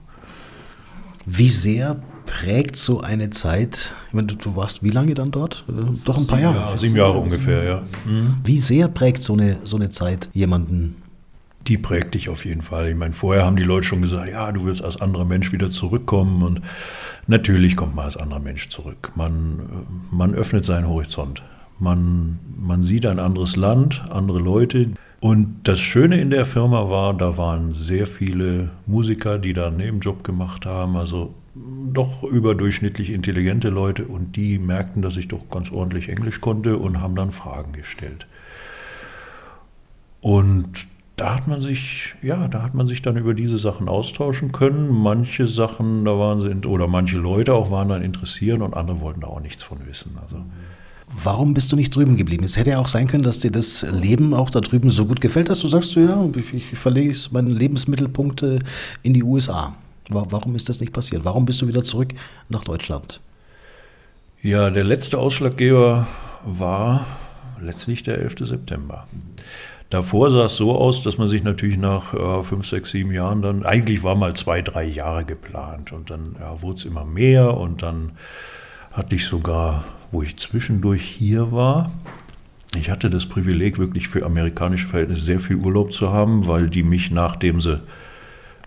Wie 1.32 1.50
sehr 1.50 2.02
prägt 2.26 2.76
so 2.76 3.02
eine 3.02 3.30
Zeit, 3.30 3.94
ich 4.08 4.14
meine, 4.14 4.28
du 4.28 4.56
warst 4.56 4.82
wie 4.82 4.90
lange 4.90 5.14
dann 5.14 5.30
dort? 5.30 5.64
Äh, 5.68 5.72
doch 6.04 6.18
ein 6.18 6.26
paar 6.26 6.40
Jahre. 6.40 6.58
Ja, 6.58 6.78
sieben 6.78 6.96
Jahre 6.96 7.20
ungefähr, 7.20 7.64
ja. 7.64 7.84
Mhm. 8.06 8.38
Wie 8.44 8.60
sehr 8.60 8.88
prägt 8.88 9.22
so 9.22 9.34
eine, 9.34 9.58
so 9.64 9.76
eine 9.76 9.90
Zeit 9.90 10.30
jemanden? 10.34 10.96
Die 11.68 11.78
prägt 11.78 12.16
dich 12.16 12.30
auf 12.30 12.46
jeden 12.46 12.62
Fall. 12.62 12.90
Ich 12.90 12.96
meine, 12.96 13.14
vorher 13.14 13.46
haben 13.46 13.56
die 13.56 13.64
Leute 13.64 13.86
schon 13.86 14.02
gesagt, 14.02 14.30
ja, 14.30 14.52
du 14.52 14.64
willst 14.66 14.84
als 14.84 15.00
anderer 15.00 15.26
Mensch 15.26 15.52
wieder 15.52 15.70
zurückkommen. 15.70 16.42
Und 16.42 16.62
natürlich 17.28 17.76
kommt 17.76 17.96
man 17.96 18.06
als 18.06 18.18
anderer 18.18 18.40
Mensch 18.40 18.70
zurück. 18.70 19.12
Man, 19.16 19.60
äh, 19.60 20.16
man 20.16 20.34
öffnet 20.34 20.66
seinen 20.66 20.88
Horizont. 20.88 21.44
Man, 21.78 22.40
man 22.58 22.82
sieht 22.82 23.06
ein 23.06 23.20
anderes 23.20 23.56
Land, 23.56 24.04
andere 24.10 24.40
Leute. 24.40 24.92
Und 25.20 25.62
das 25.64 25.80
Schöne 25.80 26.22
in 26.22 26.30
der 26.30 26.46
Firma 26.46 26.90
war, 26.90 27.14
da 27.14 27.38
waren 27.38 27.74
sehr 27.74 28.08
viele 28.08 28.70
Musiker, 28.86 29.38
die 29.38 29.54
da 29.54 29.68
einen 29.68 29.78
Nebenjob 29.78 30.24
gemacht 30.24 30.66
haben. 30.66 30.96
Also 30.96 31.34
doch 31.56 32.24
überdurchschnittlich 32.24 33.12
intelligente 33.12 33.70
Leute 33.70 34.06
und 34.06 34.36
die 34.38 34.60
merkten, 34.60 35.02
dass 35.02 35.18
ich 35.18 35.28
doch 35.28 35.50
ganz 35.50 35.72
ordentlich 35.72 36.08
Englisch 36.08 36.40
konnte 36.40 36.78
und 36.78 37.02
haben 37.02 37.16
dann 37.16 37.32
Fragen 37.32 37.74
gestellt. 37.74 38.28
Und 40.22 40.88
da 41.18 41.36
hat 41.36 41.48
man 41.48 41.60
sich, 41.60 42.16
ja, 42.22 42.48
da 42.48 42.62
hat 42.62 42.74
man 42.74 42.88
sich 42.88 43.02
dann 43.02 43.18
über 43.18 43.34
diese 43.34 43.58
Sachen 43.58 43.90
austauschen 43.90 44.54
können. 44.54 44.90
Manche 44.90 45.48
Sachen, 45.48 46.06
da 46.06 46.18
waren 46.18 46.40
sie, 46.40 46.66
oder 46.68 46.88
manche 46.88 47.18
Leute 47.18 47.54
auch 47.54 47.72
waren 47.72 47.90
dann 47.90 48.02
interessiert 48.02 48.62
und 48.62 48.74
andere 48.74 49.02
wollten 49.02 49.22
da 49.22 49.28
auch 49.28 49.42
nichts 49.42 49.64
von 49.64 49.86
wissen. 49.86 50.18
Also. 50.22 50.38
Warum 51.12 51.54
bist 51.54 51.72
du 51.72 51.76
nicht 51.76 51.96
drüben 51.96 52.16
geblieben? 52.18 52.44
Es 52.44 52.56
hätte 52.56 52.72
ja 52.72 52.80
auch 52.80 52.88
sein 52.88 53.08
können, 53.08 53.24
dass 53.24 53.40
dir 53.40 53.52
das 53.52 53.86
Leben 53.92 54.34
auch 54.34 54.50
da 54.50 54.62
drüben 54.62 54.90
so 54.90 55.06
gut 55.06 55.22
gefällt, 55.22 55.50
dass 55.50 55.60
du 55.60 55.68
sagst, 55.68 55.96
ja, 55.96 56.28
ich, 56.36 56.54
ich 56.54 56.80
verlege 56.80 57.18
meine 57.32 57.50
Lebensmittelpunkte 57.50 58.60
in 59.02 59.14
die 59.14 59.24
USA. 59.24 59.76
Warum 60.10 60.56
ist 60.56 60.70
das 60.70 60.80
nicht 60.80 60.94
passiert? 60.94 61.26
Warum 61.26 61.46
bist 61.46 61.62
du 61.62 61.68
wieder 61.68 61.84
zurück 61.84 62.14
nach 62.48 62.64
Deutschland? 62.64 63.22
Ja, 64.42 64.70
der 64.70 64.84
letzte 64.84 65.18
Ausschlaggeber 65.18 66.08
war 66.46 67.06
letztlich 67.60 68.04
der 68.04 68.20
11. 68.20 68.36
September. 68.40 69.06
Davor 69.90 70.30
sah 70.30 70.46
es 70.46 70.56
so 70.56 70.76
aus, 70.76 71.02
dass 71.02 71.18
man 71.18 71.28
sich 71.28 71.44
natürlich 71.44 71.78
nach 71.78 72.14
äh, 72.14 72.44
fünf, 72.44 72.68
sechs, 72.68 72.92
sieben 72.92 73.12
Jahren 73.12 73.42
dann, 73.42 73.66
eigentlich 73.66 74.04
war 74.04 74.16
mal 74.16 74.36
zwei, 74.36 74.62
drei 74.62 74.84
Jahre 74.84 75.26
geplant 75.26 75.92
und 75.92 76.12
dann 76.12 76.36
ja, 76.40 76.62
wurde 76.62 76.78
es 76.78 76.86
immer 76.86 77.06
mehr 77.06 77.58
und 77.58 77.82
dann 77.82 78.12
hatte 78.92 79.16
ich 79.16 79.26
sogar, 79.26 79.84
wo 80.12 80.22
ich 80.24 80.38
zwischendurch 80.38 81.04
hier 81.04 81.52
war, 81.52 81.92
ich 82.78 82.90
hatte 82.90 83.10
das 83.10 83.26
Privileg, 83.26 83.80
wirklich 83.80 84.08
für 84.08 84.26
amerikanische 84.26 84.88
Verhältnisse 84.88 85.24
sehr 85.24 85.40
viel 85.40 85.58
Urlaub 85.58 85.92
zu 85.92 86.12
haben, 86.12 86.46
weil 86.48 86.70
die 86.70 86.84
mich, 86.84 87.10
nachdem 87.10 87.60
sie 87.62 87.82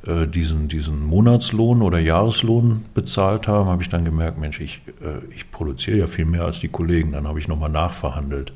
äh, 0.07 0.27
diesen, 0.27 0.67
diesen 0.67 1.05
Monatslohn 1.05 1.83
oder 1.83 2.01
Jahreslohn 2.01 2.85
bezahlt 2.95 3.47
haben, 3.47 3.69
habe 3.69 3.83
ich 3.83 3.89
dann 3.89 4.05
gemerkt, 4.05 4.39
Mensch, 4.39 4.59
ich, 4.59 4.83
äh, 5.01 5.25
ich 5.33 5.53
produziere 5.53 5.99
ja 5.99 6.07
viel 6.09 6.25
mehr 6.25 6.45
als 6.45 6.59
die 6.59 6.69
Kollegen. 6.69 7.13
Dann 7.13 7.29
habe 7.29 7.39
ich 7.39 7.47
nochmal 7.47 7.71
nachverhandelt. 7.71 8.53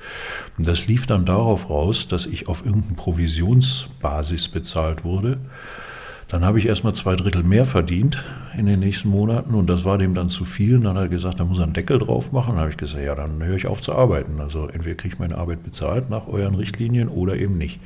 Und 0.59 0.67
das 0.67 0.89
lief 0.89 1.07
dann 1.07 1.25
darauf 1.25 1.71
raus, 1.71 2.09
dass 2.09 2.27
ich 2.27 2.49
auf 2.49 2.65
irgendeine 2.65 2.97
Provisionsbasis 2.97 4.49
bezahlt 4.49 5.05
wurde. 5.05 5.39
Dann 6.29 6.45
habe 6.45 6.59
ich 6.59 6.67
erstmal 6.67 6.93
zwei 6.93 7.15
Drittel 7.15 7.45
mehr 7.45 7.67
verdient 7.67 8.25
in 8.59 8.67
den 8.67 8.81
nächsten 8.81 9.09
Monaten 9.09 9.55
und 9.55 9.71
das 9.71 9.85
war 9.85 9.97
dem 9.97 10.15
dann 10.15 10.29
zu 10.29 10.45
viel. 10.45 10.77
Und 10.77 10.83
dann 10.83 10.97
hat 10.97 11.05
er 11.05 11.09
gesagt, 11.09 11.39
da 11.39 11.45
muss 11.45 11.59
er 11.59 11.65
einen 11.65 11.73
Deckel 11.73 11.99
drauf 11.99 12.33
machen. 12.33 12.53
Dann 12.53 12.61
habe 12.61 12.71
ich 12.71 12.77
gesagt, 12.77 13.05
ja, 13.05 13.15
dann 13.15 13.43
höre 13.45 13.55
ich 13.55 13.69
auf 13.69 13.81
zu 13.81 13.95
arbeiten. 13.95 14.41
Also 14.41 14.67
entweder 14.67 14.97
kriege 14.97 15.15
ich 15.15 15.21
meine 15.21 15.39
Arbeit 15.39 15.63
bezahlt 15.63 16.11
nach 16.11 16.27
euren 16.27 16.57
Richtlinien 16.57 17.09
oder 17.09 17.37
eben 17.37 17.57
nicht. 17.57 17.77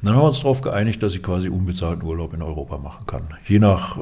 Und 0.00 0.08
dann 0.08 0.14
haben 0.14 0.22
wir 0.22 0.28
uns 0.28 0.40
darauf 0.40 0.62
geeinigt, 0.62 1.02
dass 1.02 1.14
ich 1.14 1.22
quasi 1.22 1.50
unbezahlten 1.50 2.02
Urlaub 2.02 2.32
in 2.32 2.40
Europa 2.40 2.78
machen 2.78 3.06
kann. 3.06 3.22
Je 3.46 3.58
nach 3.58 3.98
äh, 3.98 4.00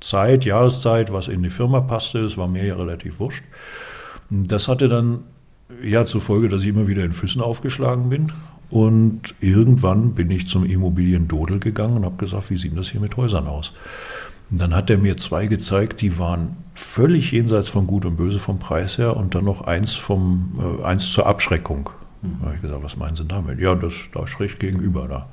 Zeit, 0.00 0.44
Jahreszeit, 0.44 1.12
was 1.12 1.28
in 1.28 1.44
die 1.44 1.50
Firma 1.50 1.80
passte, 1.80 2.22
das 2.22 2.36
war 2.36 2.48
mir 2.48 2.64
ja 2.64 2.74
relativ 2.74 3.20
wurscht. 3.20 3.44
Das 4.30 4.66
hatte 4.66 4.88
dann 4.88 5.20
ja 5.82 6.06
zur 6.06 6.20
Folge, 6.20 6.48
dass 6.48 6.62
ich 6.62 6.68
immer 6.68 6.88
wieder 6.88 7.04
in 7.04 7.12
Füssen 7.12 7.40
aufgeschlagen 7.40 8.08
bin 8.08 8.32
und 8.74 9.36
irgendwann 9.38 10.14
bin 10.14 10.32
ich 10.32 10.48
zum 10.48 10.66
Immobiliendodel 10.66 11.60
gegangen 11.60 11.98
und 11.98 12.04
habe 12.04 12.16
gesagt, 12.16 12.50
wie 12.50 12.56
sieht 12.56 12.76
das 12.76 12.88
hier 12.88 13.00
mit 13.00 13.16
Häusern 13.16 13.46
aus? 13.46 13.72
Und 14.50 14.60
dann 14.60 14.74
hat 14.74 14.90
er 14.90 14.98
mir 14.98 15.16
zwei 15.16 15.46
gezeigt, 15.46 16.00
die 16.00 16.18
waren 16.18 16.56
völlig 16.74 17.30
jenseits 17.30 17.68
von 17.68 17.86
Gut 17.86 18.04
und 18.04 18.16
Böse 18.16 18.40
vom 18.40 18.58
Preis 18.58 18.98
her 18.98 19.16
und 19.16 19.36
dann 19.36 19.44
noch 19.44 19.60
eins, 19.60 19.94
vom, 19.94 20.80
äh, 20.80 20.84
eins 20.84 21.12
zur 21.12 21.26
Abschreckung. 21.26 21.88
Mhm. 22.20 22.38
Da 22.40 22.46
habe 22.46 22.56
ich 22.56 22.62
gesagt, 22.62 22.82
was 22.82 22.96
meinen 22.96 23.14
Sie 23.14 23.24
damit? 23.24 23.60
Ja, 23.60 23.76
das 23.76 23.94
da 24.12 24.26
schräg 24.26 24.58
gegenüber 24.58 25.06
da. 25.06 25.28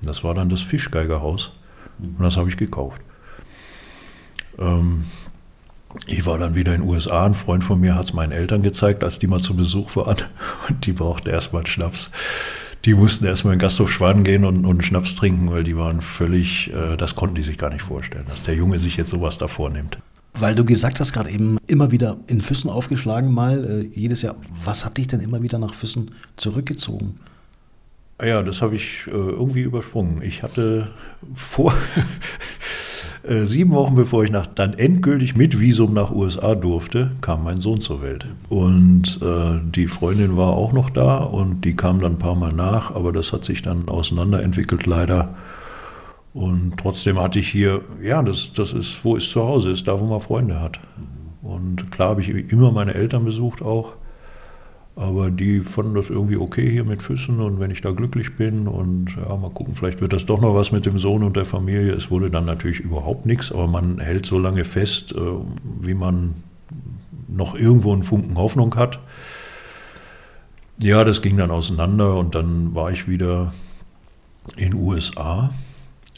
Das 0.00 0.24
war 0.24 0.32
dann 0.32 0.48
das 0.48 0.62
Fischgeigerhaus 0.62 1.52
mhm. 1.98 2.14
und 2.16 2.24
das 2.24 2.38
habe 2.38 2.48
ich 2.48 2.56
gekauft. 2.56 3.02
Ähm, 4.58 5.04
ich 6.06 6.24
war 6.24 6.38
dann 6.38 6.54
wieder 6.54 6.74
in 6.74 6.80
den 6.80 6.88
USA. 6.88 7.26
Ein 7.26 7.34
Freund 7.34 7.64
von 7.64 7.78
mir 7.78 7.96
hat 7.96 8.06
es 8.06 8.12
meinen 8.14 8.32
Eltern 8.32 8.62
gezeigt, 8.62 9.04
als 9.04 9.18
die 9.18 9.26
mal 9.26 9.40
zu 9.40 9.54
Besuch 9.54 9.94
waren. 9.96 10.16
Und 10.68 10.86
die 10.86 10.92
brauchten 10.92 11.28
erstmal 11.28 11.66
Schnaps 11.66 12.10
die 12.84 12.94
mussten 12.94 13.24
erstmal 13.24 13.54
in 13.54 13.58
den 13.58 13.62
Gasthof 13.62 13.90
Schwan 13.90 14.24
gehen 14.24 14.44
und, 14.44 14.64
und 14.64 14.84
Schnaps 14.84 15.14
trinken, 15.14 15.50
weil 15.50 15.64
die 15.64 15.76
waren 15.76 16.00
völlig, 16.00 16.72
äh, 16.72 16.96
das 16.96 17.14
konnten 17.14 17.34
die 17.34 17.42
sich 17.42 17.58
gar 17.58 17.70
nicht 17.70 17.82
vorstellen, 17.82 18.24
dass 18.28 18.42
der 18.42 18.54
Junge 18.54 18.78
sich 18.78 18.96
jetzt 18.96 19.10
sowas 19.10 19.38
da 19.38 19.48
vornimmt. 19.48 19.98
Weil 20.34 20.54
du 20.54 20.64
gesagt 20.64 21.00
hast, 21.00 21.12
gerade 21.12 21.30
eben 21.30 21.58
immer 21.66 21.90
wieder 21.90 22.18
in 22.28 22.40
Füssen 22.40 22.70
aufgeschlagen, 22.70 23.32
mal 23.32 23.64
äh, 23.64 23.98
jedes 23.98 24.22
Jahr. 24.22 24.36
Was 24.62 24.84
hat 24.84 24.96
dich 24.96 25.08
denn 25.08 25.20
immer 25.20 25.42
wieder 25.42 25.58
nach 25.58 25.74
Füssen 25.74 26.12
zurückgezogen? 26.36 27.16
Ja, 28.22 28.42
das 28.42 28.62
habe 28.62 28.76
ich 28.76 29.06
äh, 29.06 29.10
irgendwie 29.10 29.62
übersprungen. 29.62 30.22
Ich 30.22 30.42
hatte 30.42 30.92
vor, 31.34 31.74
Äh, 33.28 33.44
sieben 33.44 33.72
Wochen 33.72 33.94
bevor 33.94 34.24
ich 34.24 34.30
nach, 34.30 34.46
dann 34.46 34.72
endgültig 34.72 35.36
mit 35.36 35.60
Visum 35.60 35.92
nach 35.92 36.10
USA 36.10 36.54
durfte, 36.54 37.12
kam 37.20 37.44
mein 37.44 37.58
Sohn 37.58 37.80
zur 37.80 38.00
Welt. 38.00 38.26
Und 38.48 39.20
äh, 39.20 39.60
die 39.62 39.86
Freundin 39.86 40.38
war 40.38 40.54
auch 40.54 40.72
noch 40.72 40.88
da 40.88 41.18
und 41.18 41.62
die 41.66 41.76
kam 41.76 42.00
dann 42.00 42.12
ein 42.12 42.18
paar 42.18 42.36
Mal 42.36 42.54
nach, 42.54 42.94
aber 42.94 43.12
das 43.12 43.34
hat 43.34 43.44
sich 43.44 43.60
dann 43.60 43.86
auseinanderentwickelt 43.88 44.86
leider. 44.86 45.34
Und 46.32 46.78
trotzdem 46.78 47.20
hatte 47.20 47.38
ich 47.38 47.48
hier, 47.48 47.82
ja, 48.02 48.22
das, 48.22 48.52
das 48.54 48.72
ist, 48.72 49.04
wo 49.04 49.16
es 49.16 49.28
zu 49.28 49.42
Hause 49.42 49.72
ist, 49.72 49.86
da 49.88 50.00
wo 50.00 50.06
man 50.06 50.20
Freunde 50.20 50.60
hat. 50.60 50.80
Und 51.42 51.90
klar 51.90 52.10
habe 52.10 52.22
ich 52.22 52.30
immer 52.30 52.72
meine 52.72 52.94
Eltern 52.94 53.26
besucht 53.26 53.60
auch. 53.60 53.94
Aber 54.98 55.30
die 55.30 55.60
fanden 55.60 55.94
das 55.94 56.10
irgendwie 56.10 56.38
okay 56.38 56.68
hier 56.68 56.82
mit 56.82 57.04
Füssen 57.04 57.38
und 57.38 57.60
wenn 57.60 57.70
ich 57.70 57.80
da 57.80 57.92
glücklich 57.92 58.34
bin 58.34 58.66
und 58.66 59.14
ja, 59.14 59.36
mal 59.36 59.50
gucken, 59.50 59.76
vielleicht 59.76 60.00
wird 60.00 60.12
das 60.12 60.26
doch 60.26 60.40
noch 60.40 60.56
was 60.56 60.72
mit 60.72 60.86
dem 60.86 60.98
Sohn 60.98 61.22
und 61.22 61.36
der 61.36 61.44
Familie. 61.46 61.92
Es 61.92 62.10
wurde 62.10 62.32
dann 62.32 62.46
natürlich 62.46 62.80
überhaupt 62.80 63.24
nichts, 63.24 63.52
aber 63.52 63.68
man 63.68 64.00
hält 64.00 64.26
so 64.26 64.40
lange 64.40 64.64
fest, 64.64 65.12
äh, 65.12 65.20
wie 65.80 65.94
man 65.94 66.34
noch 67.28 67.54
irgendwo 67.54 67.92
einen 67.92 68.02
Funken 68.02 68.36
Hoffnung 68.36 68.74
hat. 68.74 68.98
Ja, 70.82 71.04
das 71.04 71.22
ging 71.22 71.36
dann 71.36 71.52
auseinander 71.52 72.16
und 72.16 72.34
dann 72.34 72.74
war 72.74 72.90
ich 72.90 73.06
wieder 73.06 73.52
in 74.56 74.74
USA 74.74 75.52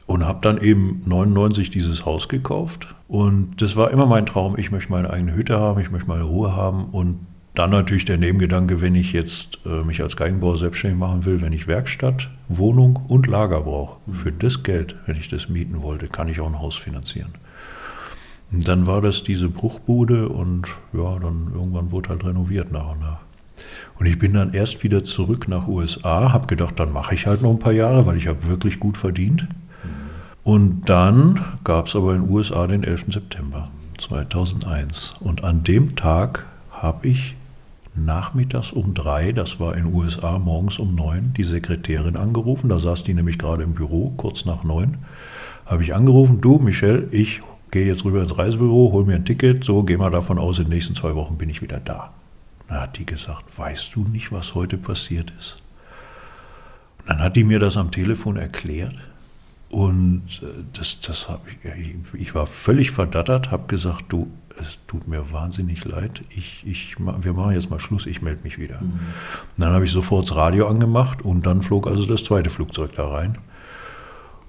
und 0.06 0.26
habe 0.26 0.38
dann 0.40 0.58
eben 0.58 1.02
99 1.04 1.68
dieses 1.68 2.06
Haus 2.06 2.30
gekauft. 2.30 2.94
Und 3.08 3.60
das 3.60 3.76
war 3.76 3.90
immer 3.90 4.06
mein 4.06 4.24
Traum, 4.24 4.56
ich 4.56 4.70
möchte 4.70 4.90
meine 4.90 5.10
eigene 5.10 5.34
Hütte 5.34 5.60
haben, 5.60 5.78
ich 5.82 5.90
möchte 5.90 6.08
meine 6.08 6.24
Ruhe 6.24 6.56
haben 6.56 6.86
und 6.86 7.26
dann 7.54 7.70
natürlich 7.70 8.04
der 8.04 8.18
Nebengedanke, 8.18 8.80
wenn 8.80 8.94
ich 8.94 9.12
jetzt 9.12 9.58
äh, 9.66 9.82
mich 9.82 10.02
als 10.02 10.16
Geigenbauer 10.16 10.58
selbstständig 10.58 10.98
machen 10.98 11.24
will, 11.24 11.40
wenn 11.40 11.52
ich 11.52 11.66
Werkstatt, 11.66 12.30
Wohnung 12.48 13.00
und 13.08 13.26
Lager 13.26 13.62
brauche, 13.62 13.96
für 14.12 14.32
das 14.32 14.62
Geld, 14.62 14.96
wenn 15.06 15.16
ich 15.16 15.28
das 15.28 15.48
mieten 15.48 15.82
wollte, 15.82 16.06
kann 16.06 16.28
ich 16.28 16.40
auch 16.40 16.46
ein 16.46 16.60
Haus 16.60 16.76
finanzieren. 16.76 17.32
Und 18.52 18.66
dann 18.66 18.86
war 18.86 19.00
das 19.00 19.22
diese 19.22 19.48
Bruchbude 19.48 20.28
und 20.28 20.68
ja, 20.92 21.18
dann 21.18 21.52
irgendwann 21.54 21.90
wurde 21.90 22.10
halt 22.10 22.24
renoviert 22.24 22.72
nach 22.72 22.92
und 22.92 23.00
nach. 23.00 23.20
Und 23.98 24.06
ich 24.06 24.18
bin 24.18 24.34
dann 24.34 24.54
erst 24.54 24.82
wieder 24.82 25.04
zurück 25.04 25.46
nach 25.46 25.68
USA, 25.68 26.32
habe 26.32 26.46
gedacht, 26.46 26.78
dann 26.78 26.92
mache 26.92 27.14
ich 27.14 27.26
halt 27.26 27.42
noch 27.42 27.50
ein 27.50 27.58
paar 27.58 27.72
Jahre, 27.72 28.06
weil 28.06 28.16
ich 28.16 28.26
habe 28.26 28.48
wirklich 28.48 28.80
gut 28.80 28.96
verdient. 28.96 29.46
Und 30.42 30.88
dann 30.88 31.40
gab 31.64 31.86
es 31.86 31.94
aber 31.94 32.14
in 32.14 32.28
USA 32.28 32.66
den 32.66 32.82
11. 32.82 33.12
September 33.12 33.70
2001. 33.98 35.14
Und 35.20 35.44
an 35.44 35.62
dem 35.62 35.94
Tag 35.96 36.46
habe 36.70 37.08
ich 37.08 37.36
nachmittags 38.04 38.72
um 38.72 38.94
drei, 38.94 39.32
das 39.32 39.60
war 39.60 39.76
in 39.76 39.84
den 39.84 39.94
USA 39.94 40.38
morgens 40.38 40.78
um 40.78 40.94
neun, 40.94 41.32
die 41.36 41.44
Sekretärin 41.44 42.16
angerufen. 42.16 42.68
Da 42.68 42.78
saß 42.78 43.04
die 43.04 43.14
nämlich 43.14 43.38
gerade 43.38 43.62
im 43.62 43.74
Büro, 43.74 44.12
kurz 44.16 44.44
nach 44.44 44.64
neun. 44.64 44.98
Habe 45.66 45.82
ich 45.82 45.94
angerufen, 45.94 46.40
du 46.40 46.58
Michel, 46.58 47.08
ich 47.10 47.40
gehe 47.70 47.86
jetzt 47.86 48.04
rüber 48.04 48.22
ins 48.22 48.36
Reisebüro, 48.36 48.92
hol 48.92 49.04
mir 49.04 49.14
ein 49.14 49.24
Ticket, 49.24 49.64
so 49.64 49.82
geh 49.82 49.96
mal 49.96 50.10
davon 50.10 50.38
aus, 50.38 50.58
in 50.58 50.64
den 50.64 50.72
nächsten 50.72 50.94
zwei 50.94 51.14
Wochen 51.14 51.38
bin 51.38 51.48
ich 51.48 51.62
wieder 51.62 51.78
da. 51.78 52.12
Da 52.68 52.82
hat 52.82 52.98
die 52.98 53.06
gesagt, 53.06 53.58
weißt 53.58 53.94
du 53.94 54.04
nicht, 54.04 54.32
was 54.32 54.54
heute 54.54 54.76
passiert 54.76 55.32
ist? 55.38 55.62
Und 57.00 57.10
dann 57.10 57.18
hat 57.20 57.36
die 57.36 57.44
mir 57.44 57.58
das 57.58 57.76
am 57.76 57.90
Telefon 57.90 58.36
erklärt. 58.36 58.94
Und 59.70 60.40
äh, 60.42 60.64
das, 60.72 61.00
das 61.00 61.28
hab 61.28 61.46
ich, 61.46 62.20
ich 62.20 62.34
war 62.34 62.46
völlig 62.46 62.90
verdattert, 62.90 63.50
habe 63.50 63.66
gesagt, 63.68 64.06
du, 64.08 64.28
es 64.60 64.78
tut 64.86 65.08
mir 65.08 65.32
wahnsinnig 65.32 65.84
leid, 65.84 66.22
ich, 66.30 66.62
ich, 66.66 66.96
wir 66.98 67.32
machen 67.32 67.54
jetzt 67.54 67.70
mal 67.70 67.80
Schluss, 67.80 68.06
ich 68.06 68.22
melde 68.22 68.42
mich 68.44 68.58
wieder. 68.58 68.80
Mhm. 68.80 69.00
Dann 69.56 69.72
habe 69.72 69.84
ich 69.84 69.90
sofort 69.90 70.28
das 70.28 70.36
Radio 70.36 70.68
angemacht 70.68 71.22
und 71.22 71.46
dann 71.46 71.62
flog 71.62 71.86
also 71.86 72.06
das 72.06 72.24
zweite 72.24 72.50
Flugzeug 72.50 72.92
da 72.96 73.08
rein. 73.08 73.38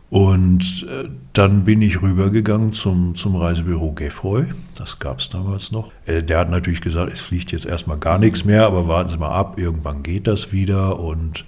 Und 0.10 0.86
äh, 0.90 1.08
dann 1.32 1.64
bin 1.64 1.82
ich 1.82 2.02
rübergegangen 2.02 2.74
zum, 2.74 3.16
zum 3.16 3.38
Reisebüro 3.38 3.94
Gefroy, 3.94 4.44
das 4.76 5.00
gab 5.00 5.20
es 5.20 5.30
damals 5.30 5.72
noch. 5.72 5.94
Äh, 6.06 6.22
der 6.22 6.40
hat 6.40 6.50
natürlich 6.50 6.82
gesagt, 6.82 7.14
es 7.14 7.22
fliegt 7.22 7.54
jetzt 7.54 7.66
erstmal 7.66 7.98
gar 7.98 8.20
nichts 8.20 8.44
mehr, 8.44 8.66
aber 8.66 8.90
warten 8.90 9.10
Sie 9.10 9.18
mal 9.18 9.32
ab, 9.32 9.58
irgendwann 9.58 10.04
geht 10.04 10.28
das 10.28 10.52
wieder. 10.52 11.00
Und 11.00 11.46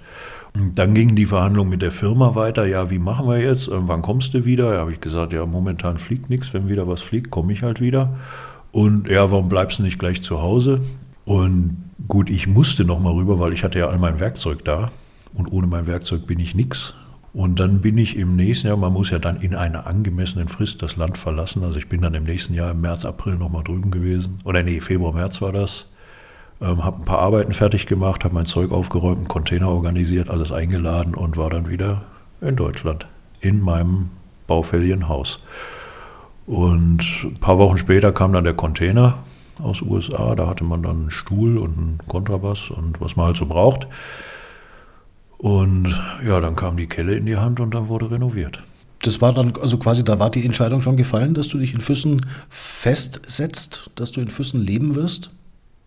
dann 0.54 0.94
gingen 0.94 1.16
die 1.16 1.26
Verhandlungen 1.26 1.68
mit 1.68 1.82
der 1.82 1.90
Firma 1.90 2.36
weiter. 2.36 2.64
Ja, 2.64 2.90
wie 2.90 2.98
machen 2.98 3.28
wir 3.28 3.38
jetzt? 3.38 3.68
Wann 3.70 4.02
kommst 4.02 4.32
du 4.34 4.44
wieder? 4.44 4.72
Da 4.72 4.78
habe 4.78 4.92
ich 4.92 5.00
gesagt, 5.00 5.32
ja, 5.32 5.44
momentan 5.44 5.98
fliegt 5.98 6.30
nichts. 6.30 6.54
Wenn 6.54 6.68
wieder 6.68 6.86
was 6.86 7.02
fliegt, 7.02 7.30
komme 7.30 7.52
ich 7.52 7.62
halt 7.62 7.80
wieder. 7.80 8.16
Und 8.74 9.08
ja, 9.08 9.30
warum 9.30 9.48
bleibst 9.48 9.78
du 9.78 9.84
nicht 9.84 10.00
gleich 10.00 10.20
zu 10.20 10.42
Hause? 10.42 10.80
Und 11.24 11.76
gut, 12.08 12.28
ich 12.28 12.48
musste 12.48 12.84
noch 12.84 12.98
mal 12.98 13.12
rüber, 13.12 13.38
weil 13.38 13.52
ich 13.52 13.62
hatte 13.62 13.78
ja 13.78 13.86
all 13.86 14.00
mein 14.00 14.18
Werkzeug 14.18 14.64
da. 14.64 14.90
Und 15.32 15.52
ohne 15.52 15.68
mein 15.68 15.86
Werkzeug 15.86 16.26
bin 16.26 16.40
ich 16.40 16.56
nix. 16.56 16.92
Und 17.32 17.60
dann 17.60 17.82
bin 17.82 17.96
ich 17.98 18.16
im 18.16 18.34
nächsten 18.34 18.66
Jahr, 18.66 18.76
man 18.76 18.92
muss 18.92 19.10
ja 19.10 19.20
dann 19.20 19.40
in 19.40 19.54
einer 19.54 19.86
angemessenen 19.86 20.48
Frist 20.48 20.82
das 20.82 20.96
Land 20.96 21.18
verlassen. 21.18 21.62
Also 21.62 21.78
ich 21.78 21.88
bin 21.88 22.02
dann 22.02 22.14
im 22.14 22.24
nächsten 22.24 22.52
Jahr 22.52 22.72
im 22.72 22.80
März, 22.80 23.04
April 23.04 23.36
nochmal 23.36 23.62
drüben 23.62 23.92
gewesen. 23.92 24.38
Oder 24.42 24.64
nee, 24.64 24.80
Februar, 24.80 25.12
März 25.12 25.40
war 25.40 25.52
das. 25.52 25.86
Ähm, 26.60 26.84
habe 26.84 27.00
ein 27.00 27.04
paar 27.04 27.20
Arbeiten 27.20 27.52
fertig 27.52 27.86
gemacht, 27.86 28.24
habe 28.24 28.34
mein 28.34 28.46
Zeug 28.46 28.72
aufgeräumt, 28.72 29.18
einen 29.18 29.28
Container 29.28 29.68
organisiert, 29.68 30.30
alles 30.30 30.50
eingeladen 30.50 31.14
und 31.14 31.36
war 31.36 31.48
dann 31.48 31.68
wieder 31.68 32.02
in 32.40 32.56
Deutschland, 32.56 33.06
in 33.40 33.60
meinem 33.60 34.10
baufälligen 34.48 35.08
Haus. 35.08 35.38
Und 36.46 37.00
ein 37.24 37.34
paar 37.40 37.58
Wochen 37.58 37.78
später 37.78 38.12
kam 38.12 38.32
dann 38.32 38.44
der 38.44 38.54
Container 38.54 39.18
aus 39.62 39.82
USA. 39.82 40.34
Da 40.34 40.46
hatte 40.46 40.64
man 40.64 40.82
dann 40.82 41.02
einen 41.02 41.10
Stuhl 41.10 41.58
und 41.58 41.78
einen 41.78 41.98
Kontrabass 42.06 42.70
und 42.70 43.00
was 43.00 43.16
man 43.16 43.26
halt 43.26 43.36
so 43.36 43.46
braucht. 43.46 43.86
Und 45.38 45.94
ja, 46.26 46.40
dann 46.40 46.56
kam 46.56 46.76
die 46.76 46.86
Kelle 46.86 47.14
in 47.14 47.26
die 47.26 47.36
Hand 47.36 47.60
und 47.60 47.74
dann 47.74 47.88
wurde 47.88 48.10
renoviert. 48.10 48.62
Das 49.02 49.20
war 49.20 49.34
dann, 49.34 49.52
also 49.60 49.76
quasi, 49.76 50.02
da 50.02 50.18
war 50.18 50.30
die 50.30 50.44
Entscheidung 50.44 50.80
schon 50.80 50.96
gefallen, 50.96 51.34
dass 51.34 51.48
du 51.48 51.58
dich 51.58 51.74
in 51.74 51.82
Füssen 51.82 52.22
festsetzt, 52.48 53.90
dass 53.96 54.12
du 54.12 54.22
in 54.22 54.28
Füssen 54.28 54.62
leben 54.62 54.94
wirst? 54.96 55.30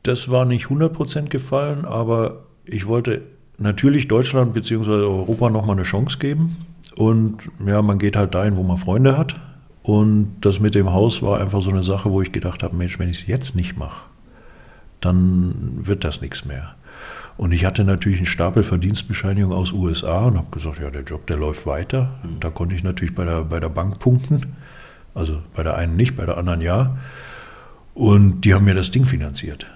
Das 0.03 0.30
war 0.30 0.45
nicht 0.45 0.68
100% 0.68 1.30
gefallen, 1.30 1.86
aber 1.86 2.43
ich 2.66 2.88
wollte 2.88 3.24
natürlich 3.58 4.08
Deutschland 4.08 4.53
bzw. 4.53 4.91
Europa 4.91 5.49
nochmal 5.49 5.76
eine 5.76 5.84
Chance 5.84 6.20
geben. 6.20 6.58
Und 6.95 7.39
ja, 7.66 7.82
man 7.82 7.97
geht 7.97 8.16
halt 8.16 8.36
dahin, 8.36 8.55
wo 8.55 8.64
man 8.64 8.78
Freunde 8.78 9.18
hat. 9.18 9.36
Und 9.88 10.35
das 10.41 10.59
mit 10.59 10.75
dem 10.75 10.91
Haus 10.91 11.21
war 11.21 11.39
einfach 11.39 11.61
so 11.61 11.69
eine 11.69 11.81
Sache, 11.81 12.11
wo 12.11 12.21
ich 12.21 12.33
gedacht 12.33 12.61
habe, 12.61 12.75
Mensch, 12.75 12.99
wenn 12.99 13.07
ich 13.07 13.21
es 13.21 13.27
jetzt 13.27 13.55
nicht 13.55 13.77
mache, 13.77 14.07
dann 14.99 15.79
wird 15.88 16.03
das 16.03 16.19
nichts 16.19 16.43
mehr. 16.43 16.75
Und 17.38 17.53
ich 17.53 17.63
hatte 17.63 17.85
natürlich 17.85 18.17
einen 18.17 18.25
Stapel 18.25 18.65
Verdienstbescheinigungen 18.65 19.57
aus 19.57 19.71
USA 19.71 20.25
und 20.25 20.38
habe 20.38 20.51
gesagt, 20.51 20.79
ja, 20.79 20.89
der 20.89 21.03
Job, 21.03 21.25
der 21.27 21.38
läuft 21.38 21.65
weiter. 21.65 22.15
Und 22.21 22.43
da 22.43 22.49
konnte 22.49 22.75
ich 22.75 22.83
natürlich 22.83 23.15
bei 23.15 23.23
der, 23.23 23.45
bei 23.45 23.61
der 23.61 23.69
Bank 23.69 23.99
punkten. 23.99 24.47
Also 25.15 25.41
bei 25.55 25.63
der 25.63 25.77
einen 25.77 25.95
nicht, 25.95 26.17
bei 26.17 26.25
der 26.25 26.38
anderen 26.38 26.59
ja. 26.59 26.97
Und 27.93 28.41
die 28.41 28.53
haben 28.53 28.65
mir 28.65 28.75
das 28.75 28.91
Ding 28.91 29.05
finanziert. 29.05 29.67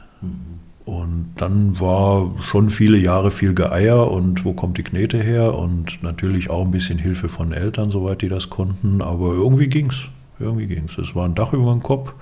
Und 0.86 1.34
dann 1.36 1.80
war 1.80 2.32
schon 2.42 2.70
viele 2.70 2.98
Jahre 2.98 3.32
viel 3.32 3.54
Geeier 3.54 4.10
und 4.10 4.46
wo 4.46 4.54
kommt 4.54 4.78
die 4.78 4.84
Knete 4.84 5.18
her? 5.22 5.54
Und 5.54 6.02
natürlich 6.02 6.50
auch 6.50 6.66
ein 6.66 6.72
bisschen 6.72 6.98
Hilfe 6.98 7.30
von 7.30 7.52
Eltern, 7.52 7.92
soweit 7.92 8.22
die 8.22 8.30
das 8.30 8.50
konnten. 8.50 9.02
Aber 9.02 9.34
irgendwie 9.34 9.68
ging's. 9.68 10.10
Irgendwie 10.40 10.68
ging's. 10.68 10.98
Es 10.98 11.14
war 11.14 11.26
ein 11.26 11.36
Dach 11.36 11.54
über 11.54 11.72
dem 11.72 11.84
Kopf. 11.84 12.14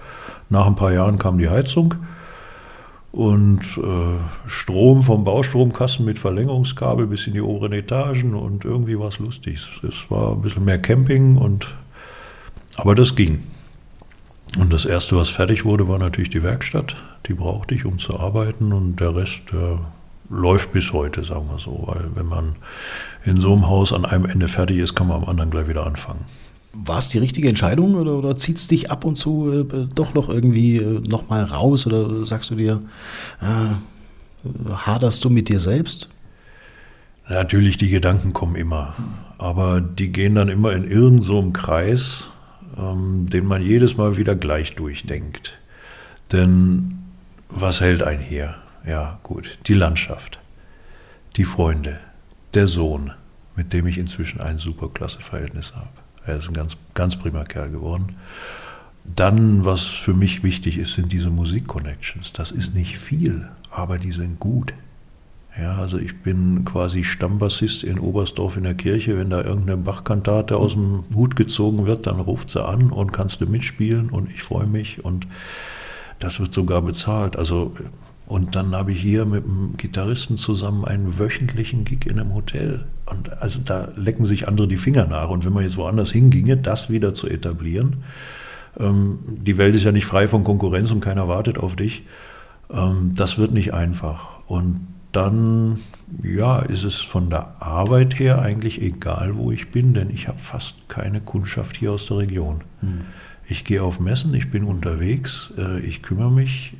Nach 0.49 0.67
ein 0.67 0.75
paar 0.75 0.91
Jahren 0.91 1.17
kam 1.17 1.37
die 1.37 1.49
Heizung 1.49 1.95
und 3.11 3.61
äh, 3.77 4.47
Strom 4.47 5.03
vom 5.03 5.23
Baustromkasten 5.23 6.05
mit 6.05 6.19
Verlängerungskabel 6.19 7.07
bis 7.07 7.27
in 7.27 7.33
die 7.33 7.41
oberen 7.41 7.73
Etagen 7.73 8.35
und 8.35 8.65
irgendwie 8.65 8.99
war 8.99 9.07
es 9.07 9.19
lustig. 9.19 9.67
Es 9.87 10.09
war 10.09 10.33
ein 10.33 10.41
bisschen 10.41 10.65
mehr 10.65 10.79
Camping 10.79 11.37
und 11.37 11.75
aber 12.75 12.95
das 12.95 13.15
ging. 13.15 13.41
Und 14.57 14.73
das 14.73 14.85
erste, 14.85 15.15
was 15.15 15.29
fertig 15.29 15.63
wurde, 15.63 15.87
war 15.87 15.99
natürlich 15.99 16.29
die 16.29 16.43
Werkstatt. 16.43 16.95
Die 17.27 17.33
brauchte 17.33 17.75
ich, 17.75 17.85
um 17.85 17.99
zu 17.99 18.19
arbeiten 18.19 18.73
und 18.73 18.99
der 18.99 19.15
Rest 19.15 19.43
der 19.51 19.79
läuft 20.29 20.71
bis 20.71 20.93
heute, 20.93 21.23
sagen 21.23 21.47
wir 21.49 21.59
so, 21.59 21.83
weil 21.87 22.09
wenn 22.15 22.27
man 22.27 22.55
in 23.25 23.37
so 23.37 23.53
einem 23.53 23.67
Haus 23.67 23.93
an 23.93 24.05
einem 24.05 24.25
Ende 24.25 24.47
fertig 24.47 24.77
ist, 24.77 24.95
kann 24.95 25.07
man 25.07 25.23
am 25.23 25.29
anderen 25.29 25.49
gleich 25.49 25.67
wieder 25.67 25.85
anfangen. 25.85 26.25
War 26.71 26.99
es 26.99 27.09
die 27.09 27.17
richtige 27.17 27.49
Entscheidung 27.49 27.95
oder, 27.95 28.13
oder 28.13 28.37
zieht 28.37 28.57
es 28.57 28.67
dich 28.67 28.91
ab 28.91 29.05
und 29.05 29.15
zu 29.15 29.65
äh, 29.71 29.87
doch 29.93 30.13
noch 30.13 30.29
irgendwie 30.29 30.77
äh, 30.77 31.01
nochmal 31.07 31.43
raus 31.43 31.87
oder 31.87 32.25
sagst 32.25 32.51
du 32.51 32.55
dir, 32.55 32.81
äh, 33.41 33.73
haderst 34.71 35.23
du 35.25 35.31
mit 35.31 35.49
dir 35.49 35.59
selbst? 35.59 36.09
Natürlich, 37.27 37.77
die 37.77 37.89
Gedanken 37.89 38.33
kommen 38.33 38.55
immer, 38.55 38.95
aber 39.37 39.81
die 39.81 40.11
gehen 40.11 40.35
dann 40.35 40.47
immer 40.47 40.73
in 40.73 40.83
irgendeinem 40.89 41.21
so 41.21 41.51
Kreis, 41.51 42.29
ähm, 42.79 43.29
den 43.29 43.45
man 43.45 43.61
jedes 43.61 43.97
Mal 43.97 44.17
wieder 44.17 44.35
gleich 44.35 44.75
durchdenkt. 44.75 45.59
Denn 46.31 46.99
was 47.49 47.81
hält 47.81 48.03
einen 48.03 48.21
hier? 48.21 48.55
Ja, 48.85 49.19
gut, 49.23 49.59
die 49.67 49.73
Landschaft, 49.73 50.39
die 51.35 51.45
Freunde, 51.45 51.99
der 52.53 52.67
Sohn, 52.67 53.11
mit 53.55 53.73
dem 53.73 53.87
ich 53.87 53.97
inzwischen 53.97 54.39
ein 54.39 54.57
super 54.57 54.89
klasse 54.89 55.21
Verhältnis 55.21 55.73
habe. 55.75 55.89
Er 56.25 56.35
ist 56.35 56.47
ein 56.47 56.53
ganz, 56.53 56.77
ganz 56.93 57.15
prima 57.15 57.43
Kerl 57.43 57.69
geworden. 57.69 58.15
Dann, 59.03 59.65
was 59.65 59.85
für 59.85 60.13
mich 60.13 60.43
wichtig 60.43 60.77
ist, 60.77 60.93
sind 60.93 61.11
diese 61.11 61.29
Musik-Connections. 61.29 62.33
Das 62.33 62.51
ist 62.51 62.73
nicht 62.73 62.99
viel, 62.99 63.49
aber 63.71 63.97
die 63.97 64.11
sind 64.11 64.39
gut. 64.39 64.73
Ja, 65.57 65.77
also 65.77 65.97
ich 65.97 66.21
bin 66.21 66.63
quasi 66.63 67.03
Stammbassist 67.03 67.83
in 67.83 67.99
Oberstdorf 67.99 68.55
in 68.55 68.63
der 68.63 68.75
Kirche. 68.75 69.17
Wenn 69.17 69.29
da 69.29 69.43
irgendeine 69.43 69.77
Bachkantate 69.77 70.55
aus 70.57 70.73
dem 70.73 71.03
Hut 71.13 71.35
gezogen 71.35 71.85
wird, 71.85 72.07
dann 72.07 72.19
ruft 72.19 72.49
sie 72.49 72.63
an 72.63 72.91
und 72.91 73.11
kannst 73.11 73.41
du 73.41 73.45
mitspielen 73.45 74.09
und 74.09 74.29
ich 74.29 74.43
freue 74.43 74.67
mich 74.67 75.03
und 75.03 75.27
das 76.19 76.39
wird 76.39 76.53
sogar 76.53 76.81
bezahlt. 76.81 77.35
Also 77.35 77.73
und 78.29 78.55
dann 78.55 78.75
habe 78.75 78.91
ich 78.91 79.01
hier 79.01 79.25
mit 79.25 79.43
einem 79.43 79.75
Gitarristen 79.75 80.37
zusammen 80.37 80.85
einen 80.85 81.17
wöchentlichen 81.17 81.83
Gig 81.83 82.05
in 82.05 82.19
einem 82.19 82.35
Hotel. 82.35 82.85
Und 83.07 83.41
also 83.41 83.59
da 83.65 83.87
lecken 83.95 84.23
sich 84.23 84.47
andere 84.47 84.67
die 84.67 84.77
Finger 84.77 85.07
nach. 85.07 85.31
Und 85.31 85.45
wenn 85.45 85.53
man 85.53 85.63
jetzt 85.63 85.77
woanders 85.77 86.11
hinginge, 86.11 86.55
das 86.55 86.91
wieder 86.91 87.15
zu 87.15 87.25
etablieren, 87.27 88.03
ähm, 88.79 89.17
die 89.25 89.57
Welt 89.57 89.75
ist 89.75 89.83
ja 89.83 89.91
nicht 89.91 90.05
frei 90.05 90.27
von 90.27 90.43
Konkurrenz 90.43 90.91
und 90.91 90.99
keiner 90.99 91.27
wartet 91.27 91.57
auf 91.57 91.75
dich, 91.75 92.03
ähm, 92.71 93.13
das 93.15 93.39
wird 93.39 93.51
nicht 93.51 93.73
einfach. 93.73 94.41
Und 94.45 94.81
dann, 95.11 95.79
ja, 96.21 96.59
ist 96.59 96.83
es 96.83 96.99
von 97.01 97.29
der 97.29 97.61
Arbeit 97.61 98.19
her 98.19 98.41
eigentlich 98.41 98.81
egal, 98.81 99.35
wo 99.35 99.51
ich 99.51 99.71
bin, 99.71 99.93
denn 99.93 100.09
ich 100.09 100.27
habe 100.27 100.39
fast 100.39 100.87
keine 100.87 101.21
Kundschaft 101.21 101.77
hier 101.77 101.91
aus 101.91 102.05
der 102.05 102.17
Region. 102.17 102.61
Hm. 102.81 103.01
Ich 103.47 103.63
gehe 103.63 103.81
auf 103.81 103.99
Messen, 103.99 104.33
ich 104.35 104.51
bin 104.51 104.63
unterwegs, 104.63 105.53
äh, 105.57 105.79
ich 105.79 106.03
kümmere 106.03 106.31
mich. 106.31 106.77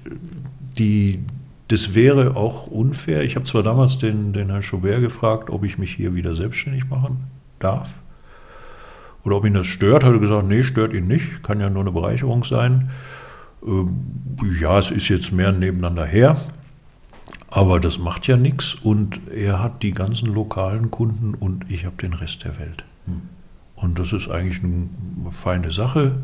Die, 0.78 1.24
das 1.68 1.96
wäre 1.96 2.36
auch 2.36 2.68
unfair. 2.68 3.24
Ich 3.24 3.36
habe 3.36 3.46
zwar 3.46 3.64
damals 3.64 3.98
den, 3.98 4.34
den 4.34 4.50
Herrn 4.50 4.62
Schubert 4.62 5.02
gefragt, 5.02 5.50
ob 5.50 5.64
ich 5.64 5.80
mich 5.80 5.96
hier 5.96 6.14
wieder 6.14 6.36
selbstständig 6.36 6.88
machen 6.88 7.24
darf. 7.58 7.90
Oder 9.24 9.38
ob 9.38 9.46
ihn 9.46 9.56
das 9.56 9.68
stört, 9.68 10.04
hat 10.04 10.14
er 10.14 10.20
gesagt, 10.20 10.48
nee, 10.48 10.64
stört 10.64 10.94
ihn 10.94 11.08
nicht, 11.08 11.44
kann 11.44 11.60
ja 11.60 11.70
nur 11.70 11.82
eine 11.82 11.92
Bereicherung 11.92 12.44
sein. 12.44 12.92
Ähm, 13.66 13.98
ja, 14.62 14.78
es 14.80 14.92
ist 14.92 15.10
jetzt 15.10 15.32
mehr 15.32 15.52
nebeneinander 15.52 16.06
her, 16.06 16.40
aber 17.52 17.80
das 17.80 17.98
macht 17.98 18.28
ja 18.28 18.38
nichts 18.38 18.76
und 18.76 19.20
er 19.34 19.62
hat 19.62 19.82
die 19.84 19.92
ganzen 19.92 20.34
lokalen 20.34 20.92
Kunden 20.92 21.34
und 21.34 21.66
ich 21.70 21.86
habe 21.86 21.96
den 21.98 22.14
Rest 22.14 22.44
der 22.44 22.60
Welt. 22.60 22.84
Hm. 23.06 23.22
Und 23.76 23.98
das 23.98 24.14
ist 24.14 24.30
eigentlich 24.30 24.64
eine 24.64 24.90
feine 25.32 25.72
Sache. 25.72 26.18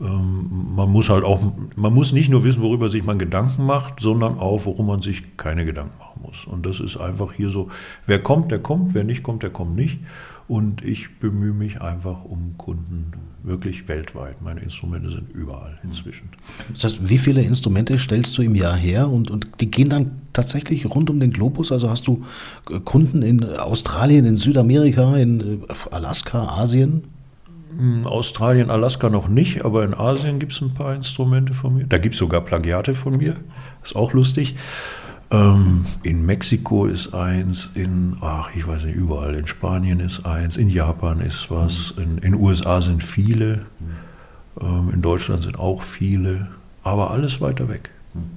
Ähm, 0.00 0.74
man 0.74 0.90
muss 0.90 1.08
halt 1.08 1.24
auch, 1.24 1.40
man 1.76 1.94
muss 1.94 2.12
nicht 2.12 2.28
nur 2.28 2.44
wissen, 2.44 2.60
worüber 2.60 2.88
sich 2.88 3.04
man 3.04 3.18
Gedanken 3.18 3.64
macht, 3.64 4.00
sondern 4.00 4.38
auch, 4.38 4.64
worum 4.66 4.86
man 4.86 5.00
sich 5.00 5.36
keine 5.36 5.64
Gedanken 5.64 5.96
machen 5.98 6.22
muss. 6.22 6.44
Und 6.44 6.66
das 6.66 6.80
ist 6.80 6.96
einfach 6.96 7.32
hier 7.32 7.50
so, 7.50 7.70
wer 8.06 8.18
kommt, 8.18 8.50
der 8.50 8.58
kommt, 8.58 8.94
wer 8.94 9.04
nicht 9.04 9.22
kommt, 9.22 9.42
der 9.42 9.50
kommt 9.50 9.76
nicht. 9.76 10.00
Und 10.52 10.84
ich 10.84 11.18
bemühe 11.18 11.54
mich 11.54 11.80
einfach 11.80 12.26
um 12.26 12.58
Kunden 12.58 13.10
wirklich 13.42 13.88
weltweit. 13.88 14.42
Meine 14.42 14.60
Instrumente 14.60 15.08
sind 15.08 15.32
überall 15.32 15.78
inzwischen. 15.82 16.28
Das 16.74 16.84
heißt, 16.84 17.08
wie 17.08 17.16
viele 17.16 17.40
Instrumente 17.40 17.98
stellst 17.98 18.36
du 18.36 18.42
im 18.42 18.54
Jahr 18.54 18.76
her 18.76 19.08
und, 19.08 19.30
und 19.30 19.48
die 19.60 19.70
gehen 19.70 19.88
dann 19.88 20.10
tatsächlich 20.34 20.84
rund 20.84 21.08
um 21.08 21.20
den 21.20 21.30
Globus? 21.30 21.72
Also 21.72 21.88
hast 21.88 22.06
du 22.06 22.22
Kunden 22.84 23.22
in 23.22 23.42
Australien, 23.42 24.26
in 24.26 24.36
Südamerika, 24.36 25.16
in 25.16 25.40
äh, 25.40 25.54
Alaska, 25.90 26.46
Asien? 26.46 27.04
Hm, 27.74 28.06
Australien, 28.06 28.68
Alaska 28.68 29.08
noch 29.08 29.28
nicht, 29.28 29.64
aber 29.64 29.86
in 29.86 29.94
Asien 29.94 30.38
gibt 30.38 30.52
es 30.52 30.60
ein 30.60 30.74
paar 30.74 30.94
Instrumente 30.94 31.54
von 31.54 31.76
mir. 31.76 31.86
Da 31.86 31.96
gibt 31.96 32.14
es 32.14 32.18
sogar 32.18 32.42
Plagiate 32.42 32.92
von 32.92 33.16
mir. 33.16 33.36
Ist 33.82 33.96
auch 33.96 34.12
lustig. 34.12 34.54
Ähm, 35.32 35.86
in 36.02 36.26
Mexiko 36.26 36.84
ist 36.84 37.14
eins, 37.14 37.70
in, 37.74 38.18
ach, 38.20 38.50
ich 38.54 38.66
weiß 38.66 38.84
nicht, 38.84 38.94
überall. 38.94 39.34
In 39.34 39.46
Spanien 39.46 39.98
ist 39.98 40.26
eins, 40.26 40.58
in 40.58 40.68
Japan 40.68 41.20
ist 41.20 41.50
was, 41.50 41.94
in 41.96 42.16
den 42.16 42.34
USA 42.34 42.82
sind 42.82 43.02
viele, 43.02 43.64
ähm, 44.60 44.90
in 44.92 45.00
Deutschland 45.00 45.42
sind 45.42 45.58
auch 45.58 45.80
viele, 45.80 46.48
aber 46.82 47.10
alles 47.12 47.40
weiter 47.40 47.70
weg. 47.70 47.90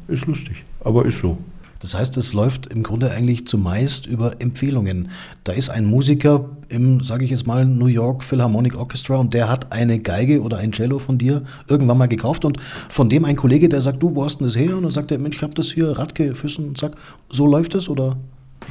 Ist 0.08 0.26
lustig, 0.26 0.64
aber 0.86 1.06
ist 1.06 1.20
so. 1.20 1.38
Das 1.86 1.94
heißt, 1.94 2.18
es 2.18 2.34
läuft 2.34 2.66
im 2.66 2.82
Grunde 2.82 3.12
eigentlich 3.12 3.46
zumeist 3.46 4.08
über 4.08 4.42
Empfehlungen. 4.42 5.10
Da 5.44 5.54
ist 5.54 5.70
ein 5.70 5.86
Musiker 5.86 6.50
im, 6.68 7.04
sage 7.04 7.26
ich 7.26 7.30
jetzt 7.30 7.46
mal, 7.46 7.64
New 7.64 7.86
York 7.86 8.24
Philharmonic 8.24 8.76
Orchestra 8.76 9.18
und 9.18 9.36
der 9.36 9.50
hat 9.50 9.72
eine 9.72 10.00
Geige 10.00 10.42
oder 10.42 10.58
ein 10.58 10.72
Cello 10.72 10.98
von 10.98 11.20
dir 11.20 11.44
irgendwann 11.68 12.00
mal 12.00 12.08
gekauft 12.08 12.44
und 12.44 12.58
von 12.90 13.08
dem 13.08 13.24
ein 13.24 13.36
Kollege, 13.36 13.70
der 13.70 13.82
sagt, 13.82 14.02
du, 14.02 14.16
wo 14.16 14.26
hast 14.26 14.40
denn 14.40 14.48
das 14.48 14.56
her? 14.56 14.76
Und 14.76 14.82
dann 14.82 14.90
sagt 14.90 15.12
er, 15.12 15.20
Mensch, 15.20 15.36
ich 15.36 15.44
habe 15.44 15.54
das 15.54 15.68
hier, 15.68 15.92
Radke, 15.92 16.34
Füssen, 16.34 16.70
und 16.70 16.78
zack, 16.80 16.96
so 17.30 17.46
läuft 17.46 17.76
es 17.76 17.88
oder? 17.88 18.18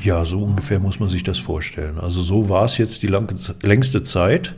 Ja, 0.03 0.25
so 0.25 0.41
ungefähr 0.43 0.81
muss 0.81 0.99
man 0.99 1.09
sich 1.09 1.23
das 1.23 1.39
vorstellen. 1.39 2.01
Also 2.01 2.21
so 2.21 2.49
war 2.49 2.65
es 2.65 2.79
jetzt 2.79 3.05
die 3.05 3.07
lang, 3.07 3.33
längste 3.63 4.03
Zeit. 4.03 4.57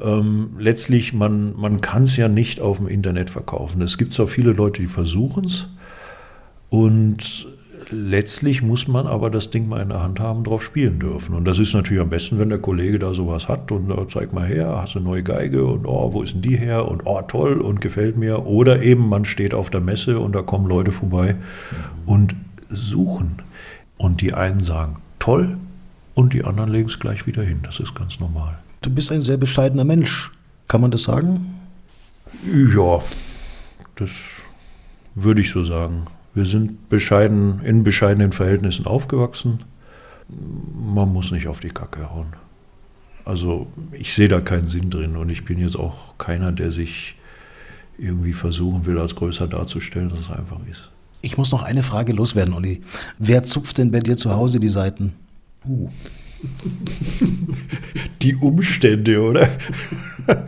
Ähm, 0.00 0.52
letztlich, 0.58 1.12
man, 1.12 1.54
man 1.54 1.82
kann 1.82 2.04
es 2.04 2.16
ja 2.16 2.28
nicht 2.28 2.60
auf 2.60 2.78
dem 2.78 2.88
Internet 2.88 3.28
verkaufen. 3.28 3.82
Es 3.82 3.98
gibt 3.98 4.14
zwar 4.14 4.26
viele 4.26 4.52
Leute, 4.52 4.80
die 4.80 4.88
versuchen 4.88 5.44
es 5.44 5.68
und 6.70 7.46
letztlich 7.90 8.62
muss 8.62 8.88
man 8.88 9.06
aber 9.06 9.30
das 9.30 9.50
Ding 9.50 9.68
mal 9.68 9.82
in 9.82 9.90
der 9.90 10.02
Hand 10.02 10.20
haben, 10.20 10.44
drauf 10.44 10.62
spielen 10.62 10.98
dürfen. 10.98 11.34
Und 11.34 11.44
das 11.44 11.58
ist 11.58 11.74
natürlich 11.74 12.02
am 12.02 12.10
besten, 12.10 12.38
wenn 12.38 12.48
der 12.48 12.58
Kollege 12.58 12.98
da 12.98 13.12
sowas 13.12 13.48
hat 13.48 13.70
und 13.72 13.90
äh, 13.90 14.08
zeig 14.08 14.32
mal 14.32 14.46
her, 14.46 14.78
hast 14.80 14.94
du 14.94 14.98
eine 14.98 15.08
neue 15.08 15.22
Geige 15.22 15.64
und 15.64 15.86
oh, 15.86 16.12
wo 16.12 16.22
ist 16.22 16.34
denn 16.34 16.42
die 16.42 16.56
her 16.56 16.88
und 16.88 17.02
oh, 17.04 17.20
toll 17.22 17.60
und 17.60 17.80
gefällt 17.80 18.16
mir. 18.16 18.46
Oder 18.46 18.82
eben 18.82 19.08
man 19.08 19.24
steht 19.24 19.54
auf 19.54 19.70
der 19.70 19.80
Messe 19.80 20.18
und 20.18 20.34
da 20.34 20.42
kommen 20.42 20.66
Leute 20.66 20.92
vorbei 20.92 21.36
und 22.06 22.34
suchen. 22.66 23.42
Und 23.96 24.20
die 24.20 24.32
einen 24.32 24.62
sagen 24.62 24.96
toll 25.18 25.58
und 26.14 26.32
die 26.32 26.44
anderen 26.44 26.70
legen 26.70 26.88
es 26.88 26.98
gleich 26.98 27.26
wieder 27.26 27.42
hin. 27.42 27.60
Das 27.62 27.80
ist 27.80 27.94
ganz 27.94 28.20
normal. 28.20 28.58
Du 28.80 28.90
bist 28.90 29.12
ein 29.12 29.22
sehr 29.22 29.36
bescheidener 29.36 29.84
Mensch. 29.84 30.30
Kann 30.68 30.80
man 30.80 30.90
das 30.90 31.02
sagen? 31.02 31.54
Ja, 32.44 33.02
das 33.96 34.10
würde 35.14 35.40
ich 35.40 35.50
so 35.50 35.64
sagen. 35.64 36.06
Wir 36.34 36.46
sind 36.46 36.88
bescheiden, 36.88 37.60
in 37.64 37.82
bescheidenen 37.82 38.32
Verhältnissen 38.32 38.86
aufgewachsen. 38.86 39.64
Man 40.28 41.12
muss 41.12 41.32
nicht 41.32 41.48
auf 41.48 41.60
die 41.60 41.70
Kacke 41.70 42.10
hauen. 42.10 42.34
Also 43.24 43.66
ich 43.92 44.14
sehe 44.14 44.28
da 44.28 44.40
keinen 44.40 44.66
Sinn 44.66 44.90
drin 44.90 45.16
und 45.16 45.28
ich 45.28 45.44
bin 45.44 45.58
jetzt 45.58 45.76
auch 45.76 46.16
keiner, 46.18 46.52
der 46.52 46.70
sich 46.70 47.16
irgendwie 47.98 48.32
versuchen 48.32 48.86
will, 48.86 48.98
als 48.98 49.14
größer 49.14 49.46
darzustellen, 49.46 50.08
dass 50.08 50.20
es 50.20 50.30
einfach 50.30 50.58
ist. 50.70 50.90
Ich 51.22 51.36
muss 51.36 51.52
noch 51.52 51.62
eine 51.62 51.82
Frage 51.82 52.12
loswerden, 52.12 52.54
Olli. 52.54 52.80
Wer 53.18 53.42
zupft 53.42 53.78
denn 53.78 53.90
bei 53.90 54.00
dir 54.00 54.16
zu 54.16 54.34
Hause 54.34 54.58
die 54.58 54.70
Seiten? 54.70 55.12
Uh. 55.66 55.90
die 58.22 58.36
Umstände, 58.36 59.20
oder? 59.20 59.50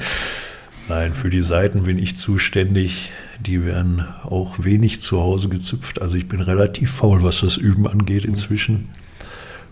Nein, 0.88 1.12
für 1.12 1.28
die 1.28 1.42
Seiten 1.42 1.82
bin 1.84 1.98
ich 1.98 2.16
zuständig. 2.16 3.10
Die 3.44 3.64
werden 3.64 4.04
auch 4.22 4.62
wenig 4.62 5.00
zu 5.00 5.20
Hause 5.20 5.48
gezüpft. 5.48 6.00
Also 6.00 6.16
ich 6.16 6.28
bin 6.28 6.40
relativ 6.40 6.92
faul, 6.92 7.22
was 7.22 7.40
das 7.40 7.56
Üben 7.56 7.86
angeht 7.86 8.24
inzwischen. 8.24 8.90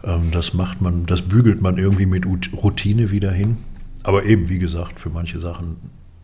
Ähm, 0.04 0.30
das 0.32 0.54
macht 0.54 0.80
man, 0.80 1.06
das 1.06 1.22
bügelt 1.22 1.60
man 1.60 1.78
irgendwie 1.78 2.06
mit 2.06 2.26
Routine 2.52 3.10
wieder 3.10 3.30
hin. 3.30 3.58
Aber 4.02 4.24
eben, 4.24 4.48
wie 4.48 4.58
gesagt, 4.58 4.98
für 4.98 5.10
manche 5.10 5.38
Sachen 5.38 5.76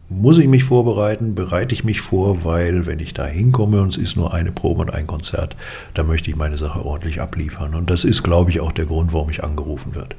muss 0.09 0.38
ich 0.38 0.47
mich 0.47 0.64
vorbereiten, 0.64 1.34
bereite 1.34 1.74
ich 1.74 1.82
mich 1.82 2.01
vor, 2.01 2.44
weil 2.44 2.86
wenn 2.86 3.01
ich 3.01 3.12
da 3.12 3.26
hinkomme 3.26 3.80
und 3.80 3.88
es 3.88 3.97
ist 3.97 4.16
nur 4.16 4.32
eine 4.32 4.53
Probe 4.53 4.82
und 4.82 4.90
ein 4.90 5.07
Konzert, 5.07 5.57
dann 5.94 6.07
möchte 6.07 6.30
ich 6.30 6.36
meine 6.36 6.57
Sache 6.57 6.84
ordentlich 6.84 7.20
abliefern. 7.20 7.74
Und 7.74 7.90
das 7.90 8.05
ist, 8.05 8.22
glaube 8.22 8.51
ich, 8.51 8.61
auch 8.61 8.72
der 8.72 8.86
Grund, 8.86 9.12
warum 9.12 9.30
ich 9.30 9.42
angerufen 9.42 9.94
wird. 9.94 10.14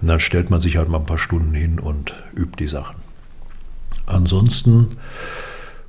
Und 0.00 0.08
dann 0.08 0.20
stellt 0.20 0.50
man 0.50 0.60
sich 0.60 0.76
halt 0.76 0.88
mal 0.88 0.98
ein 0.98 1.06
paar 1.06 1.18
Stunden 1.18 1.54
hin 1.54 1.78
und 1.78 2.14
übt 2.34 2.56
die 2.58 2.68
Sachen. 2.68 2.96
Ansonsten 4.06 4.88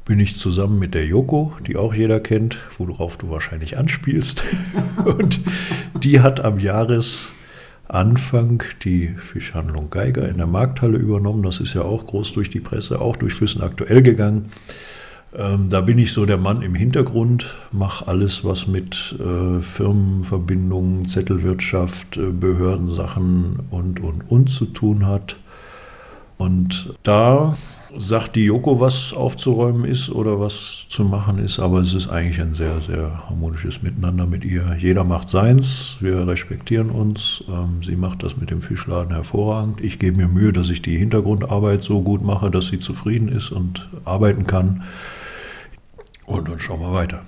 bin 0.05 0.19
ich 0.19 0.37
zusammen 0.37 0.79
mit 0.79 0.93
der 0.93 1.05
Joko, 1.05 1.53
die 1.67 1.77
auch 1.77 1.93
jeder 1.93 2.19
kennt, 2.19 2.57
worauf 2.77 3.17
du 3.17 3.29
wahrscheinlich 3.29 3.77
anspielst. 3.77 4.43
Und 5.05 5.39
die 6.01 6.21
hat 6.21 6.43
am 6.43 6.59
Jahresanfang 6.59 8.63
die 8.83 9.09
Fischhandlung 9.17 9.89
Geiger 9.89 10.27
in 10.27 10.37
der 10.37 10.47
Markthalle 10.47 10.97
übernommen. 10.97 11.43
Das 11.43 11.59
ist 11.59 11.73
ja 11.73 11.83
auch 11.83 12.07
groß 12.07 12.33
durch 12.33 12.49
die 12.49 12.59
Presse, 12.59 12.99
auch 12.99 13.15
durch 13.15 13.33
Füssen 13.33 13.61
aktuell 13.61 14.01
gegangen. 14.01 14.51
Ähm, 15.33 15.69
da 15.69 15.79
bin 15.79 15.97
ich 15.97 16.11
so 16.11 16.25
der 16.25 16.37
Mann 16.37 16.61
im 16.61 16.75
Hintergrund, 16.75 17.55
mache 17.71 18.07
alles, 18.07 18.43
was 18.43 18.67
mit 18.67 19.15
äh, 19.17 19.61
Firmenverbindungen, 19.61 21.07
Zettelwirtschaft, 21.07 22.17
äh, 22.17 22.31
Behördensachen 22.31 23.59
und, 23.69 24.01
und, 24.01 24.29
und 24.29 24.49
zu 24.49 24.65
tun 24.65 25.07
hat. 25.07 25.37
Und 26.37 26.95
da 27.03 27.55
sagt 27.97 28.35
die 28.35 28.45
Joko, 28.45 28.79
was 28.79 29.13
aufzuräumen 29.13 29.85
ist 29.85 30.09
oder 30.09 30.39
was 30.39 30.85
zu 30.89 31.03
machen 31.03 31.39
ist, 31.39 31.59
aber 31.59 31.79
es 31.79 31.93
ist 31.93 32.07
eigentlich 32.07 32.39
ein 32.41 32.53
sehr, 32.53 32.81
sehr 32.81 33.27
harmonisches 33.29 33.81
Miteinander 33.81 34.25
mit 34.25 34.43
ihr. 34.43 34.75
Jeder 34.77 35.03
macht 35.03 35.29
seins, 35.29 35.97
wir 35.99 36.27
respektieren 36.27 36.89
uns. 36.89 37.43
Ähm, 37.49 37.81
sie 37.83 37.95
macht 37.95 38.23
das 38.23 38.37
mit 38.37 38.49
dem 38.49 38.61
Fischladen 38.61 39.13
hervorragend. 39.13 39.81
Ich 39.81 39.99
gebe 39.99 40.17
mir 40.17 40.27
Mühe, 40.27 40.53
dass 40.53 40.69
ich 40.69 40.81
die 40.81 40.97
Hintergrundarbeit 40.97 41.83
so 41.83 42.01
gut 42.01 42.23
mache, 42.23 42.49
dass 42.51 42.67
sie 42.67 42.79
zufrieden 42.79 43.27
ist 43.27 43.51
und 43.51 43.89
arbeiten 44.05 44.47
kann. 44.47 44.83
Und 46.25 46.47
dann 46.47 46.59
schauen 46.59 46.79
wir 46.79 46.93
weiter. 46.93 47.21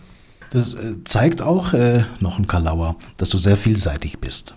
Das 0.51 0.75
äh, 0.75 1.03
zeigt 1.03 1.41
auch, 1.41 1.73
äh, 1.73 2.03
noch 2.19 2.37
ein 2.37 2.47
Kalauer, 2.47 2.95
dass 3.17 3.29
du 3.29 3.37
sehr 3.37 3.57
vielseitig 3.57 4.19
bist. 4.19 4.55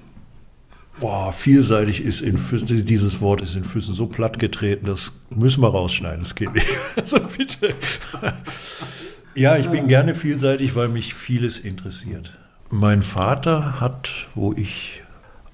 Boah, 1.01 1.33
vielseitig 1.33 2.03
ist 2.03 2.23
in 2.23 2.39
Füssen, 2.39 2.85
dieses 2.87 3.21
Wort 3.21 3.43
ist 3.43 3.55
in 3.55 3.65
Füssen 3.65 3.95
so 3.95 4.07
platt 4.07 4.39
getreten, 4.39 4.87
das 4.87 5.13
müssen 5.29 5.63
wir 5.63 5.69
rausschneiden, 5.69 6.21
das 6.21 6.35
geht 6.35 6.55
nicht. 6.55 6.67
Also 6.97 7.21
bitte. 7.37 7.75
Ja, 9.35 9.57
ich 9.57 9.69
bin 9.69 9.89
gerne 9.89 10.15
vielseitig, 10.15 10.75
weil 10.75 10.89
mich 10.89 11.13
vieles 11.13 11.59
interessiert. 11.59 12.33
Mein 12.71 13.03
Vater 13.03 13.81
hat, 13.81 14.29
wo 14.35 14.55
ich 14.55 15.03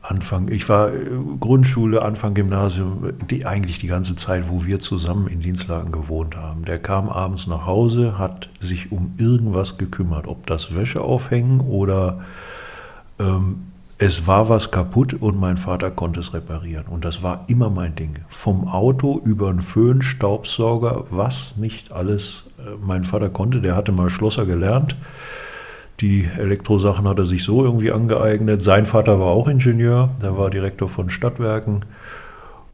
Anfang, 0.03 0.49
ich 0.49 0.68
war 0.68 0.93
äh, 0.93 1.11
Grundschule, 1.38 2.03
Anfang 2.03 2.34
Gymnasium, 2.34 3.12
die, 3.30 3.47
eigentlich 3.47 3.78
die 3.78 3.86
ganze 3.86 4.16
Zeit, 4.16 4.49
wo 4.49 4.64
wir 4.64 4.80
zusammen 4.80 5.28
in 5.28 5.40
Dienstlagen 5.40 5.93
gewohnt 5.93 6.36
haben. 6.36 6.64
Der 6.64 6.80
kam 6.80 7.09
abends 7.09 7.47
nach 7.47 7.66
Hause, 7.66 8.18
hat 8.18 8.49
sich 8.61 8.90
um 8.90 9.14
irgendwas 9.18 9.78
gekümmert, 9.78 10.26
ob 10.26 10.47
das 10.47 10.74
Wäsche 10.74 11.03
aufhängen 11.03 11.61
oder 11.61 12.24
ähm, 13.20 13.72
es 14.05 14.26
war 14.26 14.48
was 14.48 14.72
kaputt 14.72 15.14
und 15.14 15.38
mein 15.38 15.57
Vater 15.57 15.92
konnte 15.92 16.18
es 16.18 16.34
reparieren. 16.34 16.86
Und 16.86 17.05
das 17.05 17.22
war 17.22 17.44
immer 17.46 17.70
mein 17.70 17.94
Ding. 17.94 18.16
Vom 18.28 18.66
Auto 18.66 19.20
über 19.24 19.48
einen 19.48 19.62
Föhn, 19.62 20.03
Staubsauger, 20.03 21.05
was 21.11 21.57
nicht 21.57 21.92
alles 21.92 22.42
äh, 22.59 22.70
mein 22.84 23.05
Vater 23.05 23.30
konnte. 23.30 23.61
Der 23.61 23.76
hatte 23.76 23.92
mal 23.92 24.11
Schlosser 24.11 24.44
gelernt. 24.44 24.96
Die 26.00 26.24
Elektrosachen 26.36 27.07
hat 27.07 27.18
er 27.18 27.26
sich 27.26 27.44
so 27.44 27.62
irgendwie 27.64 27.92
angeeignet. 27.92 28.61
Sein 28.61 28.86
Vater 28.86 29.20
war 29.20 29.28
auch 29.28 29.46
Ingenieur, 29.46 30.11
der 30.20 30.36
war 30.36 30.50
Direktor 30.50 30.88
von 30.88 31.09
Stadtwerken. 31.09 31.84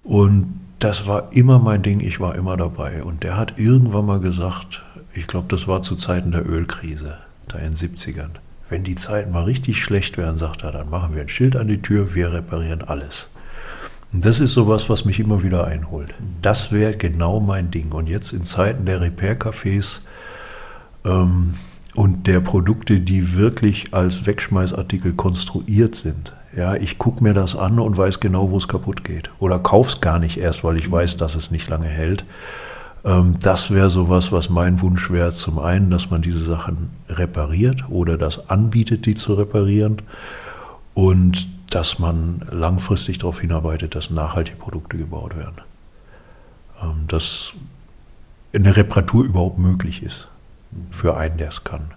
Und 0.05 0.59
das 0.79 1.07
war 1.07 1.29
immer 1.33 1.59
mein 1.59 1.83
Ding, 1.83 2.01
ich 2.01 2.21
war 2.21 2.37
immer 2.37 2.57
dabei. 2.57 3.03
Und 3.03 3.23
der 3.23 3.37
hat 3.37 3.59
irgendwann 3.59 4.07
mal 4.07 4.21
gesagt, 4.21 4.83
ich 5.13 5.27
glaube, 5.27 5.49
das 5.51 5.69
war 5.69 5.83
zu 5.83 5.95
Zeiten 5.95 6.33
der 6.33 6.49
Ölkrise, 6.49 7.19
da 7.49 7.59
in 7.59 7.75
den 7.75 7.75
70ern 7.75 8.31
wenn 8.71 8.85
die 8.85 8.97
Zeiten 8.97 9.33
mal 9.33 9.45
richtig 9.45 9.83
schlecht 9.83 10.19
werden, 10.19 10.39
sagt 10.39 10.63
er, 10.63 10.73
dann 10.73 10.91
machen 10.91 11.15
wir 11.15 11.23
ein 11.23 11.29
Schild 11.29 11.57
an 11.57 11.69
die 11.69 11.81
Tür, 11.81 12.15
wir 12.15 12.33
reparieren 12.33 12.83
alles. 12.83 13.29
Und 14.13 14.25
das 14.25 14.41
ist 14.41 14.55
sowas, 14.55 14.89
was 14.89 15.05
mich 15.05 15.21
immer 15.21 15.43
wieder 15.43 15.67
einholt. 15.67 16.15
Das 16.41 16.73
wäre 16.73 16.97
genau 16.97 17.41
mein 17.41 17.71
Ding. 17.71 17.93
Und 17.93 18.09
jetzt 18.09 18.33
in 18.33 18.45
Zeiten 18.45 18.87
der 18.87 19.01
Repair-Cafés 19.01 20.01
ähm, 21.05 21.55
und 21.95 22.27
der 22.27 22.41
Produkte, 22.41 23.01
die 23.01 23.37
wirklich 23.37 23.93
als 23.93 24.27
Wegschmeißartikel 24.27 25.13
konstruiert 25.13 25.95
sind. 25.95 26.33
Ja, 26.57 26.75
ich 26.75 26.97
gucke 26.97 27.23
mir 27.23 27.35
das 27.35 27.55
an 27.55 27.79
und 27.79 27.99
weiß 27.99 28.21
genau, 28.21 28.51
wo 28.51 28.57
es 28.57 28.69
kaputt 28.69 29.05
geht. 29.05 29.31
Oder 29.39 29.59
kauf's 29.59 30.01
gar 30.01 30.19
nicht 30.19 30.39
erst, 30.39 30.65
weil 30.65 30.77
ich 30.77 30.91
weiß, 30.91 31.19
dass 31.19 31.35
es 31.35 31.51
nicht 31.51 31.69
lange 31.69 31.89
hält. 31.89 32.25
Ähm, 33.05 33.37
das 33.41 33.71
wäre 33.71 33.91
sowas, 33.91 34.33
was 34.33 34.51
mein 34.51 34.81
Wunsch 34.81 35.11
wäre. 35.11 35.33
Zum 35.33 35.59
einen, 35.59 35.91
dass 35.91 36.11
man 36.11 36.23
diese 36.23 36.41
Sachen 36.41 36.91
repariert 37.09 37.89
oder 37.89 38.19
das 38.19 38.51
anbietet, 38.51 39.07
die 39.07 39.15
zu 39.15 39.35
reparieren. 39.35 40.03
Und 40.95 41.49
dass 41.71 41.99
man 41.99 42.43
langfristig 42.51 43.19
darauf 43.19 43.41
hinarbeitet, 43.41 43.95
dass 43.95 44.11
nachhaltige 44.11 44.59
Produkte 44.59 44.97
gebaut 44.97 45.37
werden. 45.37 45.57
Ähm, 46.83 47.05
dass 47.07 47.55
eine 48.55 48.77
Reparatur 48.77 49.25
überhaupt 49.25 49.59
möglich 49.59 50.03
ist 50.03 50.29
für 50.91 51.17
einen, 51.17 51.39
der 51.39 51.49
es 51.49 51.65
kann. 51.65 51.93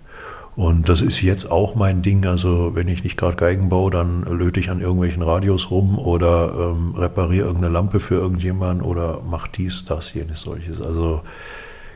Und 0.56 0.90
das 0.90 1.02
ist 1.02 1.22
jetzt 1.22 1.50
auch 1.50 1.76
mein 1.76 2.02
Ding. 2.02 2.26
Also 2.26 2.76
wenn 2.76 2.88
ich 2.88 3.04
nicht 3.04 3.18
gerade 3.18 3.38
Geigen 3.38 3.70
baue, 3.70 3.92
dann 3.92 4.24
löte 4.24 4.60
ich 4.60 4.70
an 4.70 4.82
irgendwelchen 4.82 5.22
Radios 5.22 5.72
rum 5.72 5.98
oder 5.98 6.54
ähm, 6.76 6.94
repariere 6.96 7.48
irgendeine 7.48 7.74
Lampe 7.74 8.00
für 8.00 8.16
irgendjemanden 8.16 8.86
oder 8.86 9.22
mache 9.22 9.50
dies, 9.56 9.86
das, 9.86 10.14
jenes, 10.14 10.42
solches. 10.42 10.82
Also 10.82 11.22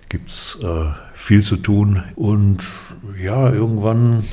gibt 0.10 0.30
es 0.30 0.60
äh, 0.64 0.91
viel 1.14 1.41
zu 1.41 1.58
tun. 1.58 2.03
Und 2.16 2.64
ja, 3.22 3.51
irgendwann 3.51 4.24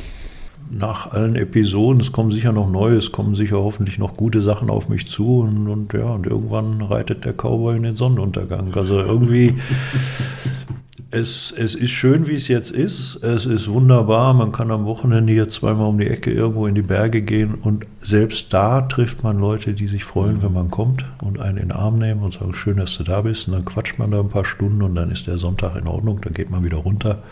nach 0.70 1.12
allen 1.12 1.36
Episoden, 1.36 2.00
es 2.00 2.12
kommen 2.12 2.30
sicher 2.30 2.52
noch 2.52 2.70
neue, 2.70 2.96
es 2.96 3.12
kommen 3.12 3.34
sicher 3.34 3.58
hoffentlich 3.58 3.98
noch 3.98 4.16
gute 4.16 4.40
Sachen 4.40 4.70
auf 4.70 4.88
mich 4.88 5.06
zu 5.06 5.40
und, 5.40 5.68
und 5.68 5.92
ja, 5.92 6.06
und 6.06 6.26
irgendwann 6.26 6.80
reitet 6.80 7.24
der 7.24 7.34
Cowboy 7.34 7.76
in 7.76 7.82
den 7.82 7.94
Sonnenuntergang. 7.94 8.72
Also 8.74 8.98
irgendwie 8.98 9.54
es, 11.12 11.52
es 11.56 11.74
ist 11.74 11.90
schön, 11.90 12.26
wie 12.26 12.34
es 12.34 12.48
jetzt 12.48 12.70
ist. 12.70 13.22
Es 13.22 13.44
ist 13.44 13.68
wunderbar. 13.68 14.32
Man 14.32 14.50
kann 14.50 14.70
am 14.70 14.86
Wochenende 14.86 15.32
hier 15.32 15.48
zweimal 15.48 15.88
um 15.88 15.98
die 15.98 16.08
Ecke 16.08 16.32
irgendwo 16.32 16.66
in 16.66 16.74
die 16.74 16.82
Berge 16.82 17.20
gehen. 17.20 17.54
Und 17.54 17.86
selbst 18.00 18.52
da 18.54 18.80
trifft 18.80 19.22
man 19.22 19.38
Leute, 19.38 19.74
die 19.74 19.88
sich 19.88 20.04
freuen, 20.04 20.42
wenn 20.42 20.54
man 20.54 20.70
kommt 20.70 21.04
und 21.20 21.38
einen 21.38 21.58
in 21.58 21.68
den 21.68 21.76
Arm 21.76 21.98
nehmen 21.98 22.22
und 22.22 22.32
sagen, 22.32 22.54
schön, 22.54 22.78
dass 22.78 22.96
du 22.96 23.04
da 23.04 23.20
bist. 23.20 23.46
Und 23.46 23.52
dann 23.52 23.64
quatscht 23.66 23.98
man 23.98 24.10
da 24.10 24.20
ein 24.20 24.30
paar 24.30 24.46
Stunden 24.46 24.82
und 24.82 24.94
dann 24.94 25.10
ist 25.10 25.26
der 25.26 25.36
Sonntag 25.36 25.76
in 25.76 25.86
Ordnung. 25.86 26.20
Dann 26.22 26.32
geht 26.32 26.50
man 26.50 26.64
wieder 26.64 26.78
runter. 26.78 27.22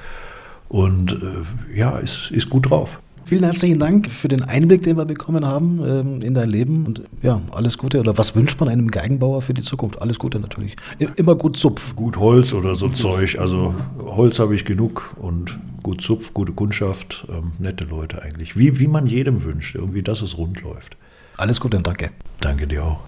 Und 0.69 1.15
äh, 1.15 1.77
ja, 1.77 1.99
ist, 1.99 2.31
ist 2.31 2.51
gut 2.51 2.69
drauf. 2.71 3.01
Vielen 3.31 3.45
herzlichen 3.45 3.79
Dank 3.79 4.11
für 4.11 4.27
den 4.27 4.43
Einblick, 4.43 4.83
den 4.83 4.97
wir 4.97 5.05
bekommen 5.05 5.47
haben 5.47 5.81
ähm, 5.87 6.21
in 6.21 6.35
dein 6.35 6.49
Leben. 6.49 6.85
Und 6.85 7.05
ja, 7.23 7.41
alles 7.53 7.79
Gute. 7.79 8.01
Oder 8.01 8.19
was 8.19 8.35
wünscht 8.35 8.59
man 8.59 8.69
einem 8.69 8.91
Geigenbauer 8.91 9.41
für 9.41 9.55
die 9.55 9.63
Zukunft? 9.63 10.03
Alles 10.03 10.19
Gute 10.19 10.41
natürlich. 10.41 10.75
Immer 11.15 11.37
gut 11.37 11.57
Zupf. 11.57 11.95
Gut 11.95 12.17
Holz 12.17 12.53
oder 12.53 12.75
so 12.75 12.89
Zeug. 12.89 13.39
Also 13.39 13.73
Holz 14.05 14.41
habe 14.41 14.57
ich 14.57 14.65
genug 14.65 15.15
und 15.21 15.57
gut 15.85 16.01
Zupf, 16.01 16.35
gute 16.35 16.51
Kundschaft, 16.51 17.25
ähm, 17.31 17.53
nette 17.61 17.87
Leute 17.87 18.21
eigentlich. 18.21 18.59
Wie, 18.59 18.81
wie 18.81 18.89
man 18.89 19.07
jedem 19.07 19.45
wünscht, 19.45 19.77
irgendwie, 19.77 20.03
dass 20.03 20.23
es 20.23 20.37
rund 20.37 20.61
läuft. 20.63 20.97
Alles 21.37 21.61
Gute 21.61 21.77
und 21.77 21.87
danke. 21.87 22.11
Danke 22.41 22.67
dir 22.67 22.83
auch. 22.85 22.99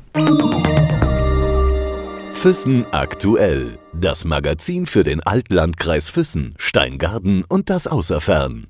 Füssen 2.31 2.87
aktuell. 2.93 3.77
Das 3.93 4.25
Magazin 4.25 4.87
für 4.87 5.03
den 5.03 5.21
Altlandkreis 5.21 6.11
Füssen, 6.11 6.55
Steingarten 6.59 7.43
und 7.49 7.71
das 7.71 7.89
Außerfern. 7.89 8.69